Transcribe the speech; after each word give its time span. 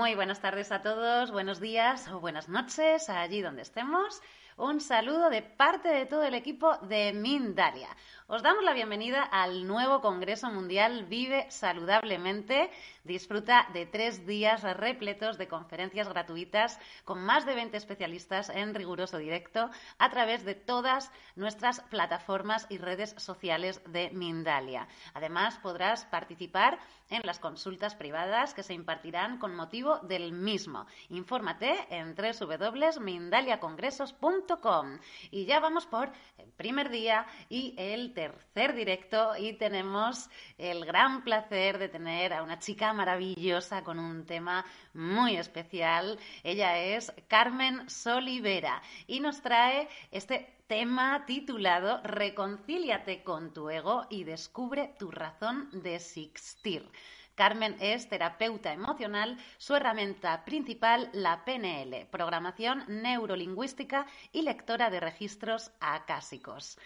Muy 0.00 0.14
buenas 0.14 0.40
tardes 0.40 0.72
a 0.72 0.80
todos, 0.80 1.30
buenos 1.30 1.60
días 1.60 2.08
o 2.08 2.20
buenas 2.20 2.48
noches 2.48 3.10
allí 3.10 3.42
donde 3.42 3.60
estemos. 3.60 4.22
Un 4.56 4.80
saludo 4.80 5.28
de 5.28 5.42
parte 5.42 5.88
de 5.88 6.06
todo 6.06 6.22
el 6.22 6.32
equipo 6.32 6.78
de 6.78 7.12
Mindalia. 7.12 7.94
Os 8.26 8.42
damos 8.42 8.64
la 8.64 8.72
bienvenida 8.72 9.22
al 9.22 9.66
nuevo 9.66 10.00
Congreso 10.00 10.50
Mundial 10.50 11.04
Vive 11.04 11.50
Saludablemente. 11.50 12.70
Disfruta 13.04 13.68
de 13.72 13.86
tres 13.86 14.26
días 14.26 14.62
repletos 14.62 15.38
de 15.38 15.48
conferencias 15.48 16.08
gratuitas 16.08 16.78
con 17.04 17.24
más 17.24 17.46
de 17.46 17.54
20 17.54 17.74
especialistas 17.76 18.50
en 18.50 18.74
riguroso 18.74 19.16
directo 19.16 19.70
a 19.98 20.10
través 20.10 20.44
de 20.44 20.54
todas 20.54 21.10
nuestras 21.34 21.80
plataformas 21.88 22.66
y 22.68 22.76
redes 22.76 23.14
sociales 23.16 23.80
de 23.86 24.10
Mindalia. 24.10 24.86
Además, 25.14 25.58
podrás 25.62 26.04
participar 26.04 26.78
en 27.08 27.22
las 27.24 27.38
consultas 27.38 27.94
privadas 27.94 28.52
que 28.52 28.62
se 28.62 28.74
impartirán 28.74 29.38
con 29.38 29.54
motivo 29.54 30.00
del 30.00 30.32
mismo. 30.32 30.84
Infórmate 31.08 31.86
en 31.90 32.14
www.mindaliacongresos.com. 32.14 34.98
Y 35.30 35.46
ya 35.46 35.60
vamos 35.60 35.86
por 35.86 36.12
el 36.38 36.52
primer 36.52 36.90
día 36.90 37.24
y 37.48 37.74
el 37.78 38.12
tercer 38.12 38.74
directo 38.74 39.34
y 39.36 39.54
tenemos 39.54 40.28
el 40.58 40.84
gran 40.84 41.24
placer 41.24 41.78
de 41.78 41.88
tener 41.88 42.34
a 42.34 42.42
una 42.42 42.58
chica 42.58 42.89
maravillosa 42.92 43.82
con 43.82 43.98
un 43.98 44.26
tema 44.26 44.64
muy 44.94 45.36
especial. 45.36 46.18
Ella 46.42 46.78
es 46.78 47.12
Carmen 47.28 47.88
Solivera 47.88 48.82
y 49.06 49.20
nos 49.20 49.40
trae 49.42 49.88
este 50.10 50.56
tema 50.66 51.24
titulado 51.26 52.00
Reconcíliate 52.04 53.22
con 53.22 53.52
tu 53.52 53.70
ego 53.70 54.06
y 54.08 54.24
descubre 54.24 54.94
tu 54.98 55.10
razón 55.10 55.68
de 55.72 55.96
existir. 55.96 56.88
Carmen 57.34 57.74
es 57.80 58.08
terapeuta 58.08 58.72
emocional, 58.72 59.38
su 59.56 59.74
herramienta 59.74 60.44
principal 60.44 61.08
la 61.12 61.44
PNL, 61.44 62.06
programación 62.10 62.84
neurolingüística 62.86 64.06
y 64.30 64.42
lectora 64.42 64.90
de 64.90 65.00
registros 65.00 65.72
acásicos. 65.80 66.78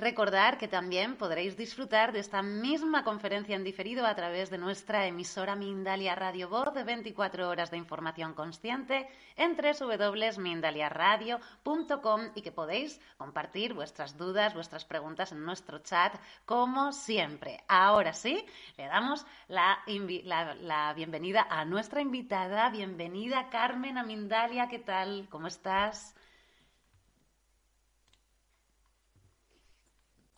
Recordar 0.00 0.56
que 0.56 0.66
también 0.66 1.16
podréis 1.16 1.58
disfrutar 1.58 2.10
de 2.10 2.20
esta 2.20 2.40
misma 2.40 3.04
conferencia 3.04 3.54
en 3.54 3.64
diferido 3.64 4.06
a 4.06 4.14
través 4.14 4.48
de 4.48 4.56
nuestra 4.56 5.06
emisora 5.06 5.56
Mindalia 5.56 6.14
Radio 6.14 6.48
Voz 6.48 6.72
de 6.72 6.84
24 6.84 7.46
horas 7.46 7.70
de 7.70 7.76
información 7.76 8.32
consciente 8.32 9.06
en 9.36 9.54
www.mindaliaradio.com 9.54 12.20
y 12.34 12.40
que 12.40 12.50
podéis 12.50 12.98
compartir 13.18 13.74
vuestras 13.74 14.16
dudas, 14.16 14.54
vuestras 14.54 14.86
preguntas 14.86 15.32
en 15.32 15.44
nuestro 15.44 15.80
chat 15.80 16.14
como 16.46 16.92
siempre. 16.92 17.62
Ahora 17.68 18.14
sí, 18.14 18.42
le 18.78 18.86
damos 18.86 19.26
la, 19.48 19.80
la 20.24 20.94
bienvenida 20.94 21.46
a 21.50 21.66
nuestra 21.66 22.00
invitada. 22.00 22.70
Bienvenida 22.70 23.50
Carmen 23.50 23.98
a 23.98 24.02
Mindalia, 24.02 24.66
¿qué 24.70 24.78
tal? 24.78 25.28
¿Cómo 25.28 25.48
estás? 25.48 26.14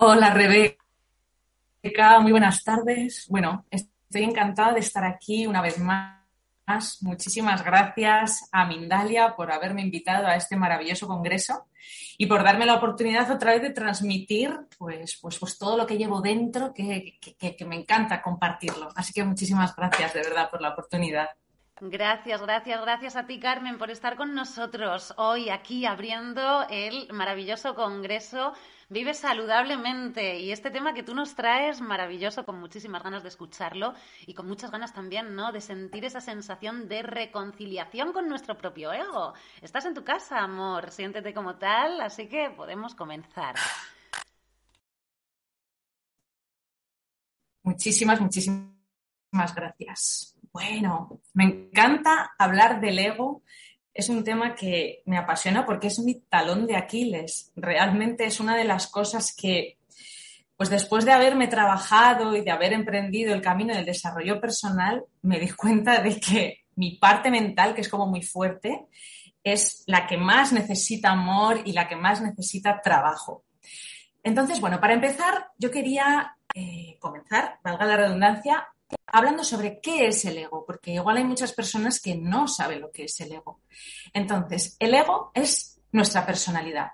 Hola 0.05 0.31
Rebeca, 0.35 2.19
muy 2.19 2.33
buenas 2.33 2.65
tardes. 2.65 3.25
Bueno, 3.29 3.67
estoy 3.71 4.25
encantada 4.25 4.73
de 4.73 4.81
estar 4.81 5.05
aquí 5.05 5.47
una 5.47 5.63
vez 5.63 5.79
más. 5.79 6.99
Muchísimas 7.03 7.65
gracias 7.65 8.49
a 8.51 8.67
Mindalia 8.67 9.37
por 9.37 9.53
haberme 9.53 9.83
invitado 9.83 10.27
a 10.27 10.35
este 10.35 10.57
maravilloso 10.57 11.07
congreso 11.07 11.67
y 12.19 12.27
por 12.27 12.43
darme 12.43 12.67
la 12.67 12.75
oportunidad 12.75 13.31
otra 13.31 13.53
vez 13.53 13.63
de 13.63 13.71
transmitir 13.71 14.53
pues, 14.77 15.21
pues, 15.23 15.39
pues 15.39 15.57
todo 15.57 15.77
lo 15.77 15.87
que 15.87 15.97
llevo 15.97 16.21
dentro, 16.21 16.75
que, 16.75 17.21
que 17.21 17.65
me 17.65 17.77
encanta 17.77 18.23
compartirlo. 18.23 18.89
Así 18.97 19.13
que 19.13 19.23
muchísimas 19.23 19.77
gracias 19.77 20.15
de 20.15 20.23
verdad 20.23 20.51
por 20.51 20.61
la 20.61 20.71
oportunidad. 20.71 21.29
Gracias, 21.85 22.41
gracias, 22.41 22.81
gracias 22.81 23.17
a 23.17 23.27
ti, 23.27 23.41
Carmen, 23.41 23.77
por 23.77 23.91
estar 23.91 24.15
con 24.17 24.37
nosotros 24.37 25.15
hoy 25.17 25.51
aquí 25.51 25.85
abriendo 25.85 26.65
el 26.71 27.13
maravilloso 27.13 27.75
Congreso 27.75 28.53
Vive 28.93 29.15
saludablemente. 29.15 30.39
Y 30.39 30.53
este 30.53 30.71
tema 30.71 30.93
que 30.93 31.03
tú 31.03 31.15
nos 31.15 31.35
traes, 31.35 31.81
maravilloso, 31.81 32.45
con 32.45 32.61
muchísimas 32.61 33.03
ganas 33.03 33.23
de 33.23 33.31
escucharlo 33.31 33.95
y 34.27 34.35
con 34.35 34.47
muchas 34.47 34.71
ganas 34.71 34.93
también, 34.93 35.35
¿no? 35.35 35.51
De 35.51 35.63
sentir 35.63 36.05
esa 36.05 36.21
sensación 36.21 36.89
de 36.89 37.03
reconciliación 37.03 38.13
con 38.13 38.29
nuestro 38.29 38.59
propio 38.59 38.93
ego. 38.93 39.33
Estás 39.63 39.87
en 39.87 39.95
tu 39.95 40.05
casa, 40.05 40.41
amor, 40.41 40.91
siéntete 40.91 41.33
como 41.33 41.57
tal, 41.57 42.03
así 42.03 42.29
que 42.29 42.51
podemos 42.51 42.95
comenzar. 42.95 43.55
Muchísimas, 47.63 48.21
muchísimas 48.21 49.55
gracias. 49.55 50.37
Bueno, 50.53 51.23
me 51.33 51.45
encanta 51.45 52.35
hablar 52.37 52.79
del 52.79 52.99
ego 52.99 53.43
es 53.95 54.09
un 54.09 54.25
tema 54.25 54.55
que 54.55 55.03
me 55.07 55.19
apasiona 55.19 55.67
porque 55.67 55.89
es 55.89 55.99
mi 55.99 56.15
talón 56.15 56.67
de 56.67 56.77
Aquiles. 56.77 57.53
Realmente 57.57 58.25
es 58.25 58.41
una 58.41 58.57
de 58.57 58.65
las 58.65 58.87
cosas 58.87 59.35
que, 59.37 59.79
pues 60.57 60.71
después 60.71 61.05
de 61.05 61.13
haberme 61.13 61.49
trabajado 61.49 62.37
y 62.37 62.43
de 62.43 62.51
haber 62.51 62.73
emprendido 62.73 63.35
el 63.35 63.43
camino 63.43 63.75
del 63.75 63.85
desarrollo 63.85 64.41
personal, 64.41 65.05
me 65.23 65.39
di 65.39 65.51
cuenta 65.51 66.01
de 66.01 66.19
que 66.19 66.65
mi 66.77 66.97
parte 66.97 67.31
mental, 67.31 67.75
que 67.75 67.83
es 67.83 67.89
como 67.89 68.07
muy 68.07 68.23
fuerte, 68.23 68.87
es 69.45 69.83
la 69.87 70.07
que 70.07 70.17
más 70.17 70.53
necesita 70.53 71.11
amor 71.11 71.61
y 71.65 71.73
la 71.73 71.89
que 71.89 71.97
más 71.97 72.23
necesita 72.23 72.81
trabajo. 72.81 73.45
Entonces, 74.23 74.61
bueno, 74.61 74.81
para 74.81 74.95
empezar, 74.95 75.49
yo 75.59 75.71
quería 75.71 76.37
eh, 76.55 76.97
comenzar, 77.01 77.59
valga 77.65 77.85
la 77.85 77.97
redundancia, 77.97 78.69
hablando 79.07 79.45
sobre 79.45 79.81
qué 79.81 80.07
es 80.07 80.25
el 80.25 80.39
ego, 80.39 80.65
porque 80.67 80.93
igual 80.93 81.19
hay 81.19 81.25
muchas 81.25 81.53
personas 81.53 82.01
que 82.01 82.17
no 82.17 82.49
saben 82.49 82.81
lo 82.81 82.91
que 82.91 83.05
es 83.05 83.21
el 83.21 83.33
ego. 83.33 83.61
Entonces, 84.13 84.77
el 84.79 84.95
ego 84.95 85.31
es 85.35 85.81
nuestra 85.93 86.25
personalidad. 86.25 86.89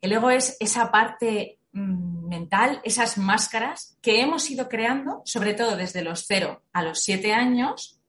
El 0.00 0.12
ego 0.12 0.30
es 0.30 0.56
esa 0.60 0.90
parte 0.90 1.58
mm, 1.72 2.28
mental, 2.28 2.80
esas 2.84 3.18
máscaras 3.18 3.98
que 4.00 4.20
hemos 4.20 4.50
ido 4.50 4.68
creando, 4.68 5.22
sobre 5.24 5.54
todo 5.54 5.76
desde 5.76 6.02
los 6.02 6.24
0 6.26 6.62
a 6.72 6.82
los 6.82 7.02
7 7.02 7.32
años, 7.32 8.00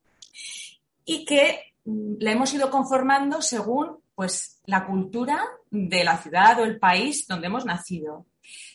y 1.03 1.25
que 1.25 1.73
mm, 1.83 2.15
la 2.19 2.31
hemos 2.31 2.53
ido 2.53 2.71
conformando 2.71 3.41
según 3.41 3.97
pues, 4.15 4.61
la 4.65 4.85
cultura 4.85 5.43
de 5.69 6.03
la 6.03 6.17
ciudad 6.17 6.59
o 6.59 6.63
el 6.63 6.79
país 6.79 7.27
donde 7.27 7.47
hemos 7.47 7.65
nacido 7.65 8.25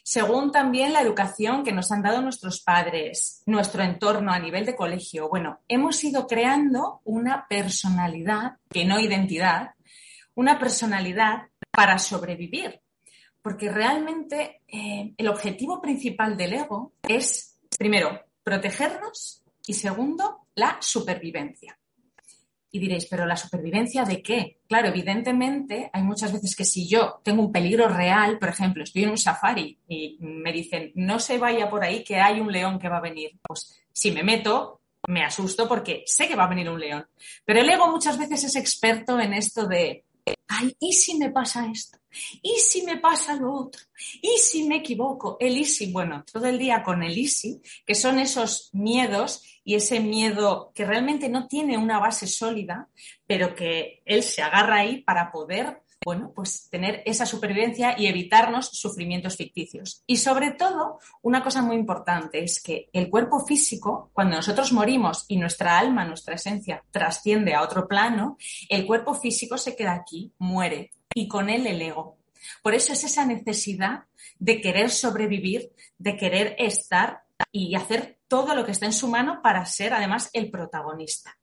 según 0.03 0.53
también 0.53 0.93
la 0.93 1.01
educación 1.01 1.65
que 1.65 1.73
nos 1.73 1.91
han 1.91 2.03
dado 2.03 2.23
nuestros 2.23 2.61
padres, 2.63 3.43
nuestro 3.47 3.83
entorno 3.83 4.33
a 4.33 4.39
nivel 4.39 4.65
de 4.65 4.77
colegio. 4.77 5.29
Bueno, 5.29 5.61
hemos 5.69 6.03
ido 6.05 6.27
creando 6.27 7.01
una 7.05 7.47
personalidad, 7.49 8.59
que 8.71 8.85
no 8.85 9.01
identidad, 9.01 9.71
una 10.35 10.59
personalidad 10.59 11.49
para 11.71 11.99
sobrevivir. 11.99 12.81
Porque 13.43 13.71
realmente 13.71 14.63
eh, 14.67 15.15
el 15.17 15.29
objetivo 15.29 15.81
principal 15.81 16.37
del 16.37 16.55
ego 16.55 16.95
es, 17.07 17.59
primero, 17.79 18.21
protegernos 18.43 19.43
y 19.67 19.75
segundo, 19.75 20.47
la 20.55 20.79
supervivencia. 20.81 21.79
Y 22.77 22.79
diréis, 22.79 23.07
¿pero 23.07 23.25
la 23.25 23.39
supervivencia 23.39 24.05
de 24.05 24.21
qué? 24.21 24.59
Claro, 24.69 24.89
evidentemente 24.89 25.89
hay 25.91 26.03
muchas 26.03 26.31
veces 26.31 26.55
que 26.55 26.67
si 26.67 26.87
yo 26.87 27.23
tengo 27.25 27.41
un 27.41 27.51
peligro 27.51 27.89
real, 27.89 28.39
por 28.39 28.51
ejemplo, 28.51 28.85
estoy 28.85 29.05
en 29.05 29.11
un 29.13 29.17
safari 29.17 29.79
y 29.89 30.19
me 30.21 30.53
dicen, 30.53 30.93
no 30.95 31.19
se 31.19 31.39
vaya 31.39 31.71
por 31.71 31.83
ahí 31.83 32.05
que 32.05 32.21
hay 32.21 32.39
un 32.39 32.53
león 32.53 32.79
que 32.79 32.91
va 32.91 32.99
a 32.99 33.01
venir. 33.01 33.31
Pues 33.41 33.81
si 33.95 34.11
me 34.11 34.23
meto, 34.23 34.83
me 35.09 35.25
asusto 35.25 35.67
porque 35.67 36.03
sé 36.05 36.29
que 36.29 36.37
va 36.37 36.45
a 36.45 36.49
venir 36.49 36.69
un 36.69 36.79
león. 36.79 37.09
Pero 37.47 37.61
el 37.61 37.71
ego 37.71 37.91
muchas 37.91 38.19
veces 38.19 38.45
es 38.45 38.57
experto 38.57 39.19
en 39.19 39.33
esto 39.33 39.67
de, 39.67 40.05
ay, 40.49 40.77
¿y 40.79 40.93
si 40.93 41.17
me 41.17 41.31
pasa 41.31 41.67
esto? 41.73 41.97
¿Y 42.43 42.59
si 42.61 42.83
me 42.83 42.99
pasa 42.99 43.35
lo 43.35 43.53
otro? 43.53 43.83
¿Y 44.21 44.39
si 44.39 44.65
me 44.65 44.77
equivoco? 44.77 45.37
El 45.41 45.57
easy, 45.57 45.93
bueno, 45.93 46.25
todo 46.31 46.47
el 46.47 46.59
día 46.59 46.83
con 46.83 47.03
el 47.03 47.17
easy, 47.17 47.61
que 47.85 47.95
son 47.95 48.19
esos 48.19 48.71
miedos 48.73 49.43
y 49.65 49.75
ese 49.75 50.01
miedo 50.01 50.71
que 50.75 50.85
realmente 50.85 51.29
no 51.29 51.49
tiene 51.49 51.77
una 51.77 51.99
base 51.99 52.27
sólida, 52.27 52.89
pero 53.27 53.55
que 53.55 54.03
él 54.05 54.23
se 54.23 54.43
agarra 54.43 54.77
ahí 54.77 55.03
para 55.03 55.33
poder, 55.33 55.83
bueno, 56.05 56.33
pues 56.33 56.69
tener 56.71 57.03
esa 57.05 57.27
supervivencia 57.27 57.97
y 57.99 58.07
evitarnos 58.07 58.69
sufrimientos 58.69 59.37
ficticios. 59.37 60.05
Y 60.07 60.19
sobre 60.19 60.53
todo, 60.53 61.01
una 61.23 61.43
cosa 61.43 61.63
muy 61.63 61.75
importante 61.75 62.45
es 62.45 62.63
que 62.63 62.89
el 62.93 63.11
cuerpo 63.11 63.45
físico, 63.45 64.11
cuando 64.13 64.37
nosotros 64.37 64.73
morimos 64.73 65.25
y 65.27 65.37
nuestra 65.37 65.81
alma, 65.81 66.05
nuestra 66.05 66.37
esencia, 66.37 66.85
trasciende 66.93 67.55
a 67.55 67.63
otro 67.63 67.89
plano, 67.89 68.37
el 68.69 68.87
cuerpo 68.87 69.15
físico 69.15 69.59
se 69.59 69.75
queda 69.75 69.95
aquí, 69.95 70.33
muere, 70.39 70.93
y 71.15 71.29
con 71.29 71.49
él 71.49 71.67
el 71.67 71.81
ego. 71.83 72.19
Por 72.63 72.75
eso 72.75 72.93
es 72.93 73.05
esa 73.05 73.25
necesidad 73.25 74.05
de 74.39 74.61
querer 74.61 74.91
sobrevivir, 74.91 75.73
de 75.99 76.17
querer 76.17 76.57
estar 76.59 77.23
y 77.53 77.75
hacer 77.75 78.19
todo 78.29 78.55
lo 78.55 78.65
que 78.65 78.73
está 78.73 78.87
en 78.87 78.93
su 78.93 79.09
mano 79.09 79.41
para 79.43 79.65
ser 79.67 79.93
además 79.93 80.31
el 80.33 80.51
protagonista. 80.51 81.39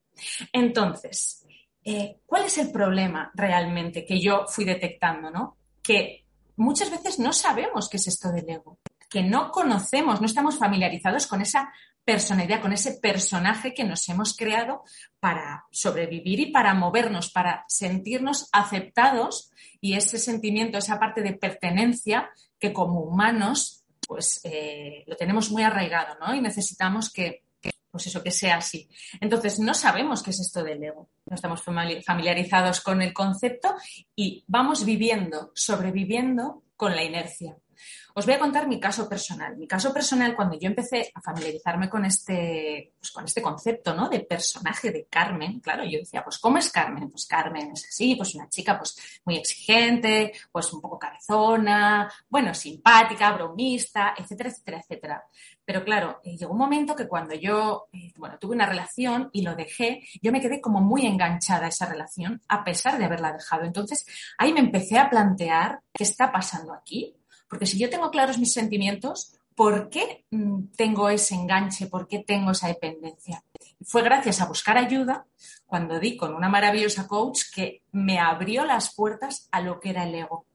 Entonces, 0.52 1.46
eh, 1.84 2.20
¿cuál 2.26 2.46
es 2.46 2.58
el 2.58 2.72
problema 2.72 3.32
realmente 3.34 4.06
que 4.06 4.20
yo 4.20 4.46
fui 4.48 4.66
detectando? 4.66 5.32
¿no? 5.32 5.58
Que 5.82 6.26
muchas 6.56 6.92
veces 6.92 7.20
no 7.20 7.34
sabemos 7.34 7.90
qué 7.90 7.98
es 7.98 8.08
esto 8.08 8.32
del 8.32 8.50
ego, 8.50 8.80
que 9.10 9.24
no 9.24 9.52
conocemos, 9.52 10.20
no 10.20 10.28
estamos 10.28 10.58
familiarizados 10.58 11.28
con 11.28 11.42
esa 11.42 11.72
personalidad, 12.06 12.62
con 12.62 12.74
ese 12.74 12.94
personaje 12.94 13.74
que 13.74 13.84
nos 13.84 14.08
hemos 14.10 14.36
creado 14.36 14.84
para 15.20 15.66
sobrevivir 15.72 16.40
y 16.40 16.52
para 16.52 16.74
movernos, 16.74 17.32
para 17.32 17.66
sentirnos 17.68 18.50
aceptados 18.52 19.52
y 19.80 19.94
ese 19.94 20.20
sentimiento, 20.20 20.78
esa 20.78 21.00
parte 21.00 21.22
de 21.22 21.34
pertenencia 21.34 22.30
que 22.60 22.74
como 22.74 23.02
humanos 23.02 23.84
pues 24.08 24.42
eh, 24.44 25.04
lo 25.08 25.16
tenemos 25.16 25.50
muy 25.52 25.64
arraigado, 25.64 26.16
¿no? 26.20 26.36
Y 26.36 26.42
necesitamos 26.42 27.12
que, 27.12 27.44
pues 27.90 28.08
eso, 28.08 28.24
que 28.24 28.32
sea 28.32 28.58
así. 28.58 28.90
Entonces, 29.22 29.60
no 29.60 29.74
sabemos 29.74 30.24
qué 30.24 30.32
es 30.32 30.40
esto 30.40 30.64
del 30.64 30.84
ego, 30.84 31.10
no 31.26 31.36
estamos 31.36 31.64
familiarizados 31.64 32.82
con 32.82 33.02
el 33.02 33.14
concepto 33.14 33.76
y 34.16 34.44
vamos 34.48 34.86
viviendo, 34.86 35.52
sobreviviendo 35.56 36.64
con 36.76 36.96
la 36.96 37.04
inercia. 37.04 37.56
Os 38.14 38.26
voy 38.26 38.36
a 38.36 38.40
contar 38.40 38.68
mi 38.68 38.80
caso 38.80 39.08
personal. 39.10 39.58
Mi 39.58 39.68
caso 39.68 39.94
personal, 39.94 40.36
cuando 40.36 40.58
yo 40.58 40.68
empecé 40.68 41.12
a 41.14 41.22
familiarizarme 41.22 41.90
con 41.90 42.06
este, 42.06 42.94
pues 43.00 43.12
con 43.12 43.26
este 43.26 43.42
concepto, 43.42 43.94
¿no? 43.94 44.10
De 44.10 44.22
personaje 44.22 44.92
de 44.92 45.06
Carmen, 45.06 45.60
claro, 45.60 45.84
yo 45.84 46.00
decía, 46.00 46.24
pues, 46.24 46.38
¿cómo 46.40 46.58
es 46.58 46.72
Carmen? 46.72 47.10
Pues 47.10 47.26
Carmen 47.26 47.72
es 47.72 47.86
así, 47.88 48.16
pues 48.16 48.36
una 48.36 48.50
chica, 48.50 48.78
pues, 48.78 49.22
muy 49.26 49.38
exigente, 49.38 50.34
pues 50.52 50.72
un 50.74 50.82
poco 50.82 51.00
cabezona, 51.00 52.12
bueno, 52.30 52.54
simpática, 52.54 53.32
bromista, 53.34 54.14
etcétera, 54.18 54.50
etcétera, 54.50 54.80
etcétera. 54.80 55.24
Pero 55.66 55.84
claro, 55.84 56.20
eh, 56.24 56.36
llegó 56.38 56.52
un 56.52 56.60
momento 56.60 56.96
que 56.96 57.08
cuando 57.08 57.34
yo, 57.36 57.88
eh, 57.94 58.12
bueno, 58.18 58.38
tuve 58.38 58.56
una 58.56 58.66
relación 58.66 59.30
y 59.32 59.44
lo 59.44 59.56
dejé, 59.56 60.04
yo 60.22 60.32
me 60.32 60.42
quedé 60.42 60.60
como 60.60 60.82
muy 60.82 61.06
enganchada 61.06 61.66
a 61.66 61.70
esa 61.70 61.86
relación, 61.86 62.42
a 62.48 62.64
pesar 62.64 62.98
de 62.98 63.06
haberla 63.06 63.32
dejado. 63.32 63.64
Entonces, 63.64 64.06
ahí 64.38 64.52
me 64.54 64.60
empecé 64.60 65.00
a 65.00 65.10
plantear 65.10 65.80
qué 65.94 66.04
está 66.04 66.32
pasando 66.32 66.74
aquí 66.74 67.16
porque 67.54 67.68
si 67.68 67.78
yo 67.78 67.88
tengo 67.88 68.10
claros 68.10 68.40
mis 68.40 68.52
sentimientos, 68.52 69.38
¿por 69.56 69.88
qué 69.92 70.26
mm, 70.32 70.72
tengo 70.76 71.08
ese 71.08 71.36
enganche? 71.36 71.86
¿Por 71.86 72.08
qué 72.08 72.18
tengo 72.18 72.50
esa 72.50 72.68
dependencia? 72.68 73.44
Fue 73.84 74.02
gracias 74.02 74.42
a 74.42 74.48
buscar 74.48 74.76
ayuda 74.76 75.28
cuando 75.68 76.00
di 76.00 76.18
con 76.18 76.34
una 76.34 76.50
maravillosa 76.50 77.08
coach 77.08 77.44
que 77.54 77.84
me 77.92 78.18
abrió 78.18 78.66
las 78.66 78.96
puertas 78.96 79.50
a 79.52 79.62
lo 79.62 79.80
que 79.80 79.92
era 79.92 80.04
el 80.04 80.16
ego, 80.16 80.48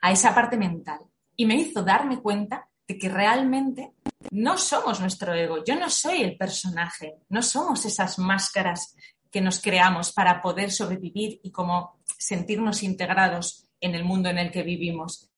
a 0.00 0.12
esa 0.12 0.34
parte 0.34 0.56
mental. 0.56 1.00
Y 1.36 1.44
me 1.44 1.56
hizo 1.56 1.82
darme 1.82 2.22
cuenta 2.22 2.66
de 2.88 2.96
que 2.96 3.10
realmente 3.10 3.92
no 4.30 4.56
somos 4.56 4.98
nuestro 4.98 5.34
ego. 5.34 5.62
Yo 5.62 5.78
no 5.78 5.90
soy 5.90 6.22
el 6.22 6.38
personaje, 6.38 7.16
no 7.28 7.42
somos 7.42 7.84
esas 7.84 8.18
máscaras 8.18 8.96
que 9.30 9.42
nos 9.42 9.60
creamos 9.60 10.10
para 10.10 10.40
poder 10.40 10.72
sobrevivir 10.72 11.38
y 11.42 11.50
como 11.50 11.98
sentirnos 12.16 12.82
integrados 12.82 13.68
en 13.78 13.94
el 13.94 14.04
mundo 14.04 14.30
en 14.30 14.38
el 14.38 14.50
que 14.50 14.62
vivimos 14.62 15.30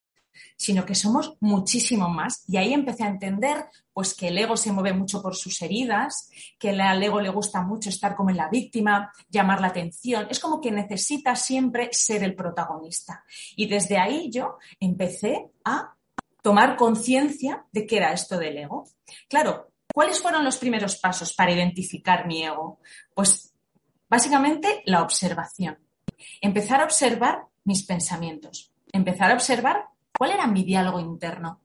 sino 0.57 0.85
que 0.85 0.95
somos 0.95 1.37
muchísimo 1.41 2.09
más. 2.09 2.45
Y 2.49 2.57
ahí 2.57 2.73
empecé 2.73 3.05
a 3.05 3.09
entender 3.09 3.67
pues 3.93 4.15
que 4.15 4.29
el 4.29 4.39
ego 4.39 4.57
se 4.57 4.71
mueve 4.71 4.93
mucho 4.93 5.21
por 5.21 5.35
sus 5.35 5.61
heridas, 5.61 6.31
que 6.59 6.71
al 6.71 7.03
ego 7.03 7.21
le 7.21 7.31
gusta 7.31 7.63
mucho 7.63 7.89
estar 7.89 8.15
como 8.15 8.31
en 8.31 8.37
la 8.37 8.49
víctima, 8.49 9.13
llamar 9.29 9.61
la 9.61 9.69
atención. 9.69 10.29
Es 10.31 10.39
como 10.39 10.61
que 10.61 10.71
necesita 10.71 11.35
siempre 11.35 11.89
ser 11.93 12.23
el 12.23 12.35
protagonista. 12.35 13.25
Y 13.57 13.67
desde 13.67 13.99
ahí 13.99 14.31
yo 14.31 14.59
empecé 14.79 15.51
a 15.65 15.95
tomar 16.43 16.77
conciencia 16.77 17.65
de 17.73 17.87
qué 17.87 17.97
era 17.97 18.13
esto 18.13 18.39
del 18.39 18.59
ego. 18.59 18.85
Claro, 19.29 19.73
¿cuáles 19.93 20.21
fueron 20.21 20.45
los 20.45 20.59
primeros 20.59 20.97
pasos 20.97 21.35
para 21.35 21.53
identificar 21.53 22.27
mi 22.27 22.45
ego? 22.45 22.81
Pues 23.15 23.53
básicamente 24.09 24.83
la 24.87 25.03
observación. 25.03 25.79
Empezar 26.41 26.81
a 26.81 26.85
observar 26.85 27.43
mis 27.65 27.85
pensamientos, 27.85 28.73
empezar 28.93 29.31
a 29.31 29.35
observar 29.35 29.89
¿Cuál 30.19 30.33
era 30.33 30.49
mi 30.49 30.65
diálogo 30.65 30.99
interno? 30.99 31.61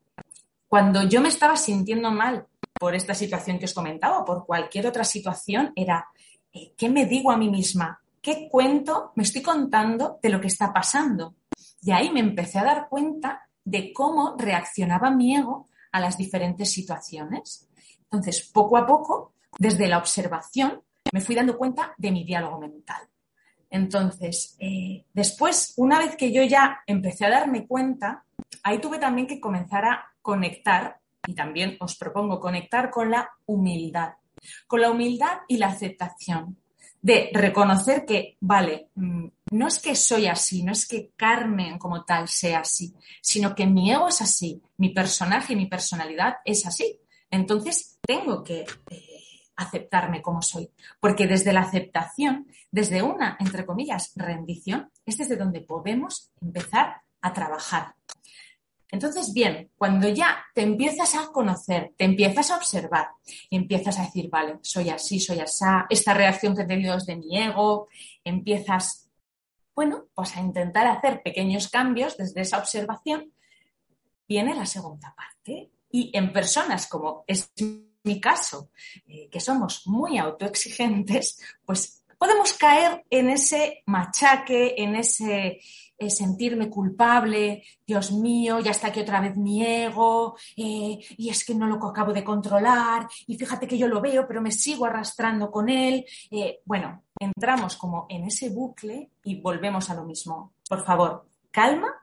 Cuando 0.68 1.02
yo 1.04 1.22
me 1.22 1.30
estaba 1.30 1.58
sintiendo 1.58 2.12
mal 2.12 2.46
por 2.80 2.94
esta 2.94 3.16
situación 3.16 3.58
que 3.58 3.66
os 3.66 3.74
comentaba 3.74 4.20
o 4.20 4.26
por 4.26 4.46
cualquier 4.46 4.86
otra 4.86 5.04
situación, 5.04 5.74
era, 5.76 6.08
eh, 6.54 6.74
¿qué 6.78 6.88
me 6.88 7.08
digo 7.08 7.32
a 7.32 7.38
mí 7.38 7.50
misma? 7.50 8.00
¿Qué 8.22 8.48
cuento 8.52 9.12
me 9.16 9.24
estoy 9.24 9.42
contando 9.42 10.20
de 10.22 10.30
lo 10.30 10.40
que 10.40 10.48
está 10.48 10.72
pasando? 10.72 11.34
Y 11.82 11.90
ahí 11.90 12.12
me 12.12 12.20
empecé 12.20 12.60
a 12.60 12.64
dar 12.64 12.90
cuenta 12.90 13.50
de 13.66 13.92
cómo 13.92 14.36
reaccionaba 14.38 15.10
mi 15.10 15.36
ego 15.36 15.68
a 15.92 16.00
las 16.00 16.16
diferentes 16.16 16.72
situaciones. 16.72 17.68
Entonces, 18.04 18.52
poco 18.54 18.78
a 18.78 18.86
poco, 18.86 19.34
desde 19.58 19.88
la 19.88 19.98
observación, 19.98 20.80
me 21.12 21.22
fui 21.22 21.34
dando 21.34 21.58
cuenta 21.58 21.96
de 21.98 22.12
mi 22.12 22.24
diálogo 22.24 22.60
mental. 22.60 23.02
Entonces, 23.72 24.56
eh, 24.60 25.06
después, 25.12 25.74
una 25.78 25.98
vez 25.98 26.16
que 26.16 26.32
yo 26.32 26.44
ya 26.44 26.82
empecé 26.86 27.26
a 27.26 27.32
darme 27.32 27.66
cuenta, 27.66 28.24
ahí 28.64 28.80
tuve 28.80 29.00
también 29.00 29.28
que 29.28 29.40
comenzar 29.40 29.86
a 29.86 30.06
conectar, 30.22 31.00
y 31.26 31.34
también 31.34 31.78
os 31.80 31.96
propongo 31.96 32.40
conectar 32.40 32.92
con 32.92 33.10
la 33.10 33.30
humildad, 33.46 34.14
con 34.68 34.82
la 34.82 34.92
humildad 34.92 35.40
y 35.48 35.58
la 35.58 35.68
aceptación 35.68 36.58
de 37.04 37.32
reconocer 37.34 38.06
que, 38.06 38.38
vale, 38.40 38.88
mm, 38.96 39.28
no 39.52 39.68
es 39.68 39.80
que 39.80 39.94
soy 39.94 40.28
así, 40.28 40.64
no 40.64 40.72
es 40.72 40.88
que 40.88 41.12
Carmen 41.18 41.78
como 41.78 42.06
tal 42.06 42.30
sea 42.30 42.60
así, 42.60 42.96
sino 43.22 43.54
que 43.54 43.68
mi 43.68 43.92
ego 43.92 44.08
es 44.08 44.22
así, 44.22 44.62
mi 44.78 44.90
personaje 44.90 45.52
y 45.52 45.58
mi 45.58 45.66
personalidad 45.66 46.36
es 46.46 46.66
así. 46.66 47.00
Entonces, 47.30 48.00
tengo 48.02 48.42
que 48.42 48.66
eh, 48.90 49.24
aceptarme 49.58 50.22
como 50.22 50.42
soy, 50.42 50.70
porque 51.02 51.28
desde 51.28 51.52
la 51.52 51.62
aceptación, 51.62 52.48
desde 52.72 53.02
una, 53.02 53.36
entre 53.40 53.66
comillas, 53.66 54.14
rendición, 54.16 54.90
es 55.06 55.18
desde 55.18 55.36
donde 55.36 55.60
podemos 55.60 56.32
empezar 56.42 57.02
a 57.22 57.34
trabajar. 57.34 57.96
Entonces, 58.94 59.34
bien, 59.34 59.72
cuando 59.76 60.08
ya 60.08 60.46
te 60.54 60.62
empiezas 60.62 61.16
a 61.16 61.32
conocer, 61.32 61.94
te 61.98 62.06
empiezas 62.06 62.52
a 62.52 62.58
observar, 62.58 63.08
empiezas 63.50 63.98
a 63.98 64.04
decir, 64.04 64.30
vale, 64.30 64.60
soy 64.62 64.92
así, 64.92 65.20
soy 65.20 65.40
así, 65.40 65.66
esta 65.90 66.14
reacción 66.14 66.56
que 66.56 66.62
he 66.62 66.68
tenido 66.68 66.96
es 66.96 67.08
de 67.08 67.16
mi 67.16 67.36
ego, 67.42 67.88
empiezas, 68.24 69.10
bueno, 69.74 70.06
pues 70.14 70.38
a 70.38 70.42
intentar 70.42 70.86
hacer 70.86 71.24
pequeños 71.24 71.70
cambios 71.70 72.18
desde 72.18 72.42
esa 72.42 72.60
observación, 72.60 73.34
viene 74.28 74.54
la 74.54 74.68
segunda 74.68 75.16
parte. 75.16 75.72
Y 75.90 76.16
en 76.16 76.32
personas 76.32 76.86
como 76.86 77.24
es 77.26 77.52
mi 78.04 78.22
caso, 78.22 78.70
eh, 79.08 79.28
que 79.28 79.40
somos 79.40 79.88
muy 79.88 80.20
autoexigentes, 80.20 81.42
pues 81.66 82.03
podemos 82.24 82.54
caer 82.54 83.04
en 83.10 83.30
ese 83.30 83.84
machaque, 83.86 84.76
en 84.78 84.96
ese 84.96 85.60
eh, 85.98 86.10
sentirme 86.10 86.70
culpable, 86.70 87.66
Dios 87.86 88.14
mío, 88.14 88.62
ya 88.62 88.72
está 88.72 88.88
aquí 88.88 89.02
otra 89.02 89.20
vez 89.20 89.36
mi 89.36 89.62
ego, 89.62 90.38
eh, 90.56 91.00
y 91.18 91.30
es 91.30 91.44
que 91.44 91.54
no 91.54 91.68
lo 91.68 91.86
acabo 91.86 92.14
de 92.14 92.24
controlar, 92.24 93.10
y 93.28 93.36
fíjate 93.36 93.68
que 93.68 93.78
yo 93.78 93.90
lo 93.90 94.00
veo, 94.00 94.26
pero 94.26 94.42
me 94.42 94.54
sigo 94.54 94.86
arrastrando 94.86 95.52
con 95.52 95.68
él. 95.68 96.06
bueno, 96.64 97.04
entramos 97.20 97.76
como 97.76 98.06
en 98.08 98.24
ese 98.24 98.52
bucle 98.52 99.12
y 99.26 99.42
volvemos 99.42 99.90
a 99.90 99.96
lo 99.96 100.06
mismo. 100.06 100.54
Por 100.70 100.86
favor, 100.86 101.28
calma 101.52 101.94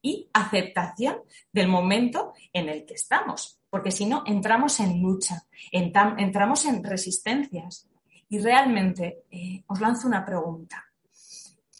y 0.00 0.26
aceptación 0.32 1.18
del 1.52 1.68
momento 1.68 2.32
en 2.50 2.70
el 2.70 2.86
que 2.86 2.94
estamos 2.94 3.58
porque 3.70 3.90
si 3.90 4.06
no, 4.06 4.22
entramos 4.26 4.80
en 4.80 5.02
lucha, 5.02 5.42
entramos 5.70 6.64
en 6.64 6.82
resistencias. 6.82 7.86
Y 8.28 8.38
realmente 8.40 9.24
eh, 9.30 9.64
os 9.66 9.80
lanzo 9.80 10.06
una 10.06 10.24
pregunta. 10.24 10.84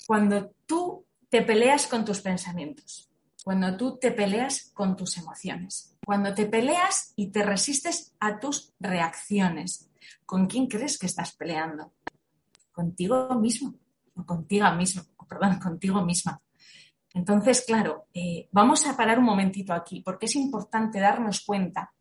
Cuando 0.06 0.54
tú 0.66 1.04
te 1.28 1.42
peleas 1.42 1.86
con 1.86 2.04
tus 2.04 2.20
pensamientos, 2.20 3.10
cuando 3.44 3.76
tú 3.76 3.98
te 3.98 4.12
peleas 4.12 4.70
con 4.74 4.96
tus 4.96 5.16
emociones, 5.18 5.96
cuando 6.04 6.34
te 6.34 6.46
peleas 6.46 7.12
y 7.16 7.28
te 7.28 7.42
resistes 7.42 8.14
a 8.20 8.40
tus 8.40 8.72
reacciones, 8.80 9.90
¿con 10.24 10.46
quién 10.46 10.66
crees 10.66 10.98
que 10.98 11.06
estás 11.06 11.32
peleando? 11.32 11.92
Contigo 12.72 13.34
mismo, 13.34 13.74
o 14.14 14.24
contigo 14.24 14.70
mismo, 14.72 15.02
perdón, 15.28 15.58
contigo 15.58 16.02
misma. 16.04 16.40
Entonces, 17.14 17.64
claro, 17.66 18.06
eh, 18.14 18.48
vamos 18.52 18.86
a 18.86 18.96
parar 18.96 19.18
un 19.18 19.24
momentito 19.24 19.72
aquí, 19.72 20.00
porque 20.00 20.26
es 20.26 20.36
importante 20.36 21.00
darnos 21.00 21.40
cuenta 21.44 21.92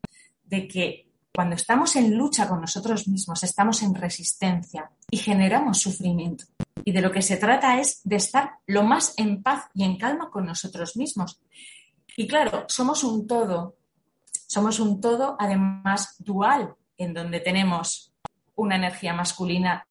de 0.44 0.68
que 0.68 1.07
cuando 1.38 1.56
estamos 1.56 1.96
en 1.96 2.18
lucha 2.18 2.50
con 2.50 2.62
nosotros 2.62 3.08
mismos, 3.08 3.44
estamos 3.44 3.84
en 3.84 3.94
resistencia 3.94 4.90
y 5.08 5.18
generamos 5.18 5.78
sufrimiento. 5.78 6.46
Y 6.84 6.92
de 6.92 7.00
lo 7.00 7.12
que 7.12 7.22
se 7.22 7.38
trata 7.38 7.80
es 7.80 8.02
de 8.04 8.16
estar 8.16 8.54
lo 8.66 8.82
más 8.82 9.14
en 9.18 9.44
paz 9.44 9.66
y 9.76 9.84
en 9.84 10.00
calma 10.00 10.32
con 10.32 10.48
nosotros 10.48 10.98
mismos. 10.98 11.40
Y 12.16 12.28
claro, 12.28 12.66
somos 12.68 13.04
un 13.04 13.28
todo, 13.28 13.76
somos 14.48 14.80
un 14.80 15.00
todo 15.00 15.36
además 15.38 16.16
dual, 16.18 16.74
en 16.98 17.14
donde 17.14 17.40
tenemos 17.40 18.16
una 18.56 18.78
energía 18.78 19.14
masculina 19.14 19.88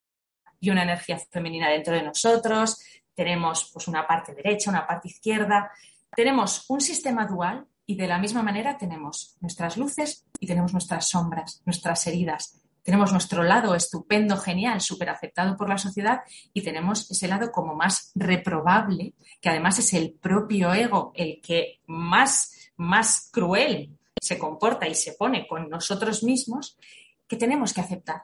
y 0.58 0.70
una 0.70 0.82
energía 0.82 1.16
femenina 1.30 1.70
dentro 1.70 1.94
de 1.94 2.02
nosotros, 2.02 2.82
tenemos 3.14 3.70
pues, 3.72 3.86
una 3.86 4.04
parte 4.04 4.34
derecha, 4.34 4.70
una 4.70 4.84
parte 4.84 5.06
izquierda, 5.06 5.70
tenemos 6.12 6.68
un 6.68 6.80
sistema 6.80 7.24
dual 7.24 7.68
y 7.86 7.96
de 7.96 8.08
la 8.08 8.18
misma 8.18 8.42
manera 8.42 8.76
tenemos 8.76 9.36
nuestras 9.40 9.76
luces 9.76 10.26
y 10.40 10.46
tenemos 10.46 10.72
nuestras 10.72 11.08
sombras, 11.08 11.62
nuestras 11.64 12.06
heridas. 12.06 12.60
Tenemos 12.82 13.12
nuestro 13.12 13.42
lado 13.42 13.74
estupendo, 13.74 14.36
genial, 14.36 14.80
súper 14.80 15.10
aceptado 15.10 15.56
por 15.56 15.68
la 15.68 15.78
sociedad 15.78 16.20
y 16.52 16.62
tenemos 16.62 17.10
ese 17.10 17.26
lado 17.26 17.50
como 17.50 17.74
más 17.74 18.12
reprobable, 18.14 19.14
que 19.40 19.48
además 19.48 19.78
es 19.78 19.92
el 19.94 20.12
propio 20.12 20.72
ego 20.72 21.12
el 21.14 21.40
que 21.40 21.80
más, 21.86 22.70
más 22.76 23.28
cruel 23.32 23.96
se 24.20 24.38
comporta 24.38 24.86
y 24.88 24.94
se 24.94 25.12
pone 25.12 25.46
con 25.46 25.68
nosotros 25.68 26.22
mismos 26.22 26.78
que 27.26 27.36
tenemos 27.36 27.72
que 27.72 27.80
aceptar. 27.80 28.22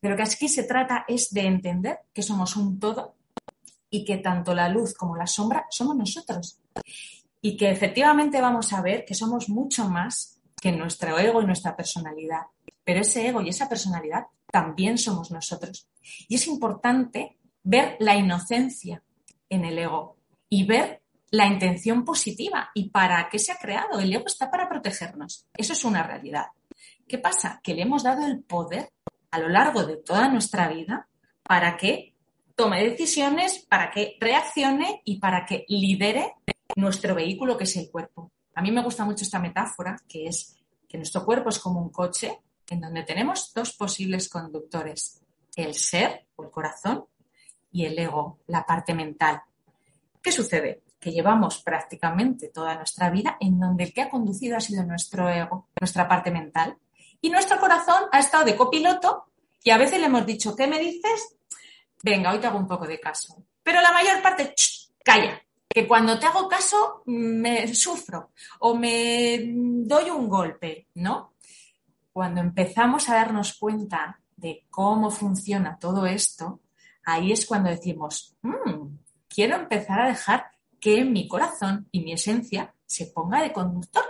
De 0.00 0.08
lo 0.08 0.16
que 0.16 0.22
aquí 0.22 0.48
se 0.48 0.64
trata 0.64 1.04
es 1.06 1.30
de 1.30 1.42
entender 1.42 1.98
que 2.12 2.22
somos 2.22 2.56
un 2.56 2.78
todo 2.78 3.14
y 3.90 4.04
que 4.04 4.18
tanto 4.18 4.54
la 4.54 4.68
luz 4.68 4.94
como 4.94 5.16
la 5.16 5.26
sombra 5.26 5.66
somos 5.68 5.96
nosotros. 5.96 6.60
Y 7.42 7.56
que 7.56 7.70
efectivamente 7.70 8.40
vamos 8.40 8.72
a 8.72 8.82
ver 8.82 9.04
que 9.04 9.14
somos 9.14 9.48
mucho 9.48 9.88
más 9.88 10.40
que 10.60 10.72
nuestro 10.72 11.18
ego 11.18 11.40
y 11.40 11.46
nuestra 11.46 11.74
personalidad. 11.76 12.42
Pero 12.84 13.00
ese 13.00 13.26
ego 13.26 13.40
y 13.40 13.48
esa 13.48 13.68
personalidad 13.68 14.26
también 14.50 14.98
somos 14.98 15.30
nosotros. 15.30 15.88
Y 16.28 16.34
es 16.34 16.46
importante 16.46 17.38
ver 17.62 17.96
la 18.00 18.16
inocencia 18.16 19.02
en 19.48 19.64
el 19.64 19.78
ego 19.78 20.16
y 20.48 20.64
ver 20.64 21.02
la 21.30 21.46
intención 21.46 22.04
positiva 22.04 22.70
y 22.74 22.90
para 22.90 23.28
qué 23.28 23.38
se 23.38 23.52
ha 23.52 23.56
creado. 23.56 24.00
El 24.00 24.12
ego 24.12 24.26
está 24.26 24.50
para 24.50 24.68
protegernos. 24.68 25.46
Eso 25.56 25.72
es 25.72 25.84
una 25.84 26.02
realidad. 26.02 26.46
¿Qué 27.06 27.18
pasa? 27.18 27.60
Que 27.62 27.74
le 27.74 27.82
hemos 27.82 28.02
dado 28.02 28.26
el 28.26 28.42
poder 28.42 28.92
a 29.30 29.38
lo 29.38 29.48
largo 29.48 29.84
de 29.84 29.96
toda 29.96 30.28
nuestra 30.28 30.68
vida 30.68 31.08
para 31.42 31.76
que 31.76 32.14
tome 32.56 32.84
decisiones, 32.84 33.64
para 33.68 33.90
que 33.90 34.16
reaccione 34.20 35.02
y 35.04 35.18
para 35.18 35.46
que 35.46 35.64
lidere 35.68 36.34
nuestro 36.76 37.14
vehículo 37.14 37.56
que 37.56 37.64
es 37.64 37.76
el 37.76 37.90
cuerpo. 37.90 38.32
A 38.54 38.62
mí 38.62 38.70
me 38.70 38.82
gusta 38.82 39.04
mucho 39.04 39.24
esta 39.24 39.38
metáfora, 39.38 39.96
que 40.08 40.26
es 40.26 40.56
que 40.88 40.96
nuestro 40.96 41.24
cuerpo 41.24 41.48
es 41.50 41.58
como 41.58 41.80
un 41.80 41.90
coche 41.90 42.40
en 42.68 42.80
donde 42.80 43.02
tenemos 43.02 43.52
dos 43.54 43.72
posibles 43.72 44.28
conductores, 44.28 45.22
el 45.56 45.74
ser 45.74 46.26
o 46.36 46.44
el 46.44 46.50
corazón 46.50 47.04
y 47.72 47.84
el 47.84 47.98
ego, 47.98 48.38
la 48.46 48.64
parte 48.64 48.94
mental. 48.94 49.42
¿Qué 50.22 50.32
sucede? 50.32 50.82
Que 50.98 51.12
llevamos 51.12 51.62
prácticamente 51.62 52.48
toda 52.48 52.74
nuestra 52.74 53.10
vida 53.10 53.36
en 53.40 53.58
donde 53.58 53.84
el 53.84 53.92
que 53.92 54.02
ha 54.02 54.10
conducido 54.10 54.56
ha 54.56 54.60
sido 54.60 54.84
nuestro 54.84 55.28
ego, 55.28 55.68
nuestra 55.80 56.08
parte 56.08 56.30
mental, 56.30 56.76
y 57.20 57.30
nuestro 57.30 57.58
corazón 57.58 58.04
ha 58.12 58.18
estado 58.18 58.44
de 58.44 58.56
copiloto 58.56 59.26
y 59.62 59.70
a 59.70 59.78
veces 59.78 60.00
le 60.00 60.06
hemos 60.06 60.24
dicho, 60.24 60.56
¿qué 60.56 60.66
me 60.66 60.78
dices? 60.78 61.36
Venga, 62.02 62.32
hoy 62.32 62.38
te 62.38 62.46
hago 62.46 62.58
un 62.58 62.66
poco 62.66 62.86
de 62.86 62.98
caso. 62.98 63.44
Pero 63.62 63.80
la 63.80 63.92
mayor 63.92 64.22
parte, 64.22 64.54
calla, 65.04 65.40
que 65.72 65.86
cuando 65.86 66.18
te 66.18 66.26
hago 66.26 66.48
caso 66.48 67.02
me 67.06 67.72
sufro 67.74 68.32
o 68.58 68.74
me 68.74 69.38
doy 69.46 70.10
un 70.10 70.28
golpe, 70.28 70.88
¿no? 70.94 71.34
Cuando 72.12 72.40
empezamos 72.40 73.08
a 73.08 73.14
darnos 73.14 73.54
cuenta 73.54 74.20
de 74.36 74.66
cómo 74.68 75.10
funciona 75.10 75.78
todo 75.78 76.06
esto, 76.06 76.60
ahí 77.04 77.30
es 77.30 77.46
cuando 77.46 77.70
decimos, 77.70 78.36
mm, 78.42 78.96
quiero 79.28 79.56
empezar 79.56 80.00
a 80.00 80.08
dejar 80.08 80.50
que 80.80 81.04
mi 81.04 81.28
corazón 81.28 81.88
y 81.92 82.00
mi 82.00 82.12
esencia 82.14 82.74
se 82.84 83.06
ponga 83.06 83.40
de 83.40 83.52
conductor 83.52 84.04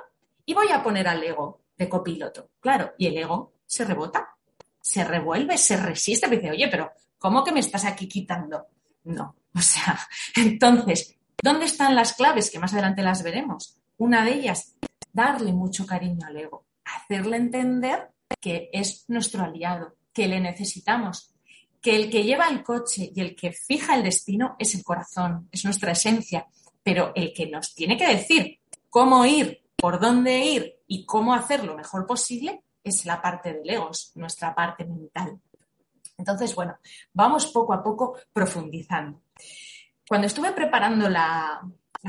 y 0.46 0.54
voy 0.54 0.68
a 0.68 0.82
poner 0.82 1.08
al 1.08 1.22
ego 1.22 1.60
de 1.76 1.90
copiloto. 1.90 2.50
Claro, 2.58 2.92
y 2.96 3.06
el 3.06 3.18
ego 3.18 3.52
se 3.66 3.84
rebota, 3.84 4.34
se 4.80 5.04
revuelve, 5.04 5.58
se 5.58 5.76
resiste, 5.76 6.26
me 6.26 6.36
dice, 6.36 6.52
oye, 6.52 6.68
pero 6.68 6.90
¿cómo 7.18 7.44
que 7.44 7.52
me 7.52 7.60
estás 7.60 7.84
aquí 7.84 8.08
quitando? 8.08 8.66
No, 9.04 9.36
o 9.54 9.60
sea, 9.60 9.98
entonces, 10.36 11.19
¿dónde 11.42 11.66
están 11.66 11.94
las 11.94 12.14
claves? 12.14 12.50
Que 12.50 12.58
más 12.58 12.72
adelante 12.72 13.02
las 13.02 13.22
veremos. 13.22 13.78
Una 13.98 14.24
de 14.24 14.34
ellas, 14.34 14.76
darle 15.12 15.52
mucho 15.52 15.86
cariño 15.86 16.26
al 16.26 16.36
ego, 16.36 16.64
hacerle 16.84 17.36
entender 17.36 18.10
que 18.40 18.70
es 18.72 19.04
nuestro 19.08 19.44
aliado, 19.44 19.96
que 20.12 20.28
le 20.28 20.40
necesitamos, 20.40 21.34
que 21.80 21.96
el 21.96 22.10
que 22.10 22.24
lleva 22.24 22.48
el 22.48 22.62
coche 22.62 23.10
y 23.14 23.20
el 23.20 23.34
que 23.34 23.52
fija 23.52 23.94
el 23.94 24.04
destino 24.04 24.56
es 24.58 24.74
el 24.74 24.84
corazón, 24.84 25.48
es 25.50 25.64
nuestra 25.64 25.92
esencia, 25.92 26.46
pero 26.82 27.12
el 27.14 27.32
que 27.32 27.48
nos 27.48 27.74
tiene 27.74 27.96
que 27.96 28.06
decir 28.06 28.60
cómo 28.88 29.24
ir, 29.24 29.62
por 29.76 29.98
dónde 29.98 30.38
ir 30.38 30.80
y 30.86 31.06
cómo 31.06 31.34
hacer 31.34 31.64
lo 31.64 31.74
mejor 31.76 32.06
posible 32.06 32.62
es 32.84 33.06
la 33.06 33.20
parte 33.20 33.52
del 33.54 33.70
ego, 33.70 33.90
nuestra 34.14 34.54
parte 34.54 34.84
mental. 34.84 35.40
Entonces, 36.18 36.54
bueno, 36.54 36.78
vamos 37.14 37.46
poco 37.46 37.72
a 37.72 37.82
poco 37.82 38.18
profundizando. 38.32 39.22
Cuando 40.10 40.26
estuve 40.26 40.50
preparando 40.50 41.08
la, 41.08 41.60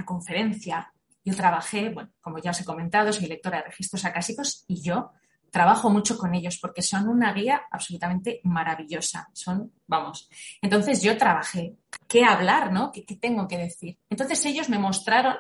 conferencia, 0.06 0.92
yo 1.24 1.36
trabajé, 1.36 1.90
bueno, 1.90 2.10
como 2.20 2.40
ya 2.40 2.50
os 2.50 2.60
he 2.60 2.66
comentado, 2.66 3.14
soy 3.14 3.28
lectora 3.28 3.60
de 3.60 3.66
registros 3.66 4.04
acásicos 4.06 4.66
y 4.68 4.82
yo 4.82 5.12
trabajo 5.52 5.92
mucho 5.92 6.18
con 6.18 6.34
ellos 6.34 6.58
porque 6.60 6.82
son 6.82 7.08
una 7.08 7.32
guía 7.32 7.62
absolutamente 7.70 8.42
maravillosa. 8.44 9.30
Son, 9.34 9.72
vamos. 9.86 10.32
Entonces 10.64 11.04
yo 11.04 11.16
trabajé. 11.16 11.76
¿Qué 12.08 12.26
hablar, 12.26 12.74
no? 12.74 12.92
¿Qué, 12.92 13.04
tengo 13.04 13.48
que 13.48 13.60
decir? 13.60 14.00
Entonces 14.10 14.44
ellos 14.48 14.68
me 14.68 14.80
mostraron 14.80 15.36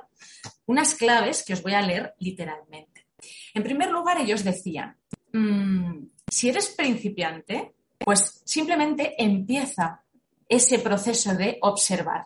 unas 0.68 0.94
claves 0.94 1.44
que 1.44 1.53
os 1.53 1.63
voy 1.63 1.74
a 1.74 1.82
leer 1.82 2.13
literalmente. 2.20 3.08
En 3.56 3.63
primer 3.63 3.89
lugar, 3.89 4.20
ellos 4.20 4.44
decían, 4.44 4.96
mm, 5.34 5.98
si 6.30 6.50
eres 6.50 6.70
principiante, 6.77 7.74
pues 7.98 8.44
simplemente 8.46 9.15
empieza 9.18 10.03
ese 10.48 10.77
proceso 10.77 11.34
de 11.34 11.58
observar, 11.62 12.25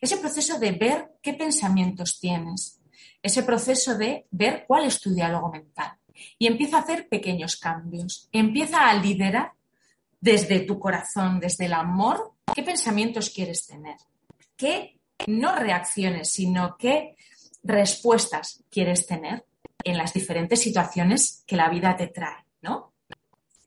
ese 0.00 0.16
proceso 0.18 0.58
de 0.58 0.72
ver 0.72 1.12
qué 1.22 1.34
pensamientos 1.34 2.18
tienes, 2.20 2.80
ese 3.22 3.42
proceso 3.42 3.96
de 3.96 4.26
ver 4.30 4.64
cuál 4.66 4.84
es 4.84 5.00
tu 5.00 5.14
diálogo 5.14 5.50
mental 5.50 5.96
y 6.38 6.46
empieza 6.46 6.78
a 6.78 6.80
hacer 6.80 7.08
pequeños 7.08 7.56
cambios. 7.56 8.28
Empieza 8.32 8.88
a 8.88 8.94
liderar 8.94 9.52
desde 10.20 10.60
tu 10.60 10.78
corazón, 10.78 11.40
desde 11.40 11.66
el 11.66 11.74
amor, 11.74 12.32
qué 12.54 12.62
pensamientos 12.62 13.30
quieres 13.30 13.66
tener, 13.66 13.96
qué 14.56 14.98
no 15.26 15.54
reacciones, 15.56 16.32
sino 16.32 16.76
qué 16.78 17.16
respuestas 17.62 18.62
quieres 18.70 19.06
tener 19.06 19.44
en 19.84 19.96
las 19.96 20.12
diferentes 20.12 20.60
situaciones 20.60 21.44
que 21.46 21.56
la 21.56 21.68
vida 21.68 21.96
te 21.96 22.08
trae, 22.08 22.44
¿no? 22.62 22.92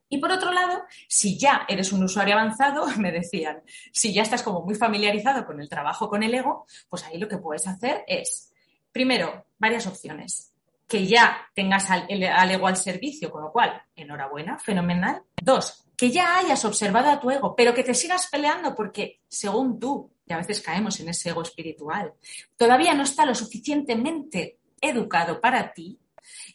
Y 0.10 0.18
por 0.18 0.32
otro 0.32 0.52
lado, 0.52 0.84
si 1.08 1.38
ya 1.38 1.66
eres 1.68 1.94
un 1.94 2.04
usuario 2.04 2.34
avanzado, 2.34 2.88
me 2.98 3.12
decían, 3.12 3.62
si 3.94 4.14
ya 4.14 4.24
estás 4.24 4.44
como 4.44 4.62
muy 4.62 4.76
familiarizado 4.76 5.46
con 5.46 5.62
el 5.62 5.70
trabajo 5.70 6.10
con 6.10 6.24
el 6.24 6.34
ego, 6.34 6.66
pues 6.90 7.06
ahí 7.06 7.18
lo 7.18 7.28
que 7.28 7.38
puedes 7.38 7.68
hacer 7.68 8.04
es, 8.08 8.52
primero, 8.92 9.46
varias 9.58 9.88
opciones 9.88 10.50
que 10.90 11.06
ya 11.06 11.48
tengas 11.54 11.88
al, 11.92 12.08
ego 12.10 12.66
al 12.66 12.76
servicio, 12.76 13.30
con 13.30 13.44
lo 13.44 13.52
cual, 13.52 13.80
enhorabuena, 13.96 14.58
fenomenal. 14.58 15.22
Dos, 15.40 15.86
que 15.96 16.10
ya 16.10 16.40
hayas 16.40 16.66
observado 16.66 17.12
a 17.12 17.20
tu 17.20 17.30
ego, 17.30 17.56
pero 17.56 17.76
que 17.76 17.84
te 17.84 17.94
sigas 17.94 18.28
peleando 18.28 18.74
porque, 18.74 19.22
según 19.28 19.80
tú, 19.80 20.12
y 20.26 20.34
a 20.34 20.38
veces 20.38 20.62
caemos 20.62 21.00
en 21.00 21.10
ese 21.10 21.30
ego 21.30 21.44
espiritual, 21.44 22.14
todavía 22.58 22.96
no 22.96 23.04
está 23.04 23.24
lo 23.24 23.36
suficientemente 23.36 24.58
educado 24.82 25.40
para 25.40 25.74
ti. 25.74 26.00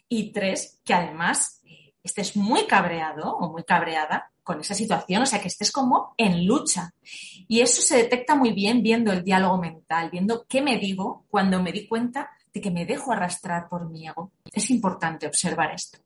Y 0.08 0.32
tres, 0.32 0.80
que 0.84 0.94
además 0.94 1.60
estés 2.04 2.36
muy 2.36 2.66
cabreado 2.66 3.34
o 3.36 3.50
muy 3.50 3.64
cabreada 3.64 4.30
con 4.44 4.60
esa 4.60 4.74
situación, 4.74 5.22
o 5.22 5.26
sea, 5.26 5.40
que 5.40 5.48
estés 5.48 5.72
como 5.72 6.14
en 6.18 6.46
lucha. 6.46 6.92
Y 7.48 7.60
eso 7.60 7.80
se 7.80 7.96
detecta 7.96 8.34
muy 8.34 8.52
bien 8.52 8.82
viendo 8.82 9.10
el 9.10 9.24
diálogo 9.24 9.58
mental, 9.58 10.10
viendo 10.10 10.44
qué 10.46 10.60
me 10.60 10.78
digo 10.78 11.24
cuando 11.30 11.62
me 11.62 11.72
di 11.72 11.88
cuenta 11.88 12.30
de 12.52 12.60
que 12.60 12.70
me 12.70 12.84
dejo 12.84 13.10
arrastrar 13.10 13.68
por 13.68 13.88
mi 13.90 14.06
ego. 14.06 14.32
Es 14.52 14.70
importante 14.70 15.26
observar 15.26 15.72
esto. 15.72 15.98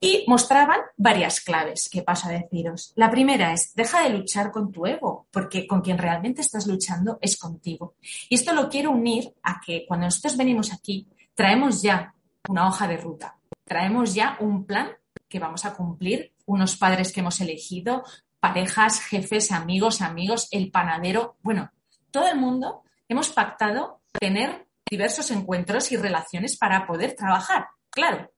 Y 0.00 0.24
mostraban 0.28 0.78
varias 0.96 1.40
claves 1.40 1.88
que 1.90 2.02
paso 2.02 2.28
a 2.28 2.32
deciros. 2.32 2.92
La 2.94 3.10
primera 3.10 3.52
es, 3.52 3.74
deja 3.74 4.02
de 4.02 4.10
luchar 4.10 4.52
con 4.52 4.70
tu 4.70 4.86
ego, 4.86 5.26
porque 5.32 5.66
con 5.66 5.80
quien 5.80 5.98
realmente 5.98 6.42
estás 6.42 6.68
luchando 6.68 7.18
es 7.20 7.36
contigo. 7.36 7.94
Y 8.28 8.36
esto 8.36 8.52
lo 8.52 8.68
quiero 8.68 8.92
unir 8.92 9.34
a 9.42 9.60
que 9.64 9.84
cuando 9.88 10.06
nosotros 10.06 10.36
venimos 10.36 10.72
aquí, 10.72 11.08
traemos 11.34 11.82
ya 11.82 12.14
una 12.48 12.68
hoja 12.68 12.86
de 12.86 12.96
ruta, 12.96 13.37
traemos 13.64 14.14
ya 14.14 14.36
un 14.40 14.64
plan 14.64 14.90
que 15.28 15.38
vamos 15.38 15.64
a 15.64 15.74
cumplir, 15.74 16.32
unos 16.46 16.76
padres 16.76 17.12
que 17.12 17.20
hemos 17.20 17.40
elegido, 17.40 18.04
parejas, 18.40 19.00
jefes, 19.00 19.52
amigos, 19.52 20.00
amigos, 20.00 20.48
el 20.50 20.70
panadero, 20.70 21.36
bueno, 21.42 21.70
todo 22.10 22.28
el 22.28 22.38
mundo 22.38 22.82
hemos 23.08 23.30
pactado 23.30 24.00
tener 24.18 24.66
diversos 24.88 25.30
encuentros 25.30 25.92
y 25.92 25.96
relaciones 25.96 26.56
para 26.56 26.86
poder 26.86 27.14
trabajar. 27.14 27.66
Claro, 27.90 28.30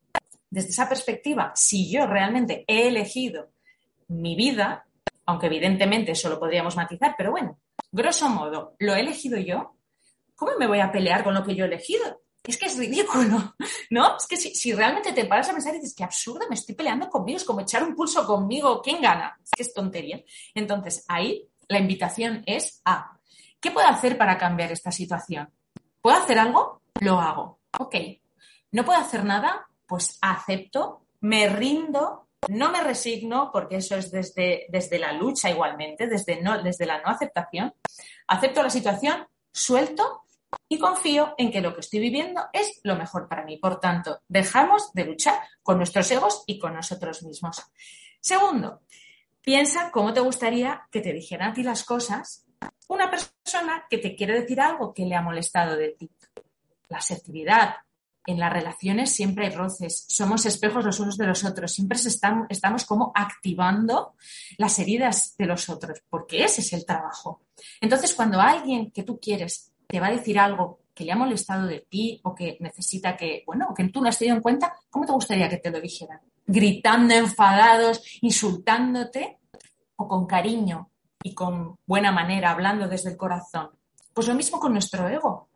desde 0.50 0.70
esa 0.70 0.88
perspectiva, 0.88 1.52
si 1.54 1.90
yo 1.90 2.06
realmente 2.06 2.64
he 2.66 2.88
elegido 2.88 3.50
mi 4.08 4.34
vida, 4.34 4.84
aunque 5.26 5.46
evidentemente 5.46 6.12
eso 6.12 6.28
lo 6.28 6.40
podríamos 6.40 6.76
matizar, 6.76 7.14
pero 7.16 7.30
bueno, 7.30 7.58
grosso 7.92 8.28
modo, 8.28 8.74
lo 8.78 8.94
he 8.94 9.00
elegido 9.00 9.38
yo, 9.38 9.76
¿cómo 10.34 10.52
me 10.58 10.66
voy 10.66 10.80
a 10.80 10.90
pelear 10.90 11.22
con 11.22 11.34
lo 11.34 11.44
que 11.44 11.54
yo 11.54 11.64
he 11.64 11.68
elegido? 11.68 12.22
Es 12.42 12.56
que 12.56 12.66
es 12.66 12.78
ridículo, 12.78 13.54
¿no? 13.90 14.16
Es 14.16 14.26
que 14.26 14.36
si, 14.36 14.72
realmente 14.72 15.12
te 15.12 15.26
paras 15.26 15.48
a 15.48 15.52
pensar 15.52 15.74
y 15.74 15.78
dices, 15.78 15.94
que 15.94 16.04
absurdo, 16.04 16.46
me 16.48 16.54
estoy 16.54 16.74
peleando 16.74 17.08
conmigo, 17.08 17.36
es 17.36 17.44
como 17.44 17.60
echar 17.60 17.82
un 17.84 17.94
pulso 17.94 18.26
conmigo, 18.26 18.80
¿quién 18.82 19.02
gana? 19.02 19.38
Es 19.42 19.50
que 19.50 19.62
es 19.62 19.74
tontería. 19.74 20.22
Entonces, 20.54 21.04
ahí 21.08 21.46
la 21.68 21.78
invitación 21.78 22.42
es 22.46 22.80
a, 22.84 23.18
¿qué 23.60 23.70
puedo 23.70 23.86
hacer 23.86 24.16
para 24.16 24.38
cambiar 24.38 24.72
esta 24.72 24.90
situación? 24.90 25.50
¿Puedo 26.00 26.16
hacer 26.16 26.38
algo? 26.38 26.82
Lo 27.00 27.20
hago. 27.20 27.60
Ok. 27.78 27.94
¿No 28.72 28.84
puedo 28.84 28.98
hacer 28.98 29.24
nada? 29.24 29.68
Pues 29.86 30.18
acepto, 30.22 31.06
me 31.20 31.48
rindo, 31.48 32.28
no 32.48 32.70
me 32.70 32.82
resigno, 32.82 33.50
porque 33.52 33.76
eso 33.76 33.96
es 33.96 34.10
desde, 34.10 34.66
desde 34.70 34.98
la 34.98 35.12
lucha 35.12 35.50
igualmente, 35.50 36.06
desde, 36.06 36.40
no, 36.40 36.62
desde 36.62 36.86
la 36.86 37.02
no 37.02 37.08
aceptación. 37.08 37.74
Acepto 38.28 38.62
la 38.62 38.70
situación, 38.70 39.26
suelto 39.52 40.22
y 40.68 40.78
confío 40.78 41.34
en 41.36 41.50
que 41.50 41.60
lo 41.60 41.74
que 41.74 41.80
estoy 41.80 42.00
viviendo 42.00 42.42
es 42.52 42.80
lo 42.84 42.96
mejor 42.96 43.28
para 43.28 43.44
mí. 43.44 43.56
Por 43.56 43.80
tanto, 43.80 44.20
dejamos 44.28 44.92
de 44.92 45.04
luchar 45.04 45.40
con 45.62 45.78
nuestros 45.78 46.10
egos 46.10 46.44
y 46.46 46.58
con 46.58 46.74
nosotros 46.74 47.22
mismos. 47.22 47.62
Segundo, 48.20 48.82
piensa 49.40 49.90
cómo 49.90 50.12
te 50.12 50.20
gustaría 50.20 50.86
que 50.90 51.00
te 51.00 51.12
dijeran 51.12 51.50
a 51.50 51.54
ti 51.54 51.62
las 51.62 51.84
cosas 51.84 52.46
una 52.88 53.10
persona 53.10 53.84
que 53.88 53.98
te 53.98 54.14
quiere 54.14 54.40
decir 54.40 54.60
algo 54.60 54.92
que 54.92 55.06
le 55.06 55.14
ha 55.14 55.22
molestado 55.22 55.76
de 55.76 55.90
ti. 55.90 56.10
La 56.88 56.98
asertividad. 56.98 57.76
En 58.26 58.38
las 58.38 58.52
relaciones 58.52 59.12
siempre 59.12 59.46
hay 59.46 59.52
roces, 59.52 60.04
somos 60.08 60.44
espejos 60.44 60.84
los 60.84 61.00
unos 61.00 61.16
de 61.16 61.26
los 61.26 61.42
otros, 61.42 61.72
siempre 61.72 61.96
estamos, 61.98 62.46
estamos 62.50 62.84
como 62.84 63.12
activando 63.14 64.14
las 64.58 64.78
heridas 64.78 65.34
de 65.38 65.46
los 65.46 65.70
otros, 65.70 66.02
porque 66.08 66.44
ese 66.44 66.60
es 66.60 66.72
el 66.74 66.84
trabajo. 66.84 67.46
Entonces, 67.80 68.14
cuando 68.14 68.38
alguien 68.38 68.90
que 68.90 69.04
tú 69.04 69.18
quieres 69.18 69.69
te 69.90 70.00
va 70.00 70.06
a 70.06 70.12
decir 70.12 70.38
algo 70.38 70.80
que 70.94 71.04
le 71.04 71.12
ha 71.12 71.16
molestado 71.16 71.66
de 71.66 71.80
ti 71.88 72.20
o 72.24 72.34
que 72.34 72.56
necesita 72.60 73.16
que, 73.16 73.42
bueno, 73.46 73.74
que 73.74 73.88
tú 73.88 74.00
no 74.00 74.08
has 74.08 74.18
tenido 74.18 74.36
en 74.36 74.42
cuenta, 74.42 74.74
¿cómo 74.88 75.06
te 75.06 75.12
gustaría 75.12 75.48
que 75.48 75.56
te 75.56 75.70
lo 75.70 75.80
dijeran? 75.80 76.20
Gritando, 76.46 77.14
enfadados, 77.14 78.02
insultándote 78.20 79.38
o 79.96 80.06
con 80.06 80.26
cariño 80.26 80.90
y 81.22 81.34
con 81.34 81.76
buena 81.86 82.12
manera, 82.12 82.50
hablando 82.50 82.88
desde 82.88 83.10
el 83.10 83.16
corazón. 83.16 83.70
Pues 84.14 84.28
lo 84.28 84.34
mismo 84.34 84.60
con 84.60 84.72
nuestro 84.72 85.08
ego. 85.08 85.48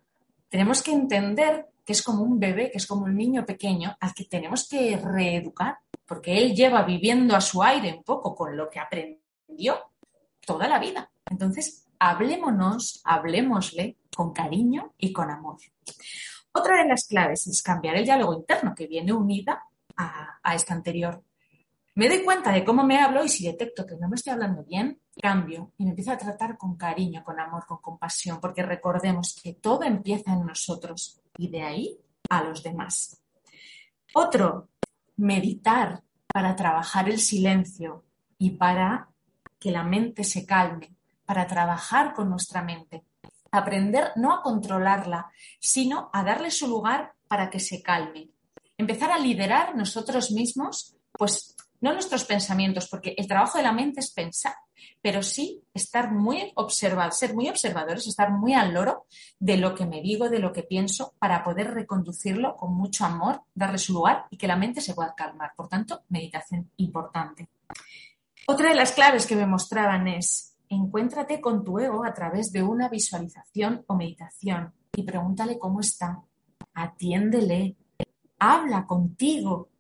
Tenemos 0.48 0.82
que 0.82 0.92
entender 0.92 1.68
que 1.84 1.92
es 1.92 2.02
como 2.02 2.22
un 2.22 2.38
bebé, 2.38 2.70
que 2.70 2.78
es 2.78 2.86
como 2.86 3.04
un 3.04 3.16
niño 3.16 3.44
pequeño 3.44 3.96
al 4.00 4.14
que 4.14 4.24
tenemos 4.24 4.68
que 4.68 4.96
reeducar, 4.96 5.78
porque 6.06 6.38
él 6.38 6.54
lleva 6.54 6.82
viviendo 6.82 7.36
a 7.36 7.40
su 7.40 7.62
aire 7.62 7.92
un 7.92 8.02
poco 8.02 8.34
con 8.34 8.56
lo 8.56 8.70
que 8.70 8.80
aprendió 8.80 9.78
toda 10.44 10.68
la 10.68 10.78
vida. 10.78 11.10
Entonces, 11.30 11.86
hablémonos, 11.98 13.00
hablemosle 13.04 13.96
con 14.14 14.33
cariño 14.33 14.94
y 14.99 15.12
con 15.12 15.30
amor. 15.30 15.56
Otra 16.52 16.83
de 16.83 16.88
las 16.88 17.06
claves 17.06 17.47
es 17.49 17.62
cambiar 17.62 17.97
el 17.97 18.04
diálogo 18.04 18.35
interno 18.35 18.75
que 18.75 18.87
viene 18.87 19.12
unida 19.12 19.64
a, 19.97 20.54
esta 20.54 20.75
anterior. 20.75 21.23
Me 21.97 22.09
doy 22.09 22.23
cuenta 22.25 22.52
de 22.52 22.64
cómo 22.64 22.85
me 22.85 22.99
hablo 22.99 23.25
y 23.25 23.28
si 23.28 23.44
detecto 23.44 23.87
que 23.87 23.97
no 23.97 24.09
me 24.09 24.16
estoy 24.16 24.33
hablando 24.33 24.64
bien, 24.64 25.00
cambio 25.21 25.73
y 25.78 25.85
me 25.85 25.90
empiezo 25.90 26.12
a 26.12 26.18
tratar 26.18 26.56
con 26.56 26.76
cariño, 26.76 27.23
con 27.25 27.38
amor, 27.38 27.66
con 27.66 27.78
compasión, 27.78 28.40
porque 28.40 28.62
recordemos 28.62 29.38
que 29.40 29.54
todo 29.54 29.83
empieza 29.85 30.33
en 30.33 30.47
nosotros 30.47 31.21
y 31.37 31.49
de 31.49 31.62
ahí 31.62 31.99
a 32.28 32.42
los 32.42 32.62
demás. 32.62 33.21
Otro, 34.14 34.68
meditar 35.16 36.02
para 36.33 36.56
trabajar 36.56 37.09
el 37.09 37.18
silencio 37.18 38.04
y 38.38 38.50
para 38.50 39.09
que 39.59 39.71
la 39.71 39.83
mente 39.83 40.25
se 40.25 40.44
calme, 40.44 40.94
para 41.25 41.47
trabajar 41.47 42.12
con 42.12 42.28
nuestra 42.30 42.62
mente. 42.62 43.04
Aprender 43.56 44.11
no 44.16 44.32
a 44.32 44.42
controlarla, 44.42 45.30
sino 45.61 46.11
a 46.12 46.25
darle 46.25 46.50
su 46.50 46.66
lugar 46.66 47.12
para 47.28 47.50
que 47.50 47.61
se 47.61 47.82
calme. 47.82 48.30
Empezar 48.76 49.12
a 49.12 49.19
liderar 49.19 49.76
nosotros 49.76 50.32
mismos, 50.32 50.97
pues 51.12 51.54
no 51.80 51.93
nuestros 51.93 52.25
pensamientos, 52.25 52.88
porque 52.88 53.14
el 53.17 53.28
trabajo 53.28 53.58
de 53.58 53.64
la 53.64 53.71
mente 53.71 54.00
es 54.00 54.10
pensar, 54.10 54.54
pero 55.00 55.23
sí 55.23 55.62
estar 55.73 56.10
muy 56.10 56.50
observado, 56.56 57.12
ser 57.12 57.32
muy 57.34 57.49
observadores, 57.49 58.08
estar 58.08 58.32
muy 58.32 58.54
al 58.54 58.75
loro 58.75 59.06
de 59.38 59.56
lo 59.56 59.75
que 59.75 59.86
me 59.86 60.00
digo, 60.00 60.28
de 60.28 60.40
lo 60.40 60.52
que 60.52 60.64
pienso, 60.64 61.14
para 61.21 61.45
poder 61.45 61.75
reconducirlo 61.75 62.56
con 62.56 62.75
mucho 62.75 63.04
amor, 63.04 63.43
darle 63.54 63.78
su 63.78 63.93
lugar 63.93 64.25
y 64.30 64.36
que 64.36 64.49
la 64.49 64.56
mente 64.56 64.80
se 64.80 64.95
pueda 64.95 65.14
calmar. 65.14 65.52
Por 65.54 65.69
tanto, 65.69 66.02
meditación 66.08 66.73
importante. 66.78 67.50
Otra 68.49 68.71
de 68.71 68.75
las 68.75 68.93
claves 68.93 69.26
que 69.26 69.36
me 69.36 69.47
mostraban 69.47 70.08
es, 70.08 70.53
encuéntrate 70.75 71.41
con 71.41 71.65
tu 71.65 71.78
ego 71.78 72.04
a 72.04 72.13
través 72.13 72.52
de 72.52 72.63
una 72.63 72.89
visualización 72.89 73.84
o 73.87 73.95
meditación 73.95 74.73
y 74.95 75.02
pregúntale 75.02 75.58
cómo 75.58 75.80
está, 75.80 76.23
atiéndele, 76.75 77.76
habla 78.39 78.87
contigo, 78.87 79.71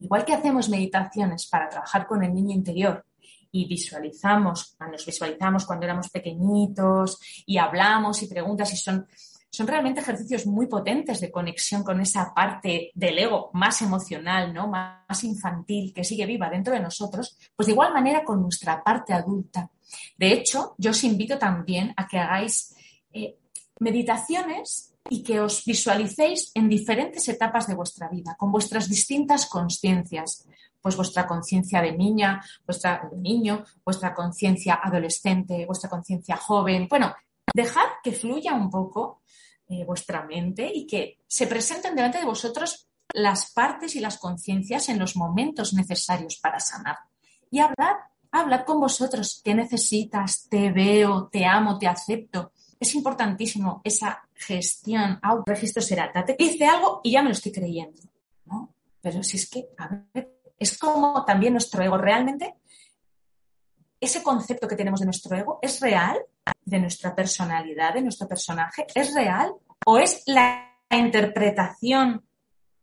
Igual 0.00 0.24
que 0.24 0.32
hacemos 0.32 0.68
meditaciones 0.68 1.46
para 1.46 1.68
trabajar 1.68 2.06
con 2.06 2.24
el 2.24 2.34
niño 2.34 2.54
interior 2.54 3.04
y 3.52 3.66
visualizamos, 3.66 4.76
nos 4.90 5.04
visualizamos 5.04 5.66
cuando 5.66 5.84
éramos 5.84 6.08
pequeñitos 6.08 7.18
y 7.44 7.58
hablamos 7.58 8.22
y 8.22 8.26
preguntas 8.26 8.72
y 8.72 8.76
son, 8.76 9.06
son 9.50 9.66
realmente 9.66 10.00
ejercicios 10.00 10.46
muy 10.46 10.66
potentes 10.66 11.20
de 11.20 11.30
conexión 11.30 11.82
con 11.82 12.00
esa 12.00 12.32
parte 12.32 12.90
del 12.94 13.18
ego 13.18 13.50
más 13.52 13.82
emocional, 13.82 14.54
¿no? 14.54 14.68
más 14.68 15.24
infantil 15.24 15.92
que 15.92 16.04
sigue 16.04 16.24
viva 16.24 16.48
dentro 16.48 16.72
de 16.72 16.80
nosotros, 16.80 17.36
pues 17.56 17.66
de 17.66 17.72
igual 17.72 17.92
manera 17.92 18.24
con 18.24 18.40
nuestra 18.40 18.82
parte 18.82 19.12
adulta. 19.12 19.68
De 20.16 20.32
hecho, 20.32 20.74
yo 20.78 20.92
os 20.92 21.02
invito 21.02 21.36
también 21.36 21.92
a 21.96 22.06
que 22.06 22.18
hagáis 22.18 22.76
eh, 23.12 23.36
meditaciones 23.80 24.94
y 25.08 25.24
que 25.24 25.40
os 25.40 25.64
visualicéis 25.64 26.52
en 26.54 26.68
diferentes 26.68 27.28
etapas 27.28 27.66
de 27.66 27.74
vuestra 27.74 28.08
vida, 28.08 28.36
con 28.38 28.52
vuestras 28.52 28.88
distintas 28.88 29.46
conciencias, 29.46 30.46
pues 30.80 30.96
vuestra 30.96 31.26
conciencia 31.26 31.82
de 31.82 31.92
niña, 31.92 32.40
vuestra 32.64 33.08
de 33.10 33.18
niño, 33.18 33.64
vuestra 33.84 34.14
conciencia 34.14 34.78
adolescente, 34.82 35.66
vuestra 35.66 35.90
conciencia 35.90 36.36
joven. 36.36 36.86
Bueno, 36.88 37.12
dejad 37.52 37.88
que 38.02 38.12
fluya 38.12 38.54
un 38.54 38.70
poco 38.70 39.19
eh, 39.70 39.84
vuestra 39.84 40.24
mente 40.24 40.70
y 40.72 40.86
que 40.86 41.18
se 41.26 41.46
presenten 41.46 41.94
delante 41.94 42.18
de 42.18 42.26
vosotros 42.26 42.86
las 43.14 43.52
partes 43.52 43.96
y 43.96 44.00
las 44.00 44.18
conciencias 44.18 44.90
en 44.90 44.98
los 44.98 45.16
momentos 45.16 45.72
necesarios 45.72 46.36
para 46.36 46.60
sanar. 46.60 46.98
Y 47.50 47.60
hablad, 47.60 47.96
hablad 48.30 48.64
con 48.64 48.80
vosotros. 48.80 49.40
¿Qué 49.42 49.54
necesitas? 49.54 50.46
Te 50.50 50.70
veo, 50.70 51.28
te 51.32 51.46
amo, 51.46 51.78
te 51.78 51.88
acepto 51.88 52.52
es 52.80 52.94
importantísimo 52.94 53.82
esa 53.84 54.26
gestión, 54.34 55.20
registro 55.44 55.82
serata. 55.82 56.24
Te 56.24 56.34
dice 56.36 56.64
algo 56.64 57.02
y 57.04 57.12
ya 57.12 57.22
me 57.22 57.28
lo 57.28 57.34
estoy 57.34 57.52
creyendo, 57.52 58.00
¿no? 58.46 58.72
Pero 59.02 59.22
si 59.22 59.36
es 59.36 59.50
que, 59.50 59.68
a 59.76 60.02
ver, 60.14 60.40
es 60.58 60.78
como 60.78 61.22
también 61.26 61.52
nuestro 61.52 61.82
ego 61.84 61.98
realmente, 61.98 62.54
ese 64.00 64.22
concepto 64.22 64.66
que 64.66 64.76
tenemos 64.76 65.00
de 65.00 65.06
nuestro 65.06 65.36
ego, 65.36 65.58
¿es 65.60 65.78
real? 65.80 66.18
¿De 66.64 66.78
nuestra 66.78 67.14
personalidad, 67.14 67.94
de 67.94 68.02
nuestro 68.02 68.28
personaje? 68.28 68.86
¿Es 68.94 69.14
real? 69.14 69.52
¿O 69.86 69.98
es 69.98 70.22
la 70.26 70.76
interpretación 70.90 72.22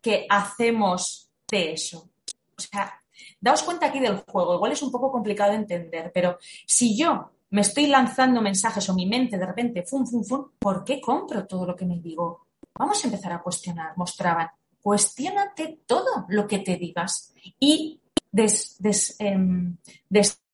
que 0.01 0.25
hacemos 0.29 1.29
de 1.49 1.73
eso? 1.73 2.09
O 2.57 2.61
sea, 2.61 3.01
daos 3.39 3.63
cuenta 3.63 3.87
aquí 3.87 3.99
del 3.99 4.17
juego, 4.17 4.55
igual 4.55 4.71
es 4.71 4.81
un 4.81 4.91
poco 4.91 5.11
complicado 5.11 5.51
de 5.51 5.57
entender, 5.57 6.11
pero 6.13 6.37
si 6.65 6.97
yo 6.97 7.31
me 7.49 7.61
estoy 7.61 7.87
lanzando 7.87 8.41
mensajes 8.41 8.89
o 8.89 8.93
mi 8.93 9.05
mente 9.05 9.37
de 9.37 9.45
repente, 9.45 9.83
fum, 9.83 10.05
fum, 10.05 10.23
fum, 10.23 10.49
¿por 10.59 10.83
qué 10.83 10.99
compro 10.99 11.45
todo 11.45 11.65
lo 11.65 11.75
que 11.75 11.85
me 11.85 11.99
digo? 11.99 12.47
Vamos 12.73 13.03
a 13.03 13.07
empezar 13.07 13.31
a 13.31 13.41
cuestionar, 13.41 13.97
mostraban. 13.97 14.49
Cuestiónate 14.81 15.79
todo 15.85 16.25
lo 16.29 16.47
que 16.47 16.59
te 16.59 16.77
digas 16.77 17.33
y 17.59 17.99
des, 18.31 19.15
em, 19.19 19.77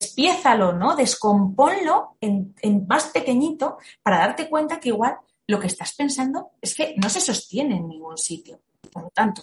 despiézalo, 0.04 0.72
¿no? 0.72 0.94
Descompónlo 0.94 2.16
en, 2.20 2.54
en 2.60 2.86
más 2.86 3.06
pequeñito 3.06 3.78
para 4.02 4.18
darte 4.18 4.48
cuenta 4.48 4.78
que 4.78 4.90
igual 4.90 5.16
lo 5.46 5.58
que 5.58 5.66
estás 5.66 5.94
pensando 5.94 6.52
es 6.60 6.74
que 6.74 6.94
no 6.96 7.08
se 7.08 7.20
sostiene 7.20 7.76
en 7.76 7.88
ningún 7.88 8.18
sitio. 8.18 8.60
Por 8.92 9.04
lo 9.04 9.10
tanto, 9.10 9.42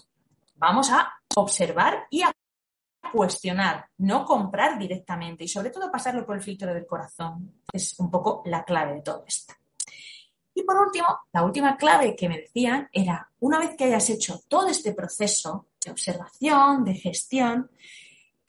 vamos 0.55 0.91
a 0.91 1.11
observar 1.35 2.07
y 2.09 2.21
a 2.21 2.31
cuestionar, 3.11 3.87
no 3.97 4.23
comprar 4.25 4.77
directamente 4.77 5.43
y 5.43 5.47
sobre 5.47 5.71
todo 5.71 5.91
pasarlo 5.91 6.25
por 6.25 6.35
el 6.35 6.43
filtro 6.43 6.73
del 6.73 6.85
corazón. 6.85 7.61
Es 7.73 7.99
un 7.99 8.09
poco 8.09 8.43
la 8.45 8.63
clave 8.63 8.95
de 8.95 9.01
todo 9.01 9.23
esto. 9.27 9.53
Y 10.53 10.63
por 10.63 10.77
último, 10.77 11.07
la 11.33 11.43
última 11.43 11.75
clave 11.77 12.15
que 12.15 12.29
me 12.29 12.39
decían 12.39 12.87
era, 12.91 13.29
una 13.39 13.57
vez 13.59 13.75
que 13.75 13.85
hayas 13.85 14.09
hecho 14.09 14.41
todo 14.47 14.67
este 14.67 14.93
proceso 14.93 15.67
de 15.83 15.91
observación, 15.91 16.83
de 16.83 16.93
gestión, 16.93 17.71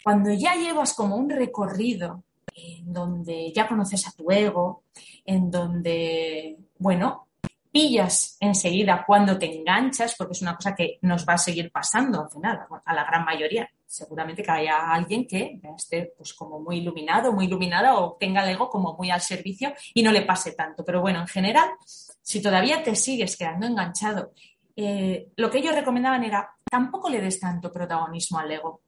cuando 0.03 0.33
ya 0.33 0.55
llevas 0.55 0.95
como 0.95 1.17
un 1.17 1.31
recorrido 1.31 2.25
en 2.55 2.93
donde 2.93 3.53
ya 3.53 3.67
conoces 3.67 4.07
a 4.07 4.13
tu 4.13 4.31
ego, 4.31 4.85
en 5.25 5.51
donde, 5.51 6.59
bueno, 6.79 7.29
pillas 7.71 8.37
enseguida 8.41 9.05
cuando 9.07 9.39
te 9.39 9.47
enganchas, 9.47 10.15
porque 10.17 10.33
es 10.33 10.43
una 10.43 10.57
cosa 10.57 10.75
que 10.75 10.99
nos 11.03 11.27
va 11.27 11.35
a 11.35 11.39
seguir 11.39 11.73
pasando 11.73 12.23
al 12.23 12.31
final, 12.31 12.61
a 12.85 12.95
la 12.95 13.05
gran 13.05 13.25
mayoría 13.25 13.69
seguramente 13.93 14.43
que 14.43 14.51
haya 14.51 14.91
alguien 14.91 15.27
que 15.27 15.61
esté 15.77 16.15
pues 16.17 16.33
como 16.33 16.59
muy 16.59 16.79
iluminado, 16.79 17.31
muy 17.31 17.45
iluminada 17.45 17.95
o 17.99 18.17
tenga 18.19 18.43
el 18.43 18.55
ego 18.55 18.71
como 18.71 18.95
muy 18.95 19.11
al 19.11 19.21
servicio 19.21 19.75
y 19.93 20.03
no 20.03 20.11
le 20.11 20.23
pase 20.23 20.53
tanto. 20.53 20.83
Pero 20.83 21.03
bueno, 21.03 21.21
en 21.21 21.29
general, 21.29 21.69
si 21.85 22.41
todavía 22.41 22.83
te 22.83 22.97
sigues 22.97 23.37
quedando 23.37 23.67
enganchado, 23.67 24.33
eh, 24.75 25.29
lo 25.37 25.51
que 25.51 25.59
ellos 25.59 25.75
recomendaban 25.75 26.25
era 26.25 26.51
tampoco 26.65 27.11
le 27.11 27.21
des 27.21 27.39
tanto 27.39 27.71
protagonismo 27.71 28.39
al 28.39 28.53
ego. 28.53 28.81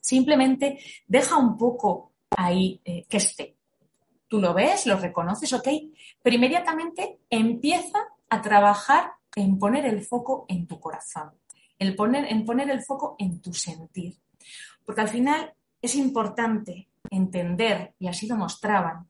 Simplemente 0.00 0.78
deja 1.06 1.36
un 1.36 1.56
poco 1.56 2.12
ahí 2.30 2.80
eh, 2.84 3.04
que 3.08 3.16
esté. 3.18 3.56
Tú 4.28 4.40
lo 4.40 4.54
ves, 4.54 4.86
lo 4.86 4.96
reconoces, 4.96 5.52
ok, 5.52 5.68
pero 6.22 6.36
inmediatamente 6.36 7.18
empieza 7.28 7.98
a 8.30 8.40
trabajar 8.40 9.12
en 9.36 9.58
poner 9.58 9.84
el 9.86 10.02
foco 10.02 10.46
en 10.48 10.66
tu 10.66 10.80
corazón, 10.80 11.32
el 11.78 11.94
poner, 11.94 12.26
en 12.32 12.44
poner 12.44 12.70
el 12.70 12.82
foco 12.82 13.16
en 13.18 13.40
tu 13.40 13.52
sentir. 13.52 14.16
Porque 14.84 15.02
al 15.02 15.08
final 15.08 15.52
es 15.80 15.96
importante 15.96 16.88
entender, 17.10 17.94
y 17.98 18.08
así 18.08 18.26
lo 18.26 18.36
mostraban, 18.36 19.08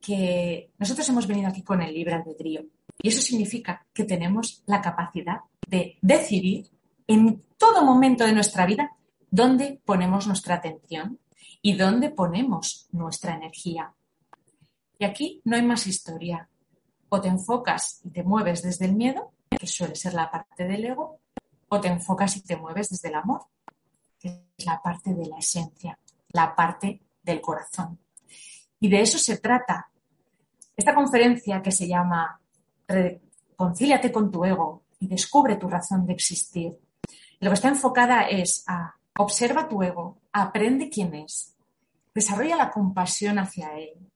que 0.00 0.70
nosotros 0.78 1.08
hemos 1.08 1.26
venido 1.26 1.48
aquí 1.48 1.62
con 1.62 1.82
el 1.82 1.92
libre 1.92 2.14
albedrío. 2.14 2.62
Y 3.02 3.08
eso 3.08 3.20
significa 3.20 3.86
que 3.92 4.04
tenemos 4.04 4.62
la 4.66 4.80
capacidad 4.80 5.40
de 5.66 5.98
decidir 6.00 6.68
en 7.06 7.42
todo 7.58 7.84
momento 7.84 8.24
de 8.24 8.32
nuestra 8.32 8.66
vida 8.66 8.96
dónde 9.30 9.80
ponemos 9.84 10.26
nuestra 10.26 10.56
atención 10.56 11.18
y 11.62 11.76
dónde 11.76 12.10
ponemos 12.10 12.88
nuestra 12.92 13.34
energía. 13.34 13.94
Y 14.98 15.04
aquí 15.04 15.40
no 15.44 15.56
hay 15.56 15.62
más 15.62 15.86
historia. 15.86 16.48
O 17.08 17.20
te 17.20 17.28
enfocas 17.28 18.00
y 18.04 18.10
te 18.10 18.22
mueves 18.22 18.62
desde 18.62 18.84
el 18.84 18.94
miedo, 18.94 19.32
que 19.48 19.66
suele 19.66 19.96
ser 19.96 20.14
la 20.14 20.30
parte 20.30 20.64
del 20.64 20.84
ego, 20.84 21.18
o 21.68 21.80
te 21.80 21.88
enfocas 21.88 22.36
y 22.36 22.42
te 22.42 22.56
mueves 22.56 22.90
desde 22.90 23.08
el 23.08 23.16
amor, 23.16 23.46
que 24.18 24.44
es 24.56 24.66
la 24.66 24.80
parte 24.80 25.14
de 25.14 25.26
la 25.26 25.38
esencia, 25.38 25.98
la 26.28 26.54
parte 26.54 27.00
del 27.22 27.40
corazón. 27.40 27.98
Y 28.78 28.88
de 28.88 29.00
eso 29.00 29.18
se 29.18 29.38
trata. 29.38 29.90
Esta 30.76 30.94
conferencia 30.94 31.60
que 31.62 31.72
se 31.72 31.88
llama 31.88 32.40
Reconcíliate 32.86 34.12
con 34.12 34.30
tu 34.30 34.44
ego 34.44 34.84
y 35.00 35.08
descubre 35.08 35.56
tu 35.56 35.68
razón 35.68 36.06
de 36.06 36.12
existir, 36.12 36.78
lo 37.40 37.50
que 37.50 37.54
está 37.54 37.68
enfocada 37.68 38.28
es 38.28 38.64
a 38.66 38.94
observa 39.20 39.68
tu 39.68 39.82
ego, 39.82 40.18
aprende 40.32 40.88
quién 40.88 41.14
es, 41.14 41.56
desarrolla 42.14 42.56
la 42.56 42.70
compasión 42.70 43.38
hacia 43.38 43.76
él 43.78 44.10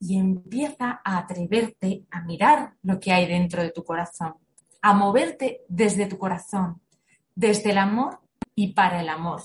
y 0.00 0.18
empieza 0.18 1.00
a 1.04 1.18
atreverte 1.18 2.04
a 2.10 2.20
mirar 2.22 2.74
lo 2.82 3.00
que 3.00 3.12
hay 3.12 3.26
dentro 3.26 3.62
de 3.62 3.70
tu 3.70 3.82
corazón, 3.84 4.34
a 4.82 4.92
moverte 4.92 5.62
desde 5.68 6.06
tu 6.06 6.18
corazón, 6.18 6.82
desde 7.34 7.70
el 7.70 7.78
amor 7.78 8.20
y 8.54 8.74
para 8.74 9.00
el 9.00 9.08
amor. 9.08 9.42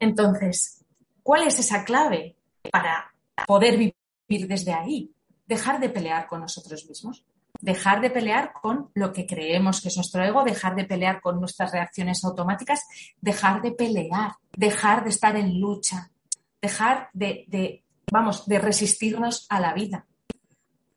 Entonces, 0.00 0.84
¿cuál 1.22 1.46
es 1.46 1.58
esa 1.58 1.84
clave 1.84 2.36
para 2.70 3.14
poder 3.46 3.76
vivir 3.78 4.48
desde 4.48 4.72
ahí? 4.72 5.14
Dejar 5.46 5.78
de 5.78 5.88
pelear 5.88 6.26
con 6.26 6.40
nosotros 6.40 6.84
mismos, 6.88 7.24
dejar 7.62 8.00
de 8.00 8.10
pelear 8.10 8.52
con 8.52 8.90
lo 8.92 9.12
que 9.12 9.24
creemos 9.24 9.80
que 9.80 9.88
es 9.88 9.96
nuestro 9.96 10.22
ego, 10.22 10.42
dejar 10.42 10.74
de 10.74 10.84
pelear 10.84 11.20
con 11.20 11.38
nuestras 11.38 11.70
reacciones 11.72 12.22
automáticas, 12.24 12.84
dejar 13.20 13.62
de 13.62 13.70
pelear, 13.70 14.32
dejar 14.54 15.04
de 15.04 15.10
estar 15.10 15.36
en 15.36 15.60
lucha, 15.60 16.10
dejar 16.60 17.08
de, 17.12 17.84
vamos, 18.10 18.46
de 18.46 18.58
resistirnos 18.58 19.46
a 19.48 19.60
la 19.60 19.72
vida. 19.74 20.04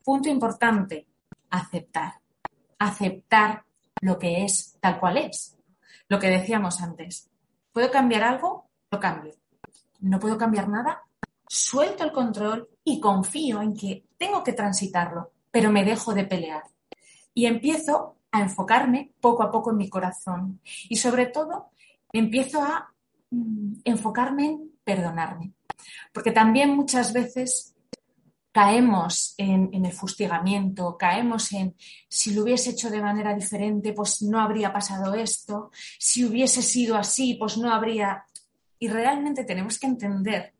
Punto 0.03 0.27
importante, 0.27 1.07
aceptar. 1.51 2.15
Aceptar 2.79 3.63
lo 4.01 4.17
que 4.17 4.43
es 4.43 4.77
tal 4.81 4.99
cual 4.99 5.17
es. 5.17 5.55
Lo 6.09 6.19
que 6.19 6.27
decíamos 6.27 6.81
antes. 6.81 7.29
¿Puedo 7.71 7.91
cambiar 7.91 8.23
algo? 8.23 8.69
Lo 8.89 8.99
cambio. 8.99 9.35
¿No 9.99 10.19
puedo 10.19 10.37
cambiar 10.37 10.67
nada? 10.67 11.03
Suelto 11.47 12.03
el 12.03 12.11
control 12.11 12.67
y 12.83 12.99
confío 12.99 13.61
en 13.61 13.75
que 13.75 14.05
tengo 14.17 14.43
que 14.43 14.53
transitarlo, 14.53 15.31
pero 15.55 15.71
me 15.71 15.85
dejo 15.85 16.13
de 16.13 16.25
pelear. 16.25 16.63
Y 17.33 17.45
empiezo 17.45 18.17
a 18.29 18.41
enfocarme 18.41 19.13
poco 19.21 19.41
a 19.41 19.49
poco 19.49 19.71
en 19.71 19.77
mi 19.77 19.89
corazón. 19.89 20.59
Y 20.89 20.97
sobre 20.97 21.27
todo, 21.27 21.69
empiezo 22.11 22.61
a 22.61 22.93
mm, 23.31 23.75
enfocarme 23.85 24.47
en 24.47 24.71
perdonarme. 24.83 25.53
Porque 26.13 26.33
también 26.33 26.75
muchas 26.75 27.13
veces 27.13 27.73
caemos 28.51 29.33
en, 29.37 29.73
el 29.73 29.93
fustigamiento, 29.93 30.97
caemos 30.97 31.53
en 31.53 31.73
si 32.09 32.33
lo 32.33 32.43
hubiese 32.43 32.71
hecho 32.71 32.89
de 32.89 33.01
manera 33.01 33.33
diferente, 33.33 33.93
pues 33.93 34.23
no 34.23 34.41
habría 34.41 34.73
pasado 34.73 35.13
esto, 35.13 35.71
si 35.97 36.25
hubiese 36.25 36.61
sido 36.61 36.97
así, 36.97 37.35
pues 37.35 37.57
no 37.57 37.73
habría... 37.73 38.25
Y 38.77 38.89
realmente 38.89 39.45
tenemos 39.45 39.79
que 39.79 39.87
entender 39.87 40.53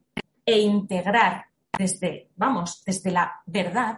e 0.46 0.58
integrar 0.58 1.48
desde, 1.78 2.30
vamos, 2.38 2.82
desde 2.86 3.12
la 3.12 3.42
verdad 3.46 3.98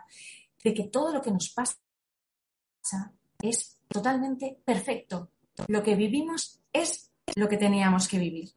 de 0.63 0.73
que 0.73 0.83
todo 0.85 1.13
lo 1.13 1.21
que 1.21 1.31
nos 1.31 1.49
pasa 1.49 1.77
es 3.41 3.79
totalmente 3.87 4.59
perfecto. 4.63 5.31
Lo 5.67 5.83
que 5.83 5.95
vivimos 5.95 6.61
es 6.71 7.11
lo 7.35 7.47
que 7.47 7.57
teníamos 7.57 8.07
que 8.07 8.19
vivir. 8.19 8.51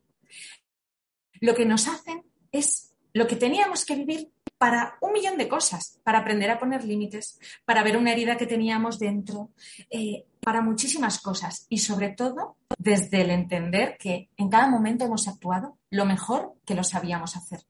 Lo 1.41 1.55
que 1.55 1.65
nos 1.65 1.89
hacen 1.89 2.25
es 2.53 2.95
lo 3.13 3.27
que 3.27 3.37
teníamos 3.37 3.85
que 3.85 3.97
vivir 3.97 4.33
para 4.59 4.99
un 5.01 5.13
millón 5.13 5.39
de 5.39 5.49
cosas, 5.49 5.99
para 6.05 6.19
aprender 6.19 6.51
a 6.51 6.59
poner 6.59 6.85
límites, 6.85 7.39
para 7.65 7.83
ver 7.83 7.97
una 7.97 8.13
herida 8.13 8.37
que 8.37 8.47
teníamos 8.47 8.99
dentro, 8.99 9.53
eh, 9.89 10.27
para 10.41 10.61
muchísimas 10.61 11.21
cosas 11.21 11.67
y 11.71 11.79
sobre 11.79 12.11
todo 12.11 12.57
desde 12.79 13.23
el 13.23 13.31
entender 13.31 13.97
que 13.99 14.29
en 14.37 14.51
cada 14.51 14.69
momento 14.69 15.07
hemos 15.07 15.29
actuado 15.29 15.79
lo 15.89 16.05
mejor 16.05 16.57
que 16.67 16.75
lo 16.75 16.85
sabíamos 16.85 17.37
hacer, 17.37 17.61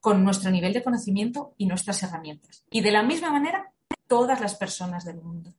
con 0.00 0.24
nuestro 0.24 0.50
nivel 0.50 0.72
de 0.72 0.82
conocimiento 0.82 1.54
y 1.56 1.66
nuestras 1.66 2.02
herramientas. 2.02 2.64
Y 2.70 2.80
de 2.80 2.90
la 2.90 3.04
misma 3.04 3.30
manera, 3.30 3.72
todas 4.10 4.40
las 4.40 4.56
personas 4.56 5.04
del 5.04 5.22
mundo. 5.22 5.54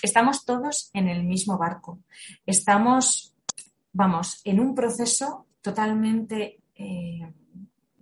Estamos 0.00 0.46
todos 0.46 0.88
en 0.94 1.06
el 1.10 1.22
mismo 1.22 1.58
barco. 1.58 1.98
Estamos, 2.46 3.34
vamos, 3.92 4.40
en 4.44 4.58
un 4.58 4.74
proceso 4.74 5.46
totalmente 5.60 6.62
eh, 6.74 7.30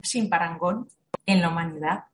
sin 0.00 0.30
parangón 0.30 0.88
en 1.26 1.40
la 1.40 1.48
humanidad. 1.48 2.04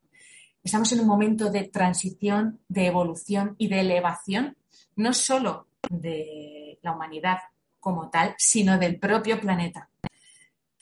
Estamos 0.63 0.91
en 0.93 1.01
un 1.01 1.07
momento 1.07 1.51
de 1.51 1.65
transición, 1.65 2.59
de 2.69 2.87
evolución 2.87 3.55
y 3.59 3.69
de 3.69 3.81
elevación, 3.81 4.57
no 4.97 5.13
solo 5.13 5.69
de 5.91 6.79
la 6.81 6.93
humanidad 6.93 7.37
como 7.81 8.09
tal, 8.09 8.35
sino 8.39 8.79
del 8.79 8.99
propio 8.99 9.39
planeta. 9.39 9.91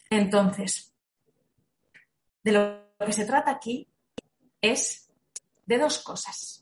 Entonces, 0.09 0.93
de 2.45 2.53
lo 2.53 3.05
que 3.05 3.13
se 3.13 3.25
trata 3.25 3.51
aquí 3.51 3.89
es 4.61 5.11
de 5.67 5.79
dos 5.79 5.99
cosas. 5.99 6.62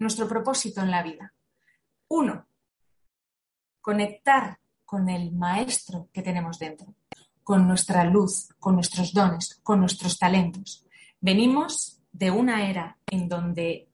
Nuestro 0.00 0.26
propósito 0.26 0.80
en 0.80 0.90
la 0.90 1.04
vida. 1.04 1.32
Uno, 2.08 2.48
conectar 3.80 4.58
con 4.84 5.08
el 5.08 5.30
maestro 5.30 6.08
que 6.12 6.22
tenemos 6.22 6.58
dentro 6.58 6.96
con 7.50 7.66
nuestra 7.66 8.04
luz, 8.04 8.48
con 8.60 8.76
nuestros 8.76 9.12
dones, 9.12 9.58
con 9.64 9.80
nuestros 9.80 10.20
talentos. 10.20 10.86
Venimos 11.20 12.00
de 12.12 12.30
una 12.30 12.70
era 12.70 12.96
en 13.10 13.28
donde 13.28 13.88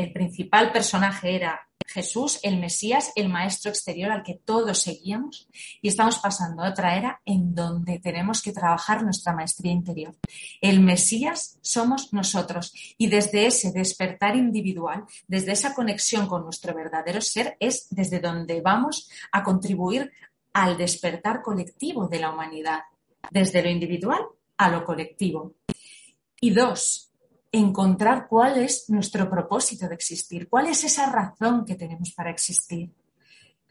el 0.00 0.12
principal 0.12 0.72
personaje 0.72 1.34
era 1.36 1.66
Jesús, 1.86 2.38
el 2.42 2.58
Mesías, 2.58 3.12
el 3.16 3.28
Maestro 3.28 3.70
exterior 3.70 4.12
al 4.12 4.22
que 4.22 4.40
todos 4.44 4.78
seguíamos, 4.78 5.48
y 5.82 5.88
estamos 5.88 6.18
pasando 6.18 6.62
a 6.62 6.70
otra 6.70 6.96
era 6.96 7.20
en 7.24 7.54
donde 7.54 7.98
tenemos 7.98 8.42
que 8.42 8.52
trabajar 8.52 9.02
nuestra 9.02 9.32
maestría 9.32 9.72
interior. 9.72 10.16
El 10.60 10.80
Mesías 10.80 11.58
somos 11.62 12.12
nosotros, 12.12 12.72
y 12.96 13.08
desde 13.08 13.46
ese 13.46 13.72
despertar 13.72 14.36
individual, 14.36 15.04
desde 15.26 15.52
esa 15.52 15.74
conexión 15.74 16.26
con 16.26 16.44
nuestro 16.44 16.74
verdadero 16.74 17.20
ser, 17.20 17.56
es 17.60 17.88
desde 17.90 18.20
donde 18.20 18.60
vamos 18.60 19.10
a 19.32 19.42
contribuir 19.42 20.12
al 20.52 20.78
despertar 20.78 21.42
colectivo 21.42 22.08
de 22.08 22.20
la 22.20 22.30
humanidad, 22.30 22.80
desde 23.30 23.62
lo 23.62 23.68
individual 23.68 24.20
a 24.56 24.70
lo 24.70 24.84
colectivo. 24.84 25.54
Y 26.40 26.50
dos, 26.50 27.09
encontrar 27.52 28.28
cuál 28.28 28.58
es 28.58 28.88
nuestro 28.88 29.28
propósito 29.28 29.88
de 29.88 29.94
existir, 29.94 30.48
cuál 30.48 30.66
es 30.66 30.84
esa 30.84 31.10
razón 31.10 31.64
que 31.64 31.74
tenemos 31.74 32.12
para 32.12 32.30
existir. 32.30 32.90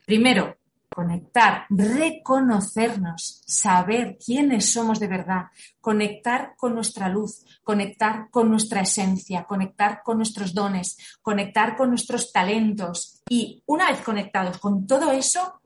Primero, 0.05 0.57
conectar, 0.89 1.65
reconocernos, 1.69 3.41
saber 3.45 4.17
quiénes 4.23 4.71
somos 4.71 4.99
de 4.99 5.07
verdad, 5.07 5.45
conectar 5.79 6.55
con 6.57 6.75
nuestra 6.75 7.07
luz, 7.07 7.45
conectar 7.63 8.29
con 8.29 8.49
nuestra 8.49 8.81
esencia, 8.81 9.45
conectar 9.45 10.01
con 10.03 10.17
nuestros 10.17 10.53
dones, 10.53 10.97
conectar 11.21 11.77
con 11.77 11.89
nuestros 11.89 12.31
talentos 12.31 13.21
y 13.29 13.63
una 13.67 13.91
vez 13.91 14.01
conectados 14.01 14.57
con 14.57 14.85
todo 14.87 15.11
eso, 15.11 15.59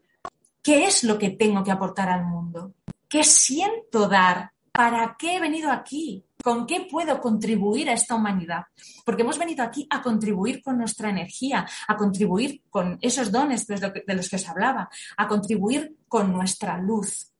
¿Qué 0.64 0.86
es 0.86 1.04
lo 1.04 1.20
que 1.20 1.32
tengo 1.32 1.62
que 1.62 1.72
aportar 1.72 2.10
al 2.10 2.26
mundo? 2.26 2.74
¿Qué 3.10 3.26
siento 3.26 4.08
dar? 4.08 4.53
¿Para 4.74 5.16
qué 5.20 5.36
he 5.36 5.40
venido 5.40 5.72
aquí? 5.72 6.26
¿Con 6.44 6.66
qué 6.66 6.88
puedo 6.90 7.22
contribuir 7.22 7.90
a 7.90 7.94
esta 7.94 8.16
humanidad? 8.16 8.64
Porque 9.06 9.22
hemos 9.22 9.38
venido 9.38 9.64
aquí 9.64 9.86
a 9.88 10.02
contribuir 10.02 10.64
con 10.64 10.80
nuestra 10.80 11.12
energía, 11.12 11.68
a 11.88 11.96
contribuir 11.96 12.64
con 12.72 12.98
esos 13.00 13.32
dones 13.32 13.68
de 13.68 14.16
los 14.16 14.30
que 14.30 14.36
os 14.38 14.50
hablaba, 14.50 14.90
a 15.16 15.28
contribuir 15.28 15.96
con 16.08 16.34
nuestra 16.34 16.80
luz. 16.80 17.32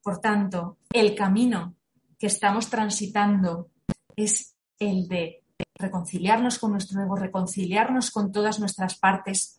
Por 0.00 0.20
tanto, 0.20 0.78
el 0.92 1.16
camino 1.16 1.74
que 2.16 2.28
estamos 2.28 2.70
transitando 2.70 3.70
es 4.14 4.54
el 4.78 5.08
de 5.08 5.42
reconciliarnos 5.74 6.60
con 6.60 6.70
nuestro 6.70 7.02
ego, 7.02 7.16
reconciliarnos 7.16 8.12
con 8.12 8.30
todas 8.30 8.60
nuestras 8.60 8.96
partes 8.96 9.58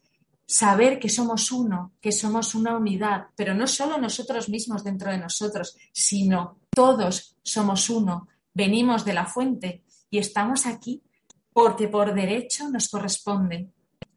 saber 0.49 0.97
que 0.97 1.09
somos 1.09 1.51
uno, 1.51 1.93
que 2.01 2.11
somos 2.11 2.55
una 2.55 2.75
unidad, 2.75 3.27
pero 3.35 3.53
no 3.53 3.67
solo 3.67 3.99
nosotros 3.99 4.49
mismos 4.49 4.83
dentro 4.83 5.11
de 5.11 5.19
nosotros, 5.19 5.77
sino 5.93 6.57
todos 6.69 7.37
somos 7.43 7.89
uno, 7.89 8.27
venimos 8.53 9.05
de 9.05 9.13
la 9.13 9.25
fuente 9.25 9.83
y 10.09 10.17
estamos 10.17 10.65
aquí 10.65 11.03
porque 11.53 11.87
por 11.87 12.13
derecho 12.13 12.69
nos 12.69 12.89
corresponde 12.89 13.69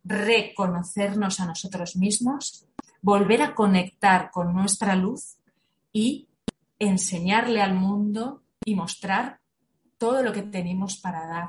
reconocernos 0.04 1.40
a 1.40 1.46
nosotros 1.46 1.96
mismos, 1.96 2.66
volver 3.00 3.42
a 3.42 3.54
conectar 3.54 4.30
con 4.30 4.54
nuestra 4.54 4.96
luz 4.96 5.38
y 5.92 6.28
enseñarle 6.78 7.60
al 7.60 7.74
mundo 7.74 8.42
y 8.64 8.74
mostrar 8.74 9.40
todo 9.98 10.22
lo 10.22 10.32
que 10.32 10.42
tenemos 10.42 10.96
para 10.96 11.26
dar. 11.26 11.48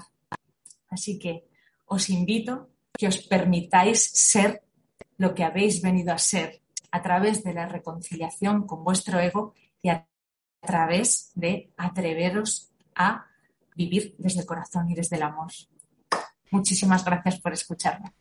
Así 0.89 1.17
que 1.17 1.47
os 1.85 2.09
invito 2.09 2.69
que 2.93 3.07
os 3.07 3.17
permitáis 3.17 4.03
ser 4.03 4.63
lo 5.17 5.33
que 5.33 5.43
habéis 5.43 5.81
venido 5.81 6.13
a 6.13 6.17
ser 6.17 6.61
a 6.91 7.01
través 7.01 7.43
de 7.43 7.53
la 7.53 7.65
reconciliación 7.65 8.67
con 8.67 8.83
vuestro 8.83 9.19
ego 9.19 9.55
y 9.81 9.89
a 9.89 10.05
través 10.65 11.31
de 11.35 11.71
atreveros 11.77 12.71
a 12.95 13.25
vivir 13.75 14.15
desde 14.17 14.41
el 14.41 14.45
corazón 14.45 14.89
y 14.89 14.95
desde 14.95 15.15
el 15.17 15.23
amor. 15.23 15.51
Muchísimas 16.51 17.03
gracias 17.03 17.39
por 17.39 17.53
escucharme. 17.53 18.13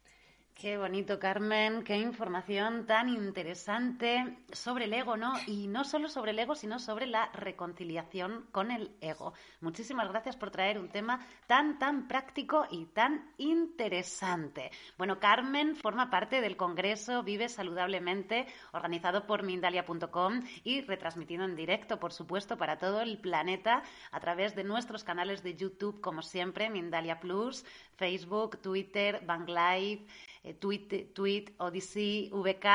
Qué 0.55 0.79
bonito, 0.79 1.19
Carmen, 1.19 1.83
qué 1.83 1.97
información 1.97 2.87
tan 2.87 3.09
interesante 3.09 4.39
sobre 4.53 4.85
el 4.85 4.93
ego, 4.93 5.17
¿no? 5.17 5.33
Y 5.49 5.67
no 5.67 5.83
solo 5.83 6.09
sobre 6.09 6.31
el 6.31 6.39
ego, 6.39 6.55
sino 6.55 6.79
sobre 6.79 7.07
la 7.07 7.33
reconciliación 7.33 8.47
con 8.53 8.71
el 8.71 8.95
ego. 9.01 9.33
Muchísimas 9.61 10.09
gracias 10.09 10.37
por 10.37 10.53
traer 10.53 10.79
un 10.79 10.89
tema 10.89 11.27
tan, 11.49 11.81
tan 11.81 12.07
práctico 12.07 12.67
y 12.71 12.87
tan 12.87 13.33
interesante. 13.39 14.71
Bueno, 14.99 15.19
Carmen 15.19 15.75
forma 15.75 16.11
parte 16.11 16.41
del 16.41 16.57
Congreso 16.57 17.25
Vive 17.25 17.49
Saludablemente, 17.49 18.47
organizado 18.73 19.27
por 19.27 19.43
Mindalia.com 19.43 20.43
y 20.63 20.83
retransmitido 20.83 21.45
en 21.45 21.57
directo, 21.57 21.99
por 21.99 22.13
supuesto, 22.13 22.57
para 22.57 22.79
todo 22.79 23.01
el 23.01 23.19
planeta 23.19 23.83
a 24.13 24.21
través 24.21 24.55
de 24.55 24.63
nuestros 24.63 25.03
canales 25.03 25.43
de 25.43 25.57
YouTube, 25.57 26.01
como 26.01 26.23
siempre, 26.23 26.71
Mindalia 26.71 27.19
Plus, 27.19 27.65
Facebook, 27.97 28.59
Twitter, 28.59 29.25
Bang 29.27 29.49
Live. 29.49 30.07
Eh, 30.45 30.55
tweet, 30.55 31.13
tweet, 31.15 31.55
Odyssey, 31.59 32.29
VK. 32.33 32.67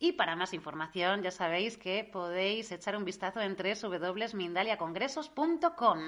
Y 0.00 0.12
para 0.12 0.34
más 0.36 0.52
información, 0.52 1.22
ya 1.22 1.30
sabéis 1.30 1.78
que 1.78 2.04
podéis 2.04 2.70
echar 2.72 2.96
un 2.96 3.04
vistazo 3.04 3.40
en 3.40 3.56
www.mindaliacongresos.com. 3.56 6.00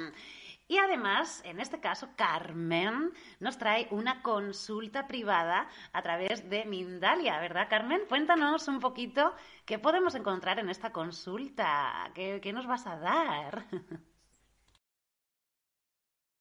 Y 0.68 0.78
además, 0.78 1.42
en 1.44 1.60
este 1.60 1.78
caso, 1.78 2.08
Carmen 2.16 3.12
nos 3.38 3.56
trae 3.56 3.86
una 3.92 4.20
consulta 4.20 5.06
privada 5.06 5.68
a 5.92 6.02
través 6.02 6.50
de 6.50 6.64
Mindalia, 6.64 7.38
¿verdad, 7.38 7.68
Carmen? 7.70 8.00
Cuéntanos 8.08 8.66
un 8.66 8.80
poquito 8.80 9.32
qué 9.64 9.78
podemos 9.78 10.16
encontrar 10.16 10.58
en 10.58 10.68
esta 10.68 10.90
consulta, 10.90 12.10
qué, 12.14 12.40
qué 12.42 12.52
nos 12.52 12.66
vas 12.66 12.84
a 12.86 12.96
dar. 12.96 13.66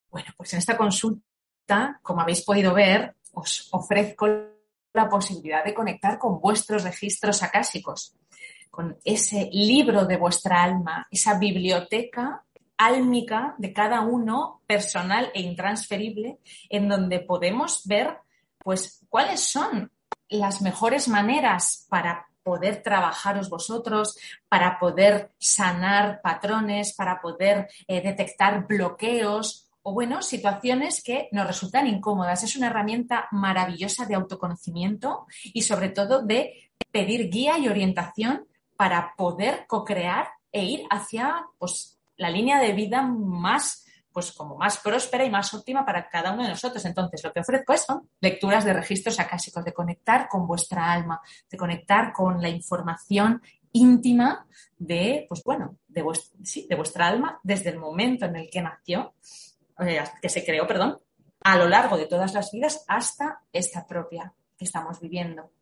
Bueno, 0.08 0.30
pues 0.36 0.52
en 0.54 0.60
esta 0.60 0.78
consulta, 0.78 1.98
como 2.00 2.22
habéis 2.22 2.42
podido 2.42 2.72
ver, 2.72 3.16
os 3.32 3.68
ofrezco 3.70 4.55
la 4.96 5.08
posibilidad 5.08 5.64
de 5.64 5.74
conectar 5.74 6.18
con 6.18 6.40
vuestros 6.40 6.84
registros 6.84 7.42
acásicos, 7.42 8.16
con 8.70 8.96
ese 9.04 9.48
libro 9.52 10.04
de 10.04 10.16
vuestra 10.16 10.62
alma, 10.62 11.06
esa 11.10 11.38
biblioteca 11.38 12.42
álmica 12.78 13.54
de 13.58 13.72
cada 13.72 14.02
uno, 14.02 14.62
personal 14.66 15.30
e 15.34 15.40
intransferible, 15.40 16.38
en 16.68 16.88
donde 16.88 17.20
podemos 17.20 17.82
ver 17.86 18.18
pues 18.58 19.04
cuáles 19.08 19.40
son 19.40 19.90
las 20.28 20.60
mejores 20.60 21.08
maneras 21.08 21.86
para 21.88 22.26
poder 22.42 22.82
trabajaros 22.82 23.48
vosotros, 23.48 24.16
para 24.48 24.78
poder 24.78 25.32
sanar 25.38 26.20
patrones, 26.22 26.94
para 26.94 27.20
poder 27.20 27.68
eh, 27.88 28.00
detectar 28.00 28.66
bloqueos 28.66 29.65
o 29.88 29.92
bueno, 29.92 30.20
situaciones 30.20 31.00
que 31.00 31.28
nos 31.30 31.46
resultan 31.46 31.86
incómodas. 31.86 32.42
Es 32.42 32.56
una 32.56 32.66
herramienta 32.66 33.28
maravillosa 33.30 34.04
de 34.04 34.16
autoconocimiento 34.16 35.26
y 35.44 35.62
sobre 35.62 35.90
todo 35.90 36.22
de 36.22 36.72
pedir 36.90 37.30
guía 37.30 37.56
y 37.56 37.68
orientación 37.68 38.48
para 38.76 39.14
poder 39.16 39.64
co-crear 39.68 40.26
e 40.50 40.64
ir 40.64 40.86
hacia 40.90 41.46
pues, 41.56 42.00
la 42.16 42.30
línea 42.30 42.58
de 42.58 42.72
vida 42.72 43.02
más 43.02 43.84
pues 44.12 44.32
como 44.32 44.56
más 44.56 44.78
próspera 44.78 45.24
y 45.24 45.30
más 45.30 45.54
óptima 45.54 45.86
para 45.86 46.08
cada 46.08 46.32
uno 46.32 46.42
de 46.42 46.48
nosotros. 46.48 46.84
Entonces, 46.84 47.22
lo 47.22 47.32
que 47.32 47.40
ofrezco 47.40 47.76
son 47.76 48.10
lecturas 48.20 48.64
de 48.64 48.72
registros 48.72 49.20
acásicos, 49.20 49.64
de 49.64 49.72
conectar 49.72 50.26
con 50.28 50.48
vuestra 50.48 50.90
alma, 50.90 51.20
de 51.48 51.56
conectar 51.56 52.12
con 52.12 52.42
la 52.42 52.48
información 52.48 53.40
íntima 53.70 54.46
de, 54.78 55.26
pues 55.28 55.44
bueno, 55.44 55.76
de, 55.86 56.02
de 56.68 56.74
vuestra 56.74 57.06
alma 57.06 57.38
desde 57.44 57.70
el 57.70 57.78
momento 57.78 58.24
en 58.24 58.34
el 58.34 58.50
que 58.50 58.62
nació 58.62 59.14
que 60.20 60.28
se 60.28 60.44
creó, 60.44 60.66
perdón, 60.66 60.98
a 61.42 61.56
lo 61.56 61.68
largo 61.68 61.96
de 61.96 62.06
todas 62.06 62.34
las 62.34 62.50
vidas 62.50 62.84
hasta 62.88 63.40
esta 63.52 63.86
propia 63.86 64.32
que 64.56 64.64
estamos 64.64 65.00
viviendo. 65.00 65.52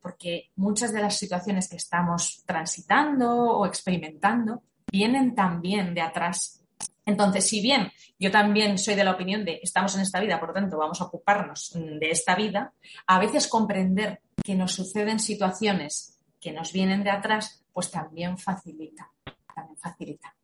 Porque 0.00 0.50
muchas 0.56 0.92
de 0.92 1.00
las 1.00 1.16
situaciones 1.16 1.68
que 1.68 1.76
estamos 1.76 2.42
transitando 2.44 3.30
o 3.32 3.66
experimentando 3.66 4.62
vienen 4.90 5.34
también 5.34 5.94
de 5.94 6.00
atrás. 6.00 6.64
Entonces, 7.04 7.48
si 7.48 7.60
bien 7.60 7.90
yo 8.18 8.30
también 8.30 8.78
soy 8.78 8.94
de 8.94 9.04
la 9.04 9.12
opinión 9.12 9.44
de 9.44 9.60
estamos 9.62 9.94
en 9.94 10.02
esta 10.02 10.20
vida, 10.20 10.38
por 10.38 10.48
lo 10.48 10.54
tanto 10.54 10.78
vamos 10.78 11.00
a 11.00 11.04
ocuparnos 11.04 11.72
de 11.74 12.10
esta 12.10 12.34
vida, 12.34 12.72
a 13.06 13.18
veces 13.18 13.48
comprender 13.48 14.20
que 14.42 14.54
nos 14.54 14.72
suceden 14.72 15.18
situaciones 15.18 16.18
que 16.40 16.52
nos 16.52 16.72
vienen 16.72 17.04
de 17.04 17.10
atrás, 17.10 17.64
pues 17.72 17.90
también 17.90 18.36
facilita, 18.36 19.10
también 19.54 19.76
facilita. 19.78 20.34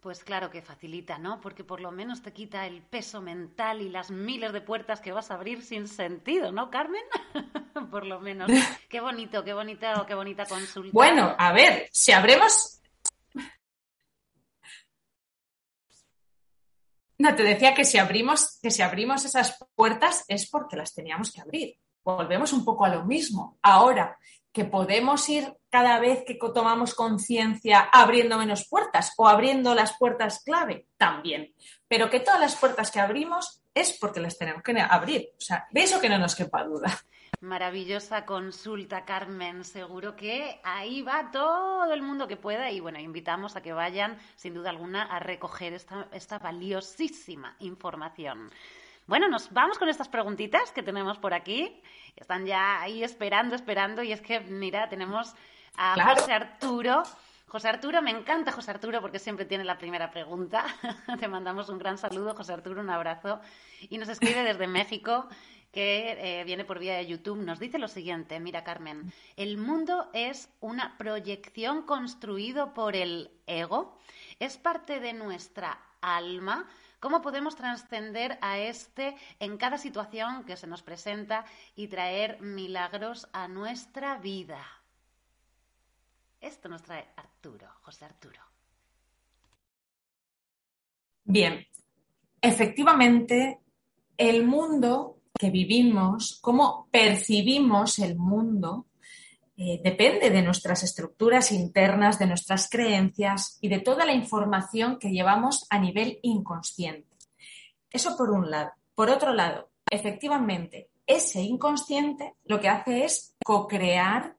Pues 0.00 0.22
claro 0.22 0.48
que 0.50 0.62
facilita, 0.62 1.18
¿no? 1.18 1.40
Porque 1.40 1.64
por 1.64 1.80
lo 1.80 1.90
menos 1.90 2.22
te 2.22 2.32
quita 2.32 2.66
el 2.66 2.82
peso 2.82 3.20
mental 3.20 3.82
y 3.82 3.88
las 3.88 4.12
miles 4.12 4.52
de 4.52 4.60
puertas 4.60 5.00
que 5.00 5.10
vas 5.10 5.30
a 5.30 5.34
abrir 5.34 5.62
sin 5.62 5.88
sentido, 5.88 6.52
¿no, 6.52 6.70
Carmen? 6.70 7.02
por 7.90 8.06
lo 8.06 8.20
menos. 8.20 8.48
Qué 8.88 9.00
bonito, 9.00 9.44
qué 9.44 9.52
bonita, 9.52 10.04
qué 10.06 10.14
bonita 10.14 10.46
consulta. 10.46 10.90
Bueno, 10.92 11.34
a 11.36 11.52
ver, 11.52 11.88
si 11.92 12.12
abremos. 12.12 12.80
No, 17.18 17.34
te 17.34 17.42
decía 17.42 17.74
que 17.74 17.84
si 17.84 17.98
abrimos, 17.98 18.58
que 18.62 18.70
si 18.70 18.80
abrimos 18.80 19.24
esas 19.24 19.58
puertas 19.74 20.24
es 20.28 20.48
porque 20.48 20.76
las 20.76 20.94
teníamos 20.94 21.32
que 21.32 21.40
abrir. 21.40 21.76
Volvemos 22.04 22.52
un 22.52 22.64
poco 22.64 22.84
a 22.84 22.88
lo 22.88 23.04
mismo. 23.04 23.58
Ahora, 23.60 24.16
que 24.52 24.64
podemos 24.64 25.28
ir 25.28 25.52
cada 25.70 26.00
vez 26.00 26.24
que 26.26 26.38
tomamos 26.54 26.94
conciencia 26.94 27.80
abriendo 27.92 28.38
menos 28.38 28.66
puertas 28.68 29.12
o 29.16 29.28
abriendo 29.28 29.74
las 29.74 29.96
puertas 29.98 30.42
clave, 30.44 30.86
también. 30.96 31.52
Pero 31.86 32.10
que 32.10 32.20
todas 32.20 32.40
las 32.40 32.56
puertas 32.56 32.90
que 32.90 33.00
abrimos 33.00 33.62
es 33.74 33.96
porque 33.98 34.20
las 34.20 34.38
tenemos 34.38 34.62
que 34.62 34.78
abrir. 34.80 35.28
O 35.36 35.40
sea, 35.40 35.66
de 35.70 35.82
eso 35.82 36.00
que 36.00 36.08
no 36.08 36.18
nos 36.18 36.34
quepa 36.34 36.64
duda. 36.64 36.98
Maravillosa 37.40 38.24
consulta, 38.24 39.04
Carmen. 39.04 39.62
Seguro 39.62 40.16
que 40.16 40.60
ahí 40.64 41.02
va 41.02 41.30
todo 41.30 41.92
el 41.92 42.02
mundo 42.02 42.26
que 42.26 42.36
pueda 42.36 42.70
y 42.70 42.80
bueno, 42.80 42.98
invitamos 42.98 43.54
a 43.54 43.62
que 43.62 43.72
vayan, 43.72 44.18
sin 44.34 44.54
duda 44.54 44.70
alguna, 44.70 45.04
a 45.04 45.20
recoger 45.20 45.72
esta, 45.72 46.08
esta 46.10 46.38
valiosísima 46.38 47.54
información. 47.60 48.50
Bueno, 49.06 49.28
nos 49.28 49.50
vamos 49.52 49.78
con 49.78 49.88
estas 49.88 50.08
preguntitas 50.08 50.70
que 50.72 50.82
tenemos 50.82 51.18
por 51.18 51.32
aquí. 51.32 51.80
Están 52.20 52.46
ya 52.46 52.80
ahí 52.80 53.02
esperando, 53.02 53.54
esperando. 53.54 54.02
Y 54.02 54.12
es 54.12 54.20
que, 54.20 54.40
mira, 54.40 54.88
tenemos 54.88 55.34
a 55.76 56.14
José 56.14 56.32
Arturo. 56.32 57.02
José 57.46 57.68
Arturo, 57.68 58.02
me 58.02 58.10
encanta 58.10 58.52
José 58.52 58.72
Arturo 58.72 59.00
porque 59.00 59.18
siempre 59.18 59.46
tiene 59.46 59.64
la 59.64 59.78
primera 59.78 60.10
pregunta. 60.10 60.66
Te 61.20 61.28
mandamos 61.28 61.68
un 61.70 61.78
gran 61.78 61.96
saludo, 61.96 62.34
José 62.34 62.52
Arturo, 62.52 62.80
un 62.80 62.90
abrazo. 62.90 63.40
Y 63.88 63.96
nos 63.96 64.08
escribe 64.08 64.42
desde 64.42 64.66
México, 64.66 65.28
que 65.72 66.40
eh, 66.40 66.44
viene 66.44 66.64
por 66.64 66.78
vía 66.78 66.96
de 66.96 67.06
YouTube. 67.06 67.38
Nos 67.38 67.58
dice 67.58 67.78
lo 67.78 67.88
siguiente, 67.88 68.40
mira 68.40 68.64
Carmen, 68.64 69.12
el 69.36 69.58
mundo 69.58 70.08
es 70.12 70.50
una 70.60 70.96
proyección 70.98 71.82
construido 71.82 72.74
por 72.74 72.96
el 72.96 73.30
ego, 73.46 73.98
es 74.38 74.56
parte 74.56 75.00
de 75.00 75.12
nuestra 75.12 75.78
alma 76.00 76.66
¿Cómo 77.00 77.22
podemos 77.22 77.54
trascender 77.54 78.38
a 78.40 78.58
este 78.58 79.14
en 79.38 79.56
cada 79.56 79.78
situación 79.78 80.44
que 80.44 80.56
se 80.56 80.66
nos 80.66 80.82
presenta 80.82 81.44
y 81.76 81.86
traer 81.86 82.40
milagros 82.40 83.28
a 83.32 83.46
nuestra 83.46 84.18
vida? 84.18 84.60
Esto 86.40 86.68
nos 86.68 86.82
trae 86.82 87.06
Arturo, 87.16 87.68
José 87.82 88.04
Arturo. 88.04 88.40
Bien, 91.24 91.64
efectivamente, 92.40 93.60
el 94.16 94.44
mundo 94.44 95.20
que 95.38 95.50
vivimos, 95.50 96.38
cómo 96.40 96.88
percibimos 96.90 98.00
el 98.00 98.16
mundo, 98.16 98.87
eh, 99.60 99.80
depende 99.82 100.30
de 100.30 100.40
nuestras 100.40 100.84
estructuras 100.84 101.50
internas, 101.50 102.16
de 102.20 102.28
nuestras 102.28 102.70
creencias 102.70 103.58
y 103.60 103.68
de 103.68 103.80
toda 103.80 104.06
la 104.06 104.12
información 104.12 105.00
que 105.00 105.10
llevamos 105.10 105.66
a 105.68 105.80
nivel 105.80 106.20
inconsciente. 106.22 107.16
Eso 107.90 108.16
por 108.16 108.30
un 108.30 108.52
lado. 108.52 108.70
Por 108.94 109.10
otro 109.10 109.34
lado, 109.34 109.70
efectivamente, 109.90 110.90
ese 111.04 111.42
inconsciente 111.42 112.34
lo 112.44 112.60
que 112.60 112.68
hace 112.68 113.04
es 113.04 113.34
co-crear, 113.44 114.36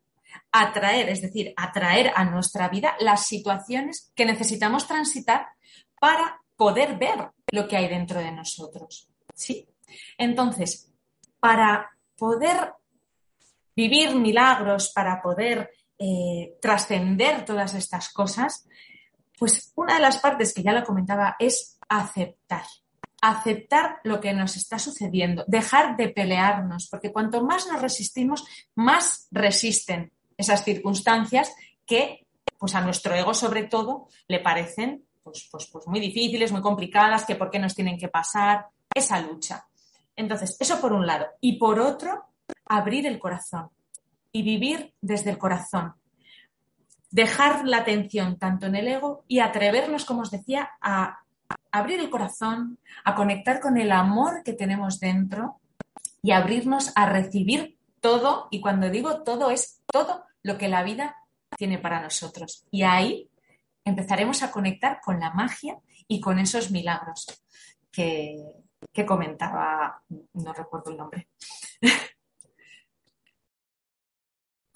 atraer, 0.53 1.09
es 1.09 1.21
decir, 1.21 1.53
atraer 1.57 2.13
a 2.15 2.23
nuestra 2.23 2.69
vida 2.69 2.95
las 3.01 3.25
situaciones 3.25 4.13
que 4.15 4.23
necesitamos 4.23 4.87
transitar 4.87 5.47
para 5.99 6.39
poder 6.55 6.97
ver 6.97 7.31
lo 7.51 7.67
que 7.67 7.75
hay 7.75 7.89
dentro 7.89 8.21
de 8.21 8.31
nosotros. 8.31 9.09
¿Sí? 9.35 9.67
Entonces, 10.17 10.93
para 11.41 11.89
poder 12.15 12.73
vivir 13.79 14.13
milagros, 14.13 14.91
para 14.93 15.21
poder 15.21 15.71
eh, 15.97 16.57
trascender 16.61 17.45
todas 17.45 17.73
estas 17.75 18.11
cosas, 18.11 18.67
pues 19.37 19.71
una 19.75 19.93
de 19.93 20.01
las 20.01 20.17
partes 20.17 20.53
que 20.53 20.63
ya 20.63 20.73
lo 20.73 20.83
comentaba 20.83 21.37
es 21.39 21.79
aceptar. 21.87 22.65
Aceptar 23.21 23.99
lo 24.03 24.19
que 24.19 24.33
nos 24.33 24.57
está 24.57 24.79
sucediendo, 24.79 25.45
dejar 25.47 25.95
de 25.95 26.09
pelearnos, 26.09 26.87
porque 26.89 27.13
cuanto 27.13 27.41
más 27.41 27.67
nos 27.67 27.81
resistimos, 27.81 28.45
más 28.75 29.27
resisten 29.31 30.11
esas 30.37 30.63
circunstancias 30.65 31.53
que 31.85 32.27
pues 32.57 32.75
a 32.75 32.81
nuestro 32.81 33.15
ego 33.15 33.33
sobre 33.33 33.63
todo 33.63 34.09
le 34.27 34.39
parecen 34.39 35.05
pues, 35.23 35.47
pues, 35.49 35.67
pues 35.71 35.87
muy 35.87 36.01
difíciles, 36.01 36.51
muy 36.51 36.61
complicadas, 36.61 37.23
que 37.25 37.35
por 37.35 37.49
qué 37.49 37.59
nos 37.59 37.75
tienen 37.75 37.97
que 37.97 38.09
pasar, 38.09 38.65
esa 38.93 39.21
lucha. 39.21 39.65
Entonces, 40.15 40.57
eso 40.59 40.81
por 40.81 40.91
un 40.91 41.05
lado. 41.05 41.27
Y 41.39 41.57
por 41.57 41.79
otro, 41.79 42.28
abrir 42.65 43.05
el 43.05 43.19
corazón 43.19 43.69
y 44.31 44.43
vivir 44.43 44.93
desde 45.01 45.31
el 45.31 45.37
corazón. 45.37 45.93
Dejar 47.11 47.65
la 47.65 47.77
atención 47.77 48.37
tanto 48.37 48.67
en 48.67 48.75
el 48.75 48.87
ego 48.87 49.23
y 49.27 49.39
atrevernos, 49.39 50.05
como 50.05 50.21
os 50.21 50.31
decía, 50.31 50.71
a 50.81 51.19
abrir 51.71 51.99
el 51.99 52.09
corazón, 52.09 52.77
a 53.03 53.15
conectar 53.15 53.59
con 53.59 53.77
el 53.77 53.91
amor 53.91 54.43
que 54.43 54.53
tenemos 54.53 54.99
dentro 54.99 55.59
y 56.21 56.31
abrirnos 56.31 56.91
a 56.95 57.07
recibir 57.07 57.77
todo. 57.99 58.47
Y 58.51 58.61
cuando 58.61 58.89
digo 58.89 59.23
todo, 59.23 59.49
es 59.49 59.81
todo 59.91 60.23
lo 60.43 60.57
que 60.57 60.67
la 60.67 60.83
vida 60.83 61.15
tiene 61.57 61.79
para 61.79 62.01
nosotros. 62.01 62.65
Y 62.69 62.83
ahí 62.83 63.29
empezaremos 63.83 64.43
a 64.43 64.51
conectar 64.51 64.99
con 65.03 65.19
la 65.19 65.31
magia 65.31 65.77
y 66.07 66.21
con 66.21 66.37
esos 66.39 66.69
milagros 66.69 67.43
que, 67.91 68.37
que 68.93 69.05
comentaba, 69.05 70.03
no 70.33 70.53
recuerdo 70.53 70.91
el 70.91 70.97
nombre. 70.97 71.27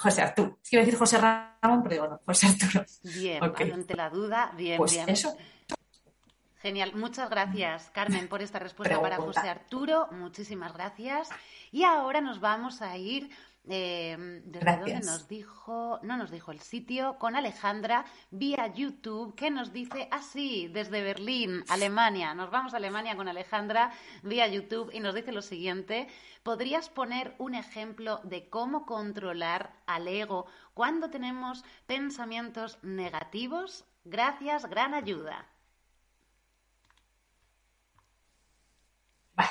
José 0.03 0.21
Arturo. 0.21 0.59
Quiero 0.67 0.85
decir 0.85 0.99
José 0.99 1.17
Ramón, 1.17 1.81
pero 1.81 1.89
digo 1.89 2.07
no, 2.07 2.19
José 2.25 2.47
Arturo. 2.47 2.85
Bien, 3.15 3.41
ante 3.41 3.95
la 3.95 4.09
duda, 4.09 4.51
bien, 4.57 4.77
pues 4.77 4.91
bien. 4.91 5.07
Eso. 5.07 5.35
Genial, 6.61 6.93
muchas 6.95 7.29
gracias 7.29 7.89
Carmen 7.93 8.27
por 8.27 8.41
esta 8.41 8.59
respuesta 8.59 9.01
para 9.01 9.17
José 9.17 9.49
Arturo, 9.49 10.07
muchísimas 10.11 10.73
gracias. 10.73 11.29
Y 11.71 11.83
ahora 11.83 12.21
nos 12.21 12.39
vamos 12.41 12.81
a 12.81 12.97
ir 12.97 13.29
eh, 13.69 14.41
desde 14.43 14.77
donde 14.77 14.99
nos 14.99 15.27
dijo, 15.27 15.99
no 16.03 16.17
nos 16.17 16.31
dijo 16.31 16.51
el 16.51 16.59
sitio, 16.59 17.17
con 17.17 17.35
Alejandra 17.35 18.05
vía 18.29 18.67
YouTube, 18.67 19.35
que 19.35 19.51
nos 19.51 19.71
dice 19.71 20.07
así, 20.11 20.67
desde 20.67 21.01
Berlín, 21.01 21.63
Alemania. 21.69 22.33
Nos 22.33 22.51
vamos 22.51 22.73
a 22.73 22.77
Alemania 22.77 23.15
con 23.15 23.29
Alejandra 23.29 23.91
vía 24.21 24.47
YouTube 24.47 24.91
y 24.93 24.99
nos 24.99 25.15
dice 25.15 25.31
lo 25.31 25.41
siguiente. 25.41 26.07
¿Podrías 26.43 26.89
poner 26.89 27.35
un 27.37 27.55
ejemplo 27.55 28.19
de 28.23 28.49
cómo 28.49 28.85
controlar 28.85 29.73
al 29.85 30.09
ego 30.09 30.45
cuando 30.73 31.09
tenemos 31.09 31.63
pensamientos 31.85 32.79
negativos? 32.83 33.85
Gracias, 34.03 34.65
gran 34.65 34.93
ayuda. 34.93 35.47
Vale. 39.35 39.49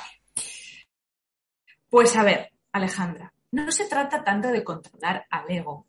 Pues 1.89 2.15
a 2.15 2.23
ver, 2.23 2.51
Alejandra, 2.71 3.32
no 3.53 3.71
se 3.71 3.85
trata 3.85 4.23
tanto 4.23 4.49
de 4.49 4.63
controlar 4.63 5.25
al 5.29 5.49
ego, 5.49 5.85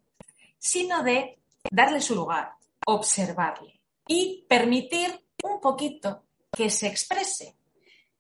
sino 0.59 1.03
de 1.03 1.39
darle 1.71 2.01
su 2.01 2.15
lugar, 2.15 2.53
observarle 2.87 3.81
y 4.07 4.45
permitir 4.47 5.19
un 5.43 5.61
poquito 5.61 6.25
que 6.53 6.69
se 6.69 6.87
exprese. 6.87 7.57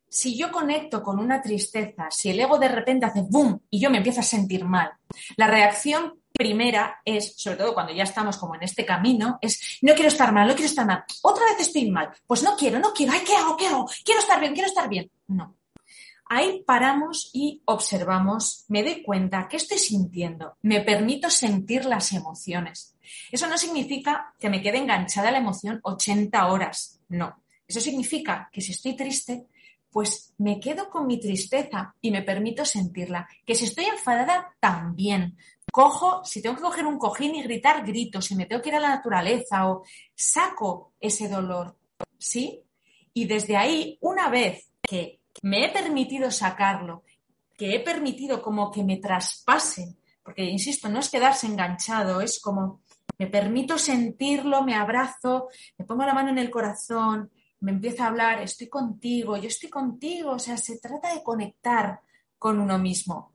Si 0.09 0.37
yo 0.37 0.50
conecto 0.50 1.02
con 1.02 1.18
una 1.18 1.42
tristeza, 1.42 2.07
si 2.11 2.30
el 2.30 2.40
ego 2.40 2.59
de 2.59 2.68
repente 2.68 3.04
hace 3.04 3.22
boom 3.22 3.61
y 3.68 3.80
yo 3.80 3.90
me 3.90 3.98
empiezo 3.98 4.20
a 4.20 4.24
sentir 4.24 4.64
mal, 4.64 4.92
la 5.37 5.46
reacción 5.46 6.22
primera 6.33 7.02
es, 7.04 7.37
sobre 7.37 7.59
todo 7.59 7.74
cuando 7.74 7.92
ya 7.92 8.04
estamos 8.04 8.38
como 8.38 8.54
en 8.54 8.62
este 8.62 8.87
camino, 8.87 9.38
es 9.42 9.78
no 9.83 9.92
quiero 9.92 10.09
estar 10.09 10.33
mal, 10.33 10.48
no 10.48 10.54
quiero 10.54 10.68
estar 10.68 10.87
mal, 10.87 11.04
otra 11.22 11.44
vez 11.44 11.61
estoy 11.61 11.90
mal, 11.90 12.11
pues 12.26 12.42
no 12.42 12.57
quiero, 12.57 12.78
no 12.78 12.94
quiero, 12.94 13.12
ay, 13.12 13.20
¿qué 13.26 13.37
hago? 13.37 13.57
¿Qué 13.57 13.66
hago? 13.66 13.85
Quiero 14.04 14.20
estar 14.20 14.40
bien, 14.40 14.54
quiero 14.54 14.68
estar 14.68 14.88
bien. 14.88 15.11
No, 15.26 15.54
Ahí 16.26 16.62
paramos 16.66 17.30
y 17.32 17.62
observamos, 17.66 18.64
me 18.68 18.82
doy 18.82 19.02
cuenta 19.02 19.46
que 19.48 19.58
estoy 19.58 19.78
sintiendo, 19.78 20.56
me 20.62 20.80
permito 20.80 21.28
sentir 21.30 21.84
las 21.84 22.12
emociones. 22.12 22.96
Eso 23.30 23.46
no 23.46 23.58
significa 23.58 24.34
que 24.38 24.48
me 24.48 24.62
quede 24.62 24.78
enganchada 24.78 25.30
la 25.30 25.38
emoción 25.38 25.80
80 25.82 26.46
horas, 26.46 27.00
no. 27.08 27.42
Eso 27.66 27.80
significa 27.80 28.48
que 28.52 28.60
si 28.60 28.72
estoy 28.72 28.96
triste, 28.96 29.46
pues 29.90 30.34
me 30.38 30.58
quedo 30.58 30.90
con 30.90 31.06
mi 31.06 31.20
tristeza 31.20 31.94
y 32.00 32.10
me 32.10 32.22
permito 32.22 32.64
sentirla. 32.64 33.28
Que 33.46 33.54
si 33.54 33.66
estoy 33.66 33.84
enfadada, 33.84 34.54
también. 34.58 35.37
Cojo, 35.70 36.24
si 36.24 36.42
tengo 36.42 36.56
que 36.56 36.62
coger 36.62 36.84
un 36.84 36.98
cojín 36.98 37.37
y 37.37 37.42
gritar, 37.44 37.87
grito. 37.87 38.20
Si 38.20 38.34
me 38.34 38.46
tengo 38.46 38.60
que 38.60 38.70
ir 38.70 38.74
a 38.74 38.80
la 38.80 38.88
naturaleza 38.88 39.70
o 39.70 39.84
saco 40.12 40.94
ese 40.98 41.28
dolor, 41.28 41.76
¿sí? 42.18 42.60
Y 43.12 43.26
desde 43.26 43.56
ahí, 43.56 43.96
una 44.00 44.28
vez 44.28 44.68
que 44.82 45.20
me 45.42 45.64
he 45.64 45.68
permitido 45.70 46.30
sacarlo, 46.30 47.04
que 47.56 47.74
he 47.74 47.80
permitido 47.80 48.42
como 48.42 48.70
que 48.70 48.82
me 48.84 48.96
traspase, 48.96 49.96
porque, 50.22 50.44
insisto, 50.44 50.88
no 50.88 51.00
es 51.00 51.10
quedarse 51.10 51.46
enganchado, 51.46 52.20
es 52.20 52.40
como 52.40 52.80
me 53.18 53.26
permito 53.28 53.78
sentirlo, 53.78 54.62
me 54.62 54.74
abrazo, 54.74 55.48
me 55.78 55.84
pongo 55.84 56.04
la 56.04 56.14
mano 56.14 56.30
en 56.30 56.38
el 56.38 56.50
corazón, 56.50 57.30
me 57.60 57.72
empieza 57.72 58.04
a 58.04 58.08
hablar, 58.08 58.42
estoy 58.42 58.68
contigo, 58.68 59.36
yo 59.36 59.48
estoy 59.48 59.70
contigo, 59.70 60.32
o 60.32 60.38
sea, 60.38 60.56
se 60.56 60.78
trata 60.78 61.14
de 61.14 61.22
conectar 61.22 62.00
con 62.38 62.58
uno 62.58 62.78
mismo. 62.78 63.32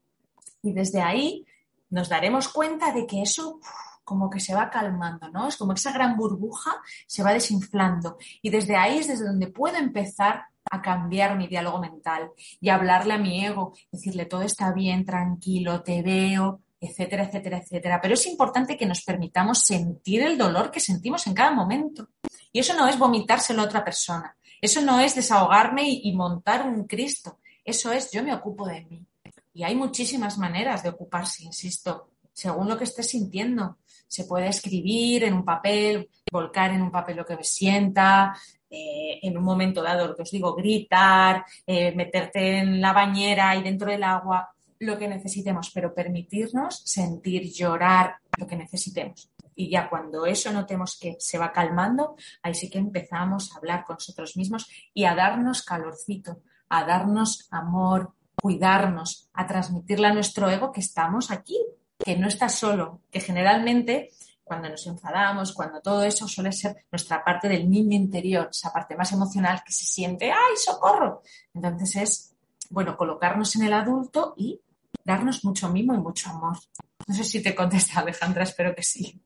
Y 0.61 0.73
desde 0.73 1.01
ahí 1.01 1.45
nos 1.89 2.09
daremos 2.09 2.49
cuenta 2.49 2.91
de 2.91 3.07
que 3.07 3.21
eso 3.21 3.59
como 4.03 4.29
que 4.29 4.39
se 4.39 4.55
va 4.55 4.69
calmando, 4.69 5.29
¿no? 5.29 5.47
Es 5.47 5.55
como 5.55 5.73
esa 5.73 5.91
gran 5.91 6.17
burbuja 6.17 6.81
se 7.05 7.23
va 7.23 7.31
desinflando. 7.31 8.17
Y 8.41 8.49
desde 8.49 8.75
ahí 8.75 8.97
es 8.97 9.07
desde 9.07 9.25
donde 9.25 9.47
puedo 9.47 9.77
empezar 9.77 10.45
a 10.69 10.81
cambiar 10.81 11.37
mi 11.37 11.47
diálogo 11.47 11.79
mental 11.79 12.31
y 12.59 12.69
hablarle 12.69 13.13
a 13.13 13.17
mi 13.17 13.45
ego, 13.45 13.73
decirle 13.91 14.25
todo 14.25 14.41
está 14.43 14.71
bien, 14.71 15.05
tranquilo, 15.05 15.83
te 15.83 16.01
veo, 16.01 16.61
etcétera, 16.79 17.25
etcétera, 17.25 17.57
etcétera. 17.57 17.99
Pero 18.01 18.13
es 18.13 18.25
importante 18.27 18.77
que 18.77 18.85
nos 18.85 19.01
permitamos 19.01 19.59
sentir 19.59 20.23
el 20.23 20.37
dolor 20.37 20.71
que 20.71 20.79
sentimos 20.79 21.27
en 21.27 21.33
cada 21.33 21.51
momento. 21.51 22.09
Y 22.51 22.59
eso 22.59 22.73
no 22.75 22.87
es 22.87 22.97
vomitárselo 22.97 23.61
a 23.61 23.65
otra 23.65 23.83
persona. 23.83 24.35
Eso 24.61 24.81
no 24.81 24.99
es 24.99 25.15
desahogarme 25.15 25.89
y, 25.89 26.11
montar 26.13 26.67
un 26.67 26.85
Cristo. 26.85 27.39
Eso 27.63 27.91
es 27.91 28.11
yo 28.11 28.23
me 28.23 28.33
ocupo 28.33 28.67
de 28.67 28.81
mí. 28.85 29.05
Y 29.53 29.63
hay 29.63 29.75
muchísimas 29.75 30.37
maneras 30.37 30.83
de 30.83 30.89
ocuparse, 30.89 31.43
insisto, 31.43 32.11
según 32.33 32.67
lo 32.67 32.77
que 32.77 32.83
estés 32.85 33.09
sintiendo. 33.09 33.77
Se 34.07 34.25
puede 34.25 34.47
escribir 34.47 35.23
en 35.23 35.33
un 35.33 35.45
papel, 35.45 36.09
volcar 36.31 36.71
en 36.71 36.81
un 36.81 36.91
papel 36.91 37.17
lo 37.17 37.25
que 37.25 37.37
me 37.37 37.43
sienta, 37.43 38.35
eh, 38.69 39.19
en 39.21 39.37
un 39.37 39.43
momento 39.43 39.81
dado, 39.81 40.07
lo 40.07 40.15
que 40.15 40.21
os 40.21 40.31
digo, 40.31 40.55
gritar, 40.55 41.45
eh, 41.65 41.93
meterte 41.95 42.59
en 42.59 42.81
la 42.81 42.93
bañera 42.93 43.55
y 43.55 43.63
dentro 43.63 43.89
del 43.89 44.03
agua, 44.03 44.49
lo 44.79 44.97
que 44.97 45.07
necesitemos, 45.07 45.71
pero 45.73 45.93
permitirnos 45.93 46.81
sentir, 46.85 47.51
llorar, 47.51 48.15
lo 48.37 48.47
que 48.47 48.55
necesitemos. 48.55 49.29
Y 49.55 49.69
ya 49.69 49.89
cuando 49.89 50.25
eso 50.25 50.53
notemos 50.53 50.97
que 50.97 51.17
se 51.19 51.37
va 51.37 51.51
calmando, 51.51 52.15
ahí 52.41 52.53
sí 52.53 52.69
que 52.69 52.77
empezamos 52.77 53.51
a 53.51 53.57
hablar 53.57 53.83
con 53.83 53.95
nosotros 53.95 54.37
mismos 54.37 54.69
y 54.93 55.03
a 55.03 55.15
darnos 55.15 55.63
calorcito, 55.63 56.41
a 56.69 56.85
darnos 56.85 57.47
amor, 57.51 58.13
cuidarnos, 58.35 59.29
a 59.33 59.45
transmitirle 59.47 60.07
a 60.07 60.13
nuestro 60.13 60.49
ego 60.49 60.71
que 60.71 60.79
estamos 60.79 61.29
aquí, 61.29 61.59
que 61.97 62.15
no 62.15 62.27
está 62.27 62.47
solo, 62.47 63.01
que 63.11 63.19
generalmente 63.19 64.11
cuando 64.49 64.67
nos 64.67 64.87
enfadamos, 64.87 65.53
cuando 65.53 65.79
todo 65.79 66.03
eso 66.03 66.27
suele 66.27 66.51
ser 66.51 66.85
nuestra 66.91 67.23
parte 67.23 67.47
del 67.47 67.69
niño 67.69 67.95
interior, 67.95 68.49
esa 68.49 68.73
parte 68.73 68.95
más 68.95 69.11
emocional 69.11 69.61
que 69.63 69.71
se 69.71 69.85
siente, 69.85 70.31
¡ay, 70.31 70.57
socorro! 70.57 71.21
Entonces 71.53 71.95
es, 71.95 72.35
bueno, 72.71 72.97
colocarnos 72.97 73.55
en 73.57 73.65
el 73.65 73.73
adulto 73.73 74.33
y 74.35 74.59
darnos 75.05 75.45
mucho 75.45 75.69
mimo 75.69 75.93
y 75.93 75.99
mucho 75.99 76.31
amor. 76.31 76.57
No 77.05 77.13
sé 77.13 77.23
si 77.23 77.43
te 77.43 77.53
contesta, 77.53 77.99
Alejandra, 77.99 78.41
espero 78.41 78.73
que 78.73 78.81
sí. 78.81 79.21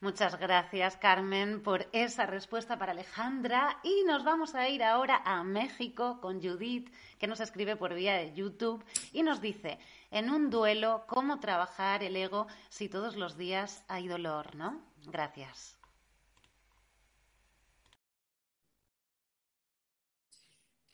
Muchas 0.00 0.38
gracias, 0.38 0.98
Carmen, 0.98 1.62
por 1.62 1.88
esa 1.92 2.26
respuesta 2.26 2.78
para 2.78 2.92
Alejandra. 2.92 3.78
Y 3.82 4.04
nos 4.04 4.22
vamos 4.22 4.54
a 4.54 4.68
ir 4.68 4.82
ahora 4.82 5.22
a 5.24 5.42
México 5.44 6.20
con 6.20 6.42
Judith, 6.42 6.92
que 7.18 7.26
nos 7.26 7.40
escribe 7.40 7.76
por 7.76 7.94
vía 7.94 8.14
de 8.14 8.34
YouTube 8.34 8.84
y 9.12 9.22
nos 9.22 9.40
dice, 9.40 9.78
en 10.14 10.30
un 10.30 10.48
duelo 10.48 11.04
cómo 11.08 11.40
trabajar 11.40 12.04
el 12.04 12.16
ego 12.16 12.46
si 12.68 12.88
todos 12.88 13.16
los 13.16 13.36
días 13.36 13.82
hay 13.88 14.06
dolor, 14.06 14.54
¿no? 14.54 14.80
Gracias. 15.06 15.76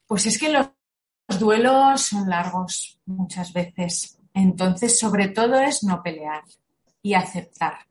Pues 0.06 0.24
es 0.24 0.38
que 0.38 0.48
los 0.48 0.70
duelos 1.38 2.00
son 2.00 2.30
largos 2.30 2.98
muchas 3.04 3.52
veces. 3.52 4.18
Entonces, 4.32 4.98
sobre 4.98 5.28
todo 5.28 5.60
es 5.60 5.84
no 5.84 6.02
pelear 6.02 6.42
y 7.02 7.12
aceptar, 7.12 7.86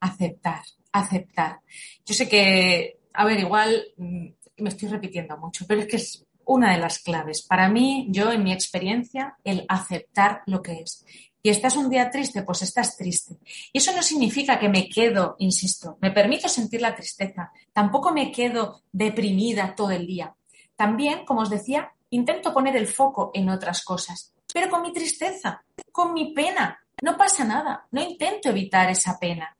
aceptar, 0.00 0.62
aceptar. 0.90 1.60
Yo 2.04 2.12
sé 2.12 2.28
que, 2.28 2.98
a 3.14 3.24
ver, 3.24 3.38
igual 3.38 3.84
mm, 3.98 4.26
me 4.56 4.68
estoy 4.68 4.88
repitiendo 4.88 5.36
mucho, 5.38 5.64
pero 5.64 5.82
es 5.82 5.86
que 5.86 5.96
es 5.96 6.26
una 6.52 6.72
de 6.72 6.78
las 6.78 6.98
claves. 6.98 7.42
Para 7.42 7.68
mí, 7.68 8.06
yo 8.10 8.30
en 8.30 8.44
mi 8.44 8.52
experiencia, 8.52 9.36
el 9.42 9.64
aceptar 9.68 10.42
lo 10.46 10.62
que 10.62 10.80
es. 10.80 11.04
Y 11.42 11.50
estás 11.50 11.76
un 11.76 11.90
día 11.90 12.10
triste, 12.10 12.42
pues 12.42 12.62
estás 12.62 12.96
triste. 12.96 13.38
Y 13.72 13.78
eso 13.78 13.92
no 13.92 14.02
significa 14.02 14.60
que 14.60 14.68
me 14.68 14.88
quedo, 14.88 15.34
insisto, 15.38 15.98
me 16.00 16.12
permito 16.12 16.48
sentir 16.48 16.80
la 16.80 16.94
tristeza. 16.94 17.50
Tampoco 17.72 18.12
me 18.12 18.30
quedo 18.30 18.82
deprimida 18.92 19.74
todo 19.74 19.90
el 19.90 20.06
día. 20.06 20.34
También, 20.76 21.24
como 21.24 21.40
os 21.40 21.50
decía, 21.50 21.92
intento 22.10 22.52
poner 22.52 22.76
el 22.76 22.86
foco 22.86 23.30
en 23.34 23.48
otras 23.48 23.84
cosas, 23.84 24.32
pero 24.52 24.70
con 24.70 24.82
mi 24.82 24.92
tristeza, 24.92 25.64
con 25.90 26.12
mi 26.12 26.32
pena. 26.32 26.78
No 27.02 27.16
pasa 27.16 27.44
nada, 27.44 27.86
no 27.90 28.02
intento 28.02 28.50
evitar 28.50 28.88
esa 28.90 29.18
pena. 29.18 29.56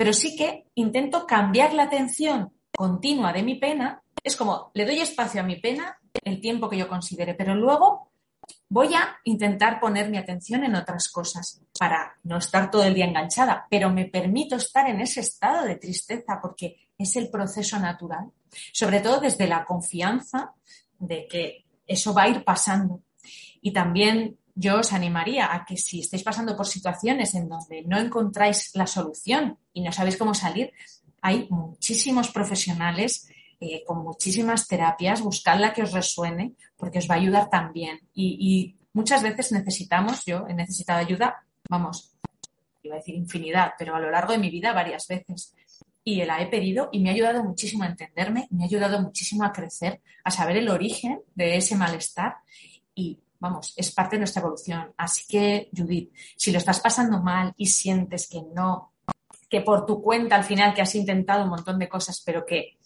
pero 0.00 0.14
sí 0.14 0.34
que 0.34 0.64
intento 0.76 1.26
cambiar 1.26 1.74
la 1.74 1.82
atención 1.82 2.54
continua 2.74 3.34
de 3.34 3.42
mi 3.42 3.56
pena. 3.56 4.02
Es 4.24 4.34
como, 4.34 4.70
le 4.72 4.86
doy 4.86 5.00
espacio 5.00 5.42
a 5.42 5.44
mi 5.44 5.56
pena 5.56 5.99
el 6.24 6.40
tiempo 6.40 6.68
que 6.68 6.78
yo 6.78 6.88
considere, 6.88 7.34
pero 7.34 7.54
luego 7.54 8.10
voy 8.68 8.94
a 8.94 9.16
intentar 9.24 9.80
poner 9.80 10.08
mi 10.10 10.16
atención 10.16 10.64
en 10.64 10.74
otras 10.74 11.08
cosas 11.08 11.60
para 11.78 12.16
no 12.24 12.38
estar 12.38 12.70
todo 12.70 12.84
el 12.84 12.94
día 12.94 13.06
enganchada, 13.06 13.66
pero 13.70 13.90
me 13.90 14.06
permito 14.06 14.56
estar 14.56 14.88
en 14.88 15.00
ese 15.00 15.20
estado 15.20 15.64
de 15.64 15.76
tristeza 15.76 16.38
porque 16.40 16.88
es 16.98 17.16
el 17.16 17.30
proceso 17.30 17.78
natural, 17.78 18.30
sobre 18.72 19.00
todo 19.00 19.20
desde 19.20 19.46
la 19.46 19.64
confianza 19.64 20.52
de 20.98 21.26
que 21.26 21.64
eso 21.86 22.12
va 22.14 22.22
a 22.22 22.28
ir 22.28 22.44
pasando. 22.44 23.02
Y 23.62 23.72
también 23.72 24.38
yo 24.54 24.80
os 24.80 24.92
animaría 24.92 25.54
a 25.54 25.64
que 25.64 25.76
si 25.76 26.00
estáis 26.00 26.22
pasando 26.22 26.56
por 26.56 26.66
situaciones 26.66 27.34
en 27.34 27.48
donde 27.48 27.82
no 27.82 27.98
encontráis 27.98 28.70
la 28.74 28.86
solución 28.86 29.58
y 29.72 29.82
no 29.82 29.92
sabéis 29.92 30.16
cómo 30.16 30.34
salir, 30.34 30.72
hay 31.22 31.46
muchísimos 31.50 32.30
profesionales 32.30 33.28
eh, 33.62 33.84
con 33.84 34.02
muchísimas 34.02 34.66
terapias, 34.66 35.20
buscad 35.20 35.60
la 35.60 35.72
que 35.74 35.82
os 35.82 35.92
resuene 35.92 36.54
porque 36.78 36.98
os 36.98 37.10
va 37.10 37.16
a 37.16 37.18
ayudar 37.18 37.50
también. 37.50 38.00
Y, 38.14 38.76
muchas 38.92 39.22
veces 39.22 39.52
necesitamos, 39.52 40.24
yo 40.24 40.46
he 40.48 40.54
necesitado 40.54 40.98
ayuda, 40.98 41.46
vamos, 41.68 42.16
iba 42.82 42.96
a 42.96 42.98
decir 42.98 43.14
infinidad, 43.14 43.74
pero 43.78 43.94
a 43.94 44.00
lo 44.00 44.10
largo 44.10 44.32
de 44.32 44.38
mi 44.38 44.50
vida 44.50 44.72
varias 44.72 45.06
veces. 45.06 45.54
Y 46.02 46.24
la 46.24 46.40
he 46.40 46.46
pedido 46.46 46.88
y 46.90 47.00
me 47.00 47.10
ha 47.10 47.12
ayudado 47.12 47.44
muchísimo 47.44 47.84
a 47.84 47.88
entenderme, 47.88 48.48
me 48.50 48.64
ha 48.64 48.66
ayudado 48.66 49.00
muchísimo 49.00 49.44
a 49.44 49.52
crecer, 49.52 50.00
a 50.24 50.30
saber 50.30 50.56
el 50.56 50.70
origen 50.70 51.20
de 51.34 51.56
ese 51.56 51.76
malestar 51.76 52.36
y 52.94 53.20
vamos, 53.38 53.74
es 53.76 53.92
parte 53.92 54.16
de 54.16 54.20
nuestra 54.20 54.40
evolución. 54.40 54.92
Así 54.96 55.24
que, 55.28 55.68
Judith, 55.76 56.12
si 56.36 56.50
lo 56.50 56.58
estás 56.58 56.80
pasando 56.80 57.20
mal 57.20 57.52
y 57.56 57.66
sientes 57.66 58.28
que 58.28 58.40
no, 58.54 58.92
que 59.48 59.60
por 59.60 59.84
tu 59.84 60.00
cuenta 60.00 60.36
al 60.36 60.44
final 60.44 60.72
que 60.72 60.82
has 60.82 60.94
intentado 60.94 61.44
un 61.44 61.50
montón 61.50 61.78
de 61.78 61.88
cosas, 61.88 62.22
pero 62.24 62.46
que 62.46 62.78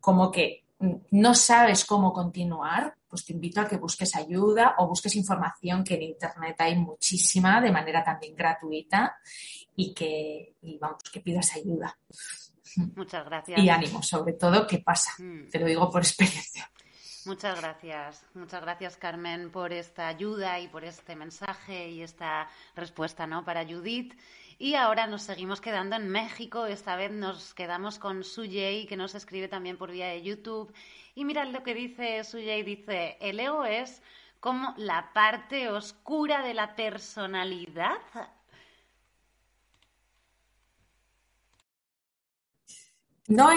como 0.00 0.30
que 0.30 0.64
no 1.10 1.34
sabes 1.34 1.84
cómo 1.84 2.12
continuar, 2.12 2.96
pues 3.08 3.24
te 3.24 3.32
invito 3.32 3.60
a 3.60 3.68
que 3.68 3.76
busques 3.76 4.16
ayuda 4.16 4.76
o 4.78 4.86
busques 4.86 5.14
información 5.14 5.84
que 5.84 5.94
en 5.94 6.02
Internet 6.02 6.56
hay 6.58 6.76
muchísima 6.76 7.60
de 7.60 7.70
manera 7.70 8.02
también 8.02 8.34
gratuita 8.34 9.18
y 9.76 9.92
que, 9.92 10.54
vamos, 10.80 11.02
que 11.12 11.20
pidas 11.20 11.54
ayuda. 11.56 11.98
Muchas 12.96 13.24
gracias. 13.24 13.58
Y 13.58 13.68
ánimo, 13.68 14.02
sobre 14.02 14.34
todo, 14.34 14.66
¿qué 14.66 14.78
pasa? 14.78 15.12
Mm. 15.18 15.50
Te 15.50 15.58
lo 15.58 15.66
digo 15.66 15.90
por 15.90 16.02
experiencia. 16.02 16.70
Muchas 17.26 17.60
gracias, 17.60 18.24
muchas 18.32 18.62
gracias 18.62 18.96
Carmen 18.96 19.50
por 19.50 19.74
esta 19.74 20.08
ayuda 20.08 20.58
y 20.58 20.68
por 20.68 20.84
este 20.84 21.14
mensaje 21.16 21.90
y 21.90 22.02
esta 22.02 22.48
respuesta 22.74 23.26
¿no? 23.26 23.44
para 23.44 23.66
Judith. 23.66 24.14
Y 24.62 24.74
ahora 24.74 25.06
nos 25.06 25.22
seguimos 25.22 25.58
quedando 25.62 25.96
en 25.96 26.10
México. 26.10 26.66
Esta 26.66 26.94
vez 26.94 27.10
nos 27.10 27.54
quedamos 27.54 27.98
con 27.98 28.22
Sujei, 28.22 28.86
que 28.86 28.94
nos 28.94 29.14
escribe 29.14 29.48
también 29.48 29.78
por 29.78 29.90
vía 29.90 30.08
de 30.08 30.20
YouTube. 30.20 30.70
Y 31.14 31.24
mirad 31.24 31.46
lo 31.46 31.62
que 31.62 31.72
dice 31.72 32.22
Sujei. 32.24 32.62
Dice, 32.62 33.16
el 33.22 33.40
ego 33.40 33.64
es 33.64 34.02
como 34.38 34.74
la 34.76 35.14
parte 35.14 35.70
oscura 35.70 36.42
de 36.42 36.52
la 36.52 36.76
personalidad. 36.76 37.96
No 43.28 43.48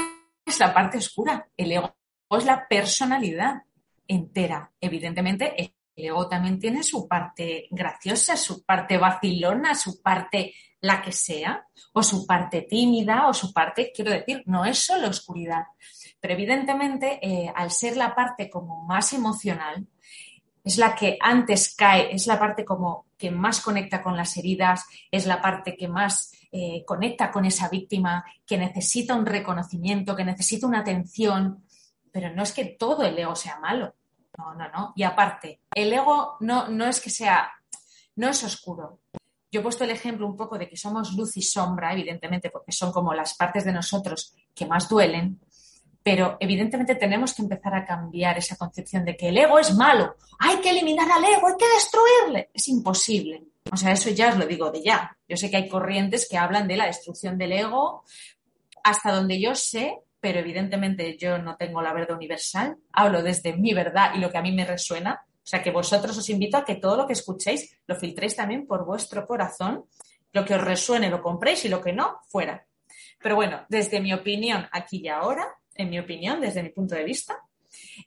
es 0.46 0.58
la 0.58 0.74
parte 0.74 1.00
oscura. 1.00 1.50
El 1.58 1.74
ego 1.74 1.98
es 2.30 2.46
la 2.46 2.66
personalidad 2.66 3.64
entera. 4.08 4.72
Evidentemente, 4.80 5.54
el 5.58 5.74
ego 5.98 6.30
también 6.30 6.58
tiene 6.60 6.82
su 6.82 7.10
parte 7.10 7.68
graciosa, 7.72 8.38
su 8.38 8.64
parte 8.64 8.98
vacilona, 8.98 9.76
su 9.76 10.02
parte 10.02 10.54
la 10.84 11.02
que 11.02 11.14
sea, 11.14 11.66
o 11.94 12.04
su 12.04 12.28
parte 12.28 12.64
tímida, 12.64 13.30
o 13.30 13.34
su 13.34 13.54
parte, 13.54 13.94
quiero 13.96 14.12
decir, 14.12 14.44
no 14.48 14.66
es 14.66 14.80
solo 14.80 15.08
oscuridad. 15.08 15.64
Pero 16.20 16.34
evidentemente, 16.34 17.20
eh, 17.22 17.52
al 17.56 17.72
ser 17.72 17.96
la 17.96 18.14
parte 18.14 18.50
como 18.50 18.84
más 18.86 19.14
emocional, 19.14 19.88
es 20.62 20.78
la 20.78 20.94
que 20.94 21.18
antes 21.22 21.74
cae, 21.74 22.14
es 22.14 22.28
la 22.28 22.38
parte 22.38 22.66
como 22.66 23.06
que 23.18 23.32
más 23.32 23.62
conecta 23.62 24.02
con 24.02 24.18
las 24.18 24.36
heridas, 24.36 24.86
es 25.10 25.26
la 25.26 25.42
parte 25.42 25.78
que 25.78 25.88
más 25.88 26.34
eh, 26.52 26.84
conecta 26.86 27.32
con 27.32 27.46
esa 27.46 27.70
víctima, 27.70 28.26
que 28.46 28.58
necesita 28.58 29.16
un 29.16 29.26
reconocimiento, 29.26 30.18
que 30.18 30.26
necesita 30.26 30.68
una 30.68 30.80
atención, 30.80 31.64
pero 32.12 32.30
no 32.36 32.44
es 32.44 32.52
que 32.52 32.66
todo 32.66 33.04
el 33.04 33.18
ego 33.18 33.38
sea 33.38 33.58
malo. 33.60 33.96
No, 34.38 34.54
no, 34.54 34.70
no. 34.70 34.94
Y 34.98 35.04
aparte, 35.04 35.62
el 35.74 35.94
ego 35.94 36.36
no, 36.42 36.68
no 36.68 36.88
es 36.88 37.00
que 37.00 37.10
sea, 37.10 37.54
no 38.18 38.28
es 38.28 38.44
oscuro. 38.44 39.00
Yo 39.54 39.60
he 39.60 39.64
puesto 39.64 39.84
el 39.84 39.92
ejemplo 39.92 40.26
un 40.26 40.36
poco 40.36 40.58
de 40.58 40.68
que 40.68 40.76
somos 40.76 41.14
luz 41.14 41.38
y 41.38 41.44
sombra, 41.44 41.94
evidentemente, 41.94 42.50
porque 42.50 42.72
son 42.72 42.92
como 42.92 43.14
las 43.14 43.36
partes 43.36 43.64
de 43.64 43.72
nosotros 43.72 44.34
que 44.56 44.66
más 44.66 44.90
duelen, 44.90 45.40
pero 46.02 46.38
evidentemente 46.40 46.96
tenemos 46.96 47.36
que 47.36 47.44
empezar 47.44 47.76
a 47.76 47.86
cambiar 47.86 48.36
esa 48.36 48.56
concepción 48.56 49.06
de 49.06 49.16
que 49.16 49.30
el 49.30 49.38
ego 49.38 49.60
es 49.60 49.76
malo, 49.76 50.16
hay 50.40 50.58
que 50.58 50.72
eliminar 50.72 51.08
al 51.12 51.24
ego, 51.24 51.46
hay 51.48 51.54
que 51.60 51.72
destruirle. 51.72 52.50
Es 52.52 52.68
imposible. 52.68 53.44
O 53.72 53.78
sea, 53.78 53.92
eso 53.92 54.10
ya 54.10 54.30
os 54.30 54.38
lo 54.40 54.48
digo 54.48 54.72
de 54.72 54.82
ya. 54.82 55.16
Yo 55.30 55.38
sé 55.38 55.52
que 55.52 55.58
hay 55.58 55.70
corrientes 55.70 56.28
que 56.28 56.40
hablan 56.40 56.68
de 56.68 56.78
la 56.78 56.88
destrucción 56.88 57.38
del 57.38 57.52
ego. 57.52 58.04
Hasta 58.84 59.12
donde 59.12 59.40
yo 59.40 59.54
sé, 59.54 60.00
pero 60.20 60.40
evidentemente 60.40 61.16
yo 61.16 61.38
no 61.38 61.58
tengo 61.58 61.80
la 61.84 61.94
verdad 61.94 62.18
universal, 62.18 62.78
hablo 62.92 63.22
desde 63.22 63.56
mi 63.56 63.76
verdad 63.76 64.16
y 64.16 64.18
lo 64.18 64.32
que 64.32 64.40
a 64.40 64.42
mí 64.42 64.52
me 64.52 64.66
resuena, 64.66 65.24
o 65.44 65.46
sea 65.46 65.62
que 65.62 65.72
vosotros 65.72 66.18
os 66.18 66.30
invito 66.30 66.56
a 66.56 66.64
que 66.64 66.76
todo 66.76 66.96
lo 66.96 67.06
que 67.06 67.14
escuchéis 67.14 67.78
lo 67.86 67.96
filtréis 67.96 68.36
también 68.36 68.66
por 68.66 68.86
vuestro 68.86 69.28
corazón, 69.28 69.86
lo 70.32 70.46
que 70.46 70.56
os 70.56 70.62
resuene 70.62 71.10
lo 71.10 71.22
compréis 71.22 71.66
y 71.66 71.70
lo 71.70 71.82
que 71.82 71.92
no, 71.92 72.22
fuera. 72.30 72.66
Pero 73.22 73.36
bueno, 73.36 73.66
desde 73.68 74.00
mi 74.00 74.14
opinión 74.14 74.68
aquí 74.72 75.02
y 75.04 75.10
ahora, 75.10 75.48
en 75.76 75.90
mi 75.90 76.00
opinión, 76.00 76.40
desde 76.40 76.64
mi 76.64 76.70
punto 76.70 76.96
de 76.96 77.04
vista, 77.04 77.38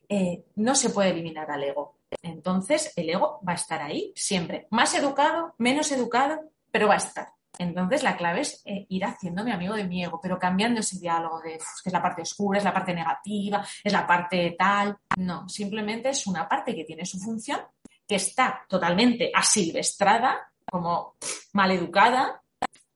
eh, 0.08 0.44
no 0.56 0.74
se 0.74 0.90
puede 0.90 1.10
eliminar 1.10 1.50
al 1.50 1.62
ego. 1.62 1.98
Entonces, 2.22 2.92
el 2.96 3.10
ego 3.10 3.40
va 3.46 3.52
a 3.52 3.56
estar 3.56 3.82
ahí 3.82 4.12
siempre. 4.14 4.66
Más 4.70 4.94
educado, 4.94 5.54
menos 5.58 5.92
educado, 5.92 6.40
pero 6.70 6.88
va 6.88 6.94
a 6.94 6.98
estar. 6.98 7.28
Entonces, 7.58 8.02
la 8.02 8.16
clave 8.16 8.42
es 8.42 8.62
eh, 8.64 8.86
ir 8.88 9.04
haciéndome 9.04 9.52
amigo 9.52 9.74
de 9.74 9.84
mi 9.84 10.04
ego, 10.04 10.20
pero 10.22 10.38
cambiando 10.38 10.80
ese 10.80 10.98
diálogo 10.98 11.40
de 11.40 11.52
que 11.52 11.88
es 11.88 11.92
la 11.92 12.02
parte 12.02 12.22
oscura, 12.22 12.58
es 12.58 12.64
la 12.64 12.72
parte 12.72 12.94
negativa, 12.94 13.66
es 13.82 13.92
la 13.92 14.06
parte 14.06 14.54
tal. 14.58 14.96
No, 15.16 15.48
simplemente 15.48 16.10
es 16.10 16.26
una 16.26 16.48
parte 16.48 16.74
que 16.74 16.84
tiene 16.84 17.06
su 17.06 17.18
función, 17.18 17.60
que 18.06 18.16
está 18.16 18.64
totalmente 18.68 19.30
asilvestrada, 19.34 20.52
como 20.64 21.16
maleducada, 21.52 22.42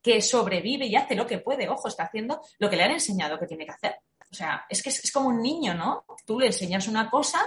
que 0.02 0.20
sobrevive 0.22 0.86
y 0.86 0.96
hace 0.96 1.14
lo 1.14 1.26
que 1.26 1.38
puede. 1.38 1.68
Ojo, 1.68 1.88
está 1.88 2.04
haciendo 2.04 2.40
lo 2.58 2.68
que 2.68 2.76
le 2.76 2.84
han 2.84 2.92
enseñado 2.92 3.38
que 3.38 3.46
tiene 3.46 3.64
que 3.64 3.72
hacer. 3.72 3.96
O 4.30 4.34
sea, 4.34 4.64
es 4.68 4.82
que 4.82 4.90
es 4.90 5.12
como 5.12 5.28
un 5.28 5.42
niño, 5.42 5.74
¿no? 5.74 6.04
Tú 6.24 6.38
le 6.38 6.46
enseñas 6.46 6.86
una 6.88 7.10
cosa 7.10 7.40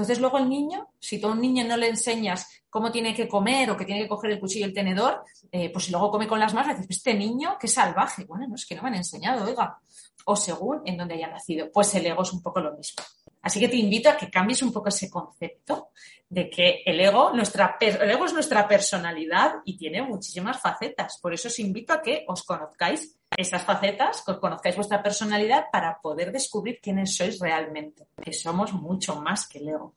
entonces 0.00 0.18
luego 0.18 0.38
el 0.38 0.48
niño, 0.48 0.88
si 0.98 1.20
tú 1.20 1.28
a 1.28 1.32
un 1.32 1.42
niño 1.42 1.62
no 1.62 1.76
le 1.76 1.88
enseñas 1.88 2.64
cómo 2.70 2.90
tiene 2.90 3.14
que 3.14 3.28
comer 3.28 3.70
o 3.70 3.76
que 3.76 3.84
tiene 3.84 4.00
que 4.00 4.08
coger 4.08 4.30
el 4.30 4.40
cuchillo 4.40 4.64
y 4.64 4.68
el 4.70 4.74
tenedor, 4.74 5.22
eh, 5.52 5.68
pues 5.68 5.84
si 5.84 5.90
luego 5.90 6.10
come 6.10 6.26
con 6.26 6.40
las 6.40 6.54
manos, 6.54 6.78
dices, 6.78 6.96
este 6.96 7.12
niño, 7.12 7.58
qué 7.60 7.68
salvaje. 7.68 8.24
Bueno, 8.24 8.46
no 8.48 8.54
es 8.54 8.64
que 8.64 8.74
no 8.74 8.82
me 8.82 8.88
han 8.88 8.94
enseñado, 8.94 9.44
oiga. 9.44 9.78
O 10.24 10.34
según 10.36 10.80
en 10.86 10.96
donde 10.96 11.16
haya 11.16 11.28
nacido. 11.28 11.70
Pues 11.70 11.94
el 11.96 12.06
ego 12.06 12.22
es 12.22 12.32
un 12.32 12.42
poco 12.42 12.60
lo 12.60 12.74
mismo. 12.74 13.04
Así 13.42 13.60
que 13.60 13.68
te 13.68 13.76
invito 13.76 14.08
a 14.08 14.16
que 14.16 14.30
cambies 14.30 14.62
un 14.62 14.72
poco 14.72 14.88
ese 14.88 15.10
concepto 15.10 15.90
de 16.26 16.48
que 16.48 16.82
el 16.86 16.98
ego, 16.98 17.32
nuestra, 17.34 17.76
el 17.78 18.10
ego 18.10 18.24
es 18.24 18.32
nuestra 18.32 18.66
personalidad 18.66 19.56
y 19.66 19.76
tiene 19.76 20.00
muchísimas 20.00 20.58
facetas. 20.58 21.18
Por 21.20 21.34
eso 21.34 21.48
os 21.48 21.58
invito 21.58 21.92
a 21.92 22.00
que 22.00 22.24
os 22.26 22.42
conozcáis 22.42 23.19
estas 23.36 23.62
facetas, 23.62 24.22
conozcáis 24.22 24.76
vuestra 24.76 25.02
personalidad 25.02 25.66
para 25.70 26.00
poder 26.00 26.32
descubrir 26.32 26.80
quiénes 26.80 27.16
sois 27.16 27.38
realmente, 27.38 28.08
que 28.20 28.32
somos 28.32 28.72
mucho 28.72 29.20
más 29.20 29.46
que 29.46 29.58
el 29.58 29.68
ego. 29.68 29.94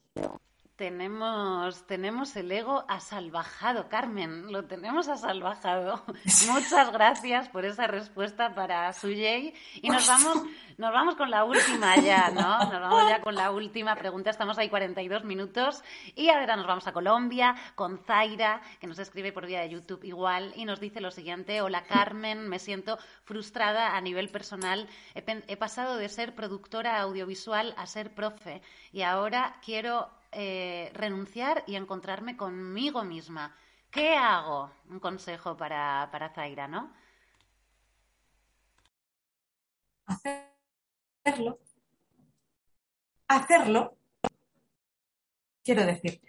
Tenemos, 0.83 1.87
tenemos 1.87 2.35
el 2.35 2.51
ego 2.51 2.83
asalvajado, 2.89 3.87
Carmen, 3.87 4.51
lo 4.51 4.65
tenemos 4.65 5.07
asalvajado. 5.07 6.03
Muchas 6.51 6.91
gracias 6.91 7.47
por 7.47 7.63
esa 7.63 7.87
respuesta 7.87 8.53
para 8.53 8.91
Suyei. 8.91 9.53
Y 9.75 9.87
nos 9.89 10.05
vamos, 10.05 10.43
nos 10.77 10.91
vamos 10.91 11.15
con 11.15 11.31
la 11.31 11.45
última 11.45 11.95
ya, 11.95 12.31
¿no? 12.31 12.59
Nos 12.69 12.81
vamos 12.81 13.07
ya 13.07 13.21
con 13.21 13.35
la 13.35 13.51
última 13.51 13.95
pregunta. 13.95 14.29
Estamos 14.29 14.57
ahí 14.57 14.67
42 14.67 15.23
minutos. 15.23 15.81
Y 16.15 16.27
ahora 16.27 16.57
nos 16.57 16.67
vamos 16.67 16.85
a 16.85 16.91
Colombia 16.91 17.55
con 17.75 17.99
Zaira, 17.99 18.61
que 18.81 18.87
nos 18.87 18.99
escribe 18.99 19.31
por 19.31 19.45
vía 19.45 19.61
de 19.61 19.69
YouTube 19.69 20.03
igual, 20.03 20.51
y 20.57 20.65
nos 20.65 20.81
dice 20.81 20.99
lo 20.99 21.11
siguiente. 21.11 21.61
Hola 21.61 21.85
Carmen, 21.85 22.49
me 22.49 22.59
siento 22.59 22.99
frustrada 23.23 23.95
a 23.95 24.01
nivel 24.01 24.27
personal. 24.27 24.89
He, 25.15 25.23
he 25.47 25.55
pasado 25.55 25.95
de 25.95 26.09
ser 26.09 26.35
productora 26.35 26.99
audiovisual 26.99 27.73
a 27.77 27.85
ser 27.85 28.13
profe. 28.13 28.61
Y 28.91 29.03
ahora 29.03 29.55
quiero 29.63 30.09
eh, 30.35 30.91
renunciar 30.93 31.63
y 31.67 31.75
encontrarme 31.75 32.37
conmigo 32.37 33.03
misma. 33.03 33.55
¿Qué 33.89 34.15
hago? 34.15 34.71
Un 34.89 34.99
consejo 34.99 35.55
para, 35.55 36.09
para 36.11 36.29
Zaira, 36.29 36.67
¿no? 36.67 36.91
Hacerlo. 40.05 41.59
Hacerlo. 43.27 43.97
Quiero 45.63 45.85
decir, 45.85 46.21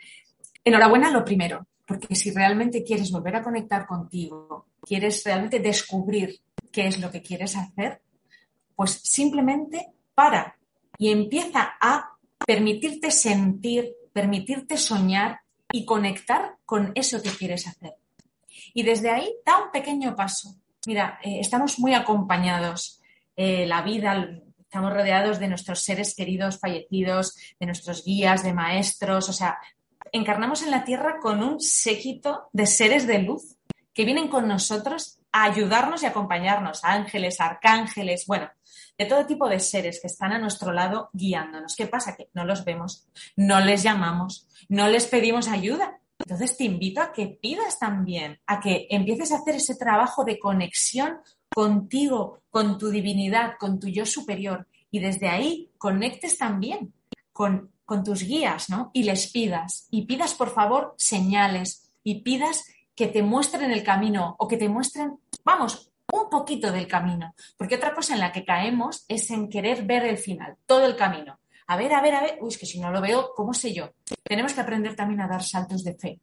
enhorabuena 0.63 1.11
lo 1.11 1.25
primero, 1.25 1.67
porque 1.87 2.15
si 2.15 2.31
realmente 2.31 2.85
quieres 2.85 3.11
volver 3.11 3.37
a 3.37 3.43
conectar 3.43 3.87
contigo, 3.87 4.69
quieres 4.81 5.25
realmente 5.25 5.59
descubrir 5.59 6.41
qué 6.71 6.87
es 6.87 7.01
lo 7.01 7.11
que 7.11 7.23
quieres 7.23 7.57
hacer, 7.57 8.01
pues 8.77 8.93
simplemente 8.93 9.93
para 10.15 10.57
y 10.99 11.11
empieza 11.11 11.77
a 11.81 12.14
permitirte 12.47 13.11
sentir, 13.11 13.93
permitirte 14.12 14.76
soñar 14.76 15.41
y 15.72 15.85
conectar 15.85 16.57
con 16.64 16.93
eso 16.95 17.22
que 17.22 17.30
quieres 17.30 17.66
hacer. 17.66 17.95
Y 18.72 18.82
desde 18.82 19.11
ahí 19.11 19.28
da 19.45 19.64
un 19.64 19.70
pequeño 19.70 20.14
paso. 20.14 20.55
Mira, 20.87 21.18
eh, 21.22 21.41
estamos 21.41 21.78
muy 21.78 21.95
acompañados. 21.95 23.01
Eh, 23.37 23.66
la 23.66 23.82
vida, 23.82 24.28
estamos 24.59 24.93
rodeados 24.93 25.39
de 25.39 25.49
nuestros 25.49 25.80
seres 25.80 26.14
queridos 26.14 26.59
fallecidos, 26.59 27.37
de 27.59 27.66
nuestros 27.66 28.05
guías, 28.05 28.43
de 28.43 28.53
maestros. 28.53 29.28
O 29.28 29.32
sea, 29.32 29.59
encarnamos 30.12 30.62
en 30.62 30.70
la 30.70 30.85
tierra 30.85 31.18
con 31.20 31.43
un 31.43 31.61
séquito 31.61 32.49
de 32.53 32.66
seres 32.66 33.07
de 33.07 33.20
luz 33.20 33.57
que 33.93 34.05
vienen 34.05 34.28
con 34.28 34.49
nosotros 34.49 35.18
a 35.35 35.43
ayudarnos 35.43 36.05
y 36.05 36.07
acompañarnos, 36.07 36.85
ángeles, 36.85 37.41
arcángeles, 37.41 38.24
bueno, 38.24 38.49
de 38.97 39.05
todo 39.05 39.26
tipo 39.26 39.49
de 39.49 39.59
seres 39.59 39.99
que 40.01 40.07
están 40.07 40.32
a 40.32 40.39
nuestro 40.39 40.72
lado 40.72 41.11
guiándonos. 41.12 41.74
¿Qué 41.74 41.89
pasa? 41.89 42.14
Que 42.16 42.28
no 42.35 42.45
los 42.45 42.64
vemos, 42.64 43.09
no 43.35 43.59
les 43.59 43.82
llamamos, 43.82 44.47
no 44.68 44.87
les 44.87 45.07
pedimos 45.07 45.49
ayuda. 45.49 45.99
Entonces 46.20 46.57
te 46.57 46.62
invito 46.62 47.01
a 47.01 47.12
que 47.12 47.26
pidas 47.26 47.80
también, 47.80 48.39
a 48.47 48.61
que 48.61 48.87
empieces 48.91 49.32
a 49.32 49.39
hacer 49.39 49.57
ese 49.57 49.74
trabajo 49.74 50.24
de 50.24 50.39
conexión 50.39 51.18
contigo, 51.53 52.43
con 52.51 52.78
tu 52.78 52.91
divinidad, 52.91 53.55
con 53.59 53.80
tu 53.80 53.89
yo 53.89 54.07
superior. 54.07 54.68
Y 54.93 55.01
desde 55.01 55.28
ahí 55.28 55.72
conectes 55.78 56.39
también 56.39 56.95
con, 57.32 57.72
con 57.85 58.05
tus 58.05 58.22
guías, 58.22 58.70
¿no? 58.70 58.93
Y 58.95 59.03
les 59.03 59.32
pidas. 59.32 59.89
Y 59.91 60.03
pidas, 60.03 60.35
por 60.35 60.55
favor, 60.55 60.95
señales. 60.97 61.91
Y 62.05 62.20
pidas 62.22 62.66
que 62.95 63.09
te 63.09 63.22
muestren 63.22 63.72
el 63.72 63.82
camino 63.82 64.37
o 64.39 64.47
que 64.47 64.57
te 64.57 64.68
muestren, 64.68 65.18
vamos, 65.45 65.93
un 66.13 66.29
poquito 66.29 66.71
del 66.71 66.87
camino. 66.87 67.35
Porque 67.57 67.77
otra 67.77 67.95
cosa 67.95 68.15
en 68.15 68.21
la 68.21 68.33
que 68.33 68.45
caemos 68.45 69.05
es 69.09 69.31
en 69.31 69.49
querer 69.49 69.85
ver 69.85 70.05
el 70.05 70.19
final, 70.19 70.57
todo 70.67 70.87
el 70.87 70.97
camino. 70.97 71.39
A 71.67 71.77
ver, 71.77 71.93
a 71.95 72.03
ver, 72.03 72.15
a 72.15 72.23
ver, 72.23 72.39
uy, 72.41 72.49
es 72.49 72.59
que 72.59 72.67
si 72.67 72.79
no 72.79 72.91
lo 72.91 73.01
veo, 73.01 73.33
¿cómo 73.35 73.55
sé 73.55 73.73
yo? 73.73 73.95
Tenemos 74.23 74.53
que 74.53 74.61
aprender 74.61 74.95
también 74.95 75.21
a 75.21 75.29
dar 75.29 75.43
saltos 75.43 75.83
de 75.83 75.95
fe. 75.95 76.21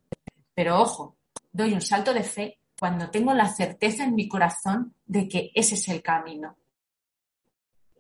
Pero 0.54 0.80
ojo, 0.80 1.18
doy 1.52 1.74
un 1.74 1.82
salto 1.82 2.14
de 2.14 2.24
fe 2.24 2.60
cuando 2.80 3.10
tengo 3.10 3.34
la 3.34 3.48
certeza 3.48 4.04
en 4.04 4.16
mi 4.16 4.28
corazón 4.28 4.96
de 5.06 5.28
que 5.28 5.52
ese 5.56 5.76
es 5.76 5.88
el 5.88 6.02
camino. 6.02 6.58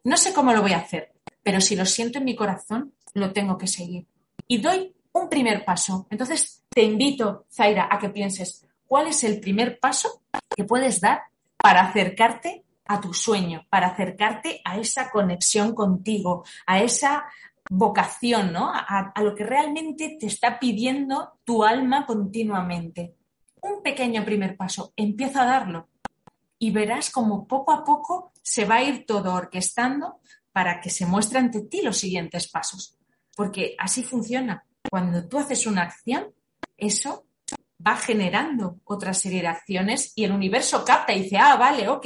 No 0.03 0.17
sé 0.17 0.33
cómo 0.33 0.53
lo 0.53 0.61
voy 0.61 0.73
a 0.73 0.79
hacer, 0.79 1.13
pero 1.43 1.61
si 1.61 1.75
lo 1.75 1.85
siento 1.85 2.19
en 2.19 2.25
mi 2.25 2.35
corazón, 2.35 2.93
lo 3.13 3.31
tengo 3.33 3.57
que 3.57 3.67
seguir. 3.67 4.07
Y 4.47 4.59
doy 4.59 4.95
un 5.13 5.29
primer 5.29 5.63
paso. 5.63 6.07
Entonces, 6.09 6.63
te 6.69 6.83
invito, 6.83 7.45
Zaira, 7.51 7.87
a 7.91 7.99
que 7.99 8.09
pienses 8.09 8.67
cuál 8.91 9.07
es 9.07 9.23
el 9.23 9.39
primer 9.39 9.79
paso 9.79 10.21
que 10.53 10.65
puedes 10.65 10.99
dar 10.99 11.21
para 11.55 11.79
acercarte 11.79 12.65
a 12.83 12.99
tu 12.99 13.13
sueño, 13.13 13.65
para 13.69 13.87
acercarte 13.87 14.59
a 14.65 14.77
esa 14.77 15.09
conexión 15.09 15.73
contigo, 15.73 16.43
a 16.67 16.81
esa 16.81 17.23
vocación, 17.69 18.51
¿no? 18.51 18.69
A, 18.69 19.13
a, 19.15 19.23
lo 19.23 19.33
que 19.33 19.45
realmente 19.45 20.17
te 20.19 20.25
está 20.25 20.59
pidiendo 20.59 21.39
tu 21.45 21.63
alma 21.63 22.05
continuamente. 22.05 23.15
Un 23.61 23.81
pequeño 23.81 24.25
primer 24.25 24.57
paso, 24.57 24.91
empieza 24.97 25.43
a 25.43 25.45
darlo 25.45 25.87
y 26.59 26.71
verás 26.71 27.11
como 27.11 27.47
poco 27.47 27.71
a 27.71 27.85
poco 27.85 28.33
se 28.41 28.65
va 28.65 28.75
a 28.75 28.83
ir 28.83 29.05
todo 29.05 29.33
orquestando 29.33 30.19
para 30.51 30.81
que 30.81 30.89
se 30.89 31.05
muestre 31.05 31.39
ante 31.39 31.61
ti 31.61 31.81
los 31.81 31.97
siguientes 31.97 32.49
pasos. 32.51 32.97
Porque 33.37 33.73
así 33.79 34.03
funciona. 34.03 34.65
Cuando 34.89 35.29
tú 35.29 35.37
haces 35.37 35.65
una 35.65 35.83
acción, 35.83 36.33
eso 36.75 37.25
va 37.85 37.95
generando 37.95 38.79
otra 38.85 39.13
serie 39.13 39.41
de 39.41 39.47
acciones 39.47 40.13
y 40.15 40.23
el 40.23 40.31
universo 40.31 40.83
capta 40.85 41.13
y 41.13 41.23
dice, 41.23 41.37
ah, 41.37 41.55
vale, 41.55 41.87
ok, 41.87 42.05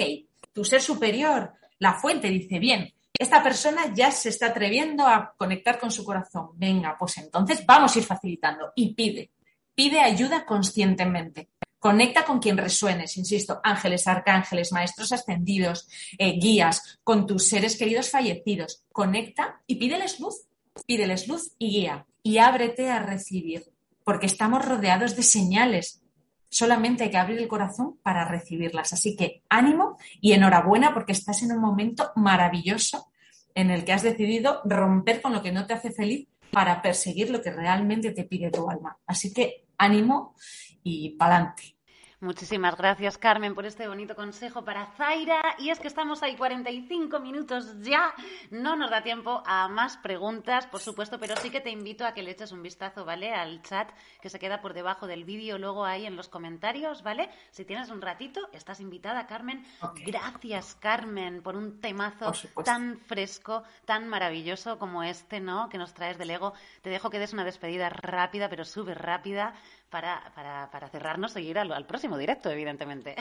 tu 0.54 0.64
ser 0.64 0.82
superior, 0.82 1.54
la 1.80 1.94
fuente 1.94 2.30
dice, 2.30 2.60
bien, 2.60 2.94
esta 3.18 3.42
persona 3.42 3.94
ya 3.94 4.12
se 4.12 4.30
está 4.30 4.48
atreviendo 4.48 5.08
a 5.08 5.34
conectar 5.38 5.80
con 5.80 5.92
su 5.92 6.04
corazón. 6.04 6.50
Venga, 6.56 6.96
pues 6.98 7.18
entonces 7.18 7.66
vamos 7.66 7.96
a 7.96 8.00
ir 8.00 8.06
facilitando 8.06 8.72
y 8.76 8.94
pide, 8.94 9.32
pide 9.74 10.00
ayuda 10.00 10.46
conscientemente. 10.46 11.50
Conecta 11.80 12.26
con 12.26 12.40
quien 12.40 12.58
resuenes, 12.58 13.16
insisto, 13.16 13.60
ángeles, 13.64 14.08
arcángeles, 14.08 14.72
maestros 14.72 15.12
ascendidos, 15.12 15.88
eh, 16.18 16.40
guías, 16.40 17.00
con 17.04 17.28
tus 17.28 17.48
seres 17.48 17.78
queridos 17.78 18.10
fallecidos. 18.10 18.84
Conecta 18.92 19.62
y 19.68 19.76
pídeles 19.76 20.20
luz, 20.20 20.48
pídeles 20.88 21.28
luz 21.28 21.52
y 21.60 21.70
guía 21.70 22.06
y 22.24 22.40
ábrete 22.40 22.90
a 22.90 23.00
recibir 23.00 23.75
porque 24.06 24.28
estamos 24.28 24.64
rodeados 24.64 25.18
de 25.18 25.24
señales. 25.24 26.02
Solamente 26.48 27.04
hay 27.04 27.10
que 27.10 27.18
abrir 27.18 27.40
el 27.40 27.50
corazón 27.50 28.00
para 28.02 28.24
recibirlas. 28.24 28.94
Así 28.94 29.18
que 29.18 29.44
ánimo 29.50 29.98
y 30.22 30.32
enhorabuena 30.32 30.94
porque 30.94 31.12
estás 31.12 31.44
en 31.44 31.52
un 31.52 31.60
momento 31.60 32.14
maravilloso 32.16 33.08
en 33.54 33.72
el 33.72 33.84
que 33.84 33.92
has 33.92 34.04
decidido 34.04 34.62
romper 34.64 35.22
con 35.22 35.34
lo 35.34 35.42
que 35.42 35.52
no 35.52 35.66
te 35.66 35.74
hace 35.74 35.92
feliz 35.92 36.30
para 36.52 36.82
perseguir 36.82 37.32
lo 37.32 37.42
que 37.42 37.52
realmente 37.52 38.12
te 38.12 38.24
pide 38.24 38.52
tu 38.52 38.70
alma. 38.70 38.98
Así 39.08 39.34
que 39.34 39.66
ánimo 39.78 40.36
y 40.84 41.18
pa'lante. 41.18 41.75
Muchísimas 42.22 42.78
gracias, 42.78 43.18
Carmen, 43.18 43.54
por 43.54 43.66
este 43.66 43.90
bonito 43.90 44.16
consejo 44.16 44.64
para 44.64 44.86
Zaira. 44.98 45.42
Y 45.60 45.70
es 45.70 45.80
que 45.80 45.90
estamos 45.90 46.24
ahí 46.24 46.38
45 46.38 47.20
minutos 47.20 47.82
ya. 47.82 48.14
No 48.52 48.78
nos 48.78 48.90
da 48.90 49.04
tiempo 49.04 49.44
a 49.46 49.68
más 49.68 49.98
preguntas, 49.98 50.66
por 50.68 50.80
supuesto, 50.80 51.20
pero 51.20 51.36
sí 51.36 51.50
que 51.50 51.60
te 51.60 51.72
invito 51.72 52.06
a 52.06 52.14
que 52.14 52.24
le 52.24 52.32
eches 52.32 52.54
un 52.54 52.62
vistazo, 52.62 53.04
¿vale? 53.04 53.34
Al 53.34 53.62
chat 53.64 53.90
que 54.22 54.30
se 54.30 54.40
queda 54.40 54.62
por 54.62 54.74
debajo 54.74 55.08
del 55.08 55.26
vídeo, 55.26 55.58
luego 55.58 55.84
ahí 55.84 56.06
en 56.06 56.16
los 56.16 56.30
comentarios, 56.30 57.04
¿vale? 57.04 57.30
Si 57.52 57.66
tienes 57.66 57.90
un 57.90 58.02
ratito, 58.02 58.48
estás 58.54 58.80
invitada, 58.80 59.28
Carmen. 59.28 59.66
Okay. 59.82 60.06
Gracias, 60.06 60.76
Carmen, 60.76 61.44
por 61.44 61.58
un 61.58 61.82
temazo 61.82 62.32
tan 62.64 62.98
fresco, 62.98 63.64
tan 63.84 64.08
maravilloso 64.08 64.80
como 64.80 65.04
este, 65.04 65.42
¿no? 65.42 65.68
Que 65.68 65.78
nos 65.78 65.94
traes 65.94 66.18
del 66.18 66.32
ego. 66.32 66.54
Te 66.82 66.90
dejo 66.90 67.10
que 67.10 67.20
des 67.20 67.34
una 67.34 67.44
despedida 67.44 67.90
rápida, 67.90 68.48
pero 68.48 68.64
súper 68.64 69.02
rápida 69.02 69.54
para, 69.96 70.30
para, 70.36 70.70
para 70.72 70.90
cerrarnos 70.90 71.38
y 71.38 71.40
ir 71.40 71.58
al, 71.58 71.86
próximo 71.86 72.18
directo, 72.18 72.52
evidentemente. 72.52 73.16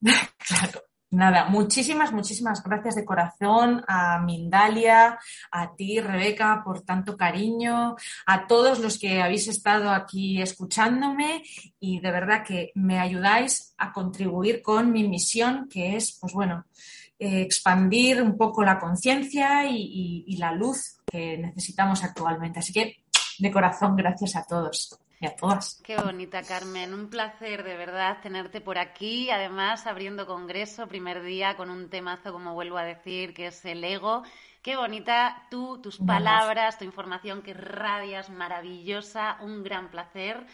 claro. 0.02 0.82
Nada, 1.10 1.48
muchísimas, 1.48 2.10
muchísimas 2.10 2.60
gracias 2.64 2.96
de 2.96 3.04
corazón 3.04 3.84
a 3.86 4.18
Mindalia, 4.18 5.20
a 5.52 5.76
ti, 5.76 6.00
Rebeca, 6.00 6.62
por 6.64 6.80
tanto 6.80 7.16
cariño, 7.16 7.94
a 8.26 8.48
todos 8.48 8.80
los 8.80 8.98
que 8.98 9.22
habéis 9.22 9.46
estado 9.46 9.90
aquí 9.90 10.42
escuchándome 10.42 11.44
y 11.78 12.00
de 12.00 12.10
verdad 12.10 12.42
que 12.44 12.72
me 12.74 12.98
ayudáis 12.98 13.74
a 13.78 13.92
contribuir 13.92 14.60
con 14.60 14.90
mi 14.90 15.06
misión, 15.06 15.68
que 15.68 15.94
es, 15.94 16.18
pues 16.20 16.32
bueno, 16.32 16.64
eh, 17.20 17.42
expandir 17.42 18.20
un 18.20 18.36
poco 18.36 18.64
la 18.64 18.80
conciencia 18.80 19.68
y 19.70 20.36
la 20.36 20.50
luz 20.50 20.96
que 21.06 21.38
necesitamos 21.38 22.02
actualmente. 22.02 22.58
Así 22.58 22.72
que, 22.72 23.04
de 23.38 23.52
corazón, 23.52 23.94
gracias 23.94 24.34
a 24.34 24.44
todos 24.44 24.98
y 25.22 25.26
a 25.26 25.36
todas. 25.36 25.80
Qué 25.84 25.96
bonita, 25.96 26.42
Carmen. 26.42 26.92
Un 26.92 27.08
placer 27.08 27.62
de 27.62 27.76
verdad 27.76 28.18
tenerte 28.20 28.60
por 28.60 28.76
aquí. 28.76 29.30
Además, 29.30 29.86
abriendo 29.86 30.26
congreso, 30.26 30.88
primer 30.88 31.22
día, 31.22 31.56
con 31.56 31.70
un 31.70 31.88
temazo, 31.88 32.32
como 32.32 32.54
vuelvo 32.54 32.76
a 32.76 32.84
decir, 32.84 33.32
que 33.32 33.46
es 33.46 33.64
el 33.64 33.84
ego. 33.84 34.24
Qué 34.62 34.76
bonita 34.76 35.46
tú, 35.48 35.80
tus 35.80 35.98
palabras, 35.98 36.76
tu 36.76 36.84
información 36.84 37.42
que 37.42 37.54
radias, 37.54 38.30
maravillosa. 38.30 39.38
Un 39.40 39.62
gran 39.62 39.90
placer. 39.90 40.44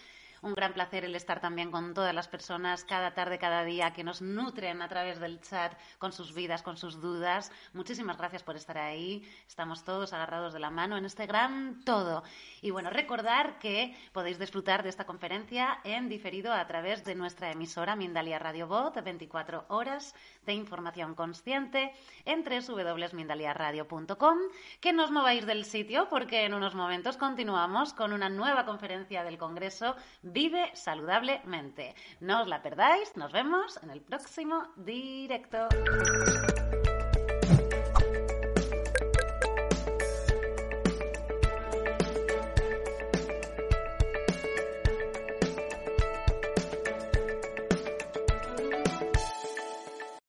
Un 0.43 0.55
gran 0.55 0.72
placer 0.72 1.05
el 1.05 1.14
estar 1.14 1.41
también 1.41 1.70
con 1.70 1.95
todas 1.95 2.14
las 2.14 2.28
personas 2.28 2.84
cada 2.84 3.14
tarde, 3.14 3.39
cada 3.39 3.64
día 3.64 3.93
que 3.93 4.05
nos 4.05 4.22
nutren 4.22 4.82
a 4.82 4.89
través 4.89 5.18
del 5.18 5.41
chat 5.41 5.72
con 5.99 6.12
sus 6.12 6.34
vidas, 6.34 6.62
con 6.62 6.76
sus 6.76 7.01
dudas. 7.01 7.51
Muchísimas 7.72 8.16
gracias 8.16 8.43
por 8.43 8.57
estar 8.57 8.78
ahí. 8.78 9.28
Estamos 9.47 9.84
todos 9.84 10.12
agarrados 10.12 10.53
de 10.53 10.61
la 10.61 10.70
mano 10.70 10.97
en 10.97 11.05
este 11.05 11.26
gran 11.26 11.84
todo. 11.84 12.22
Y 12.62 12.70
bueno, 12.70 12.91
recordar 12.91 13.59
que 13.59 13.97
podéis 14.12 14.39
disfrutar 14.39 14.82
de 14.82 14.91
esta 14.91 15.07
conferencia 15.07 15.80
en 15.84 16.09
diferido 16.09 16.53
a 16.53 16.66
través 16.66 17.05
de 17.05 17.14
nuestra 17.14 17.51
emisora 17.51 17.97
Mindalia 17.97 18.39
Radio 18.39 18.68
Bot, 18.68 19.03
24 19.03 19.64
horas 19.68 20.14
de 20.47 20.53
información 20.53 21.14
consciente 21.14 21.93
en 22.24 22.45
www.mindaliaradio.com. 22.45 24.39
Que 24.80 24.93
no 24.93 25.05
os 25.05 25.11
mováis 25.11 25.47
del 25.47 25.64
sitio 25.64 26.09
porque 26.09 26.45
en 26.45 26.55
unos 26.55 26.74
momentos 26.74 27.16
continuamos 27.16 27.93
con 27.93 28.12
una 28.12 28.28
nueva 28.28 28.64
conferencia 28.64 29.24
del 29.24 29.39
Congreso 29.39 29.97
Vive 30.32 30.70
saludablemente. 30.74 31.94
No 32.20 32.42
os 32.42 32.48
la 32.48 32.60
perdáis, 32.60 33.16
nos 33.16 33.32
vemos 33.32 33.78
en 33.82 33.90
el 33.90 34.02
próximo 34.02 34.68
directo. 34.76 35.68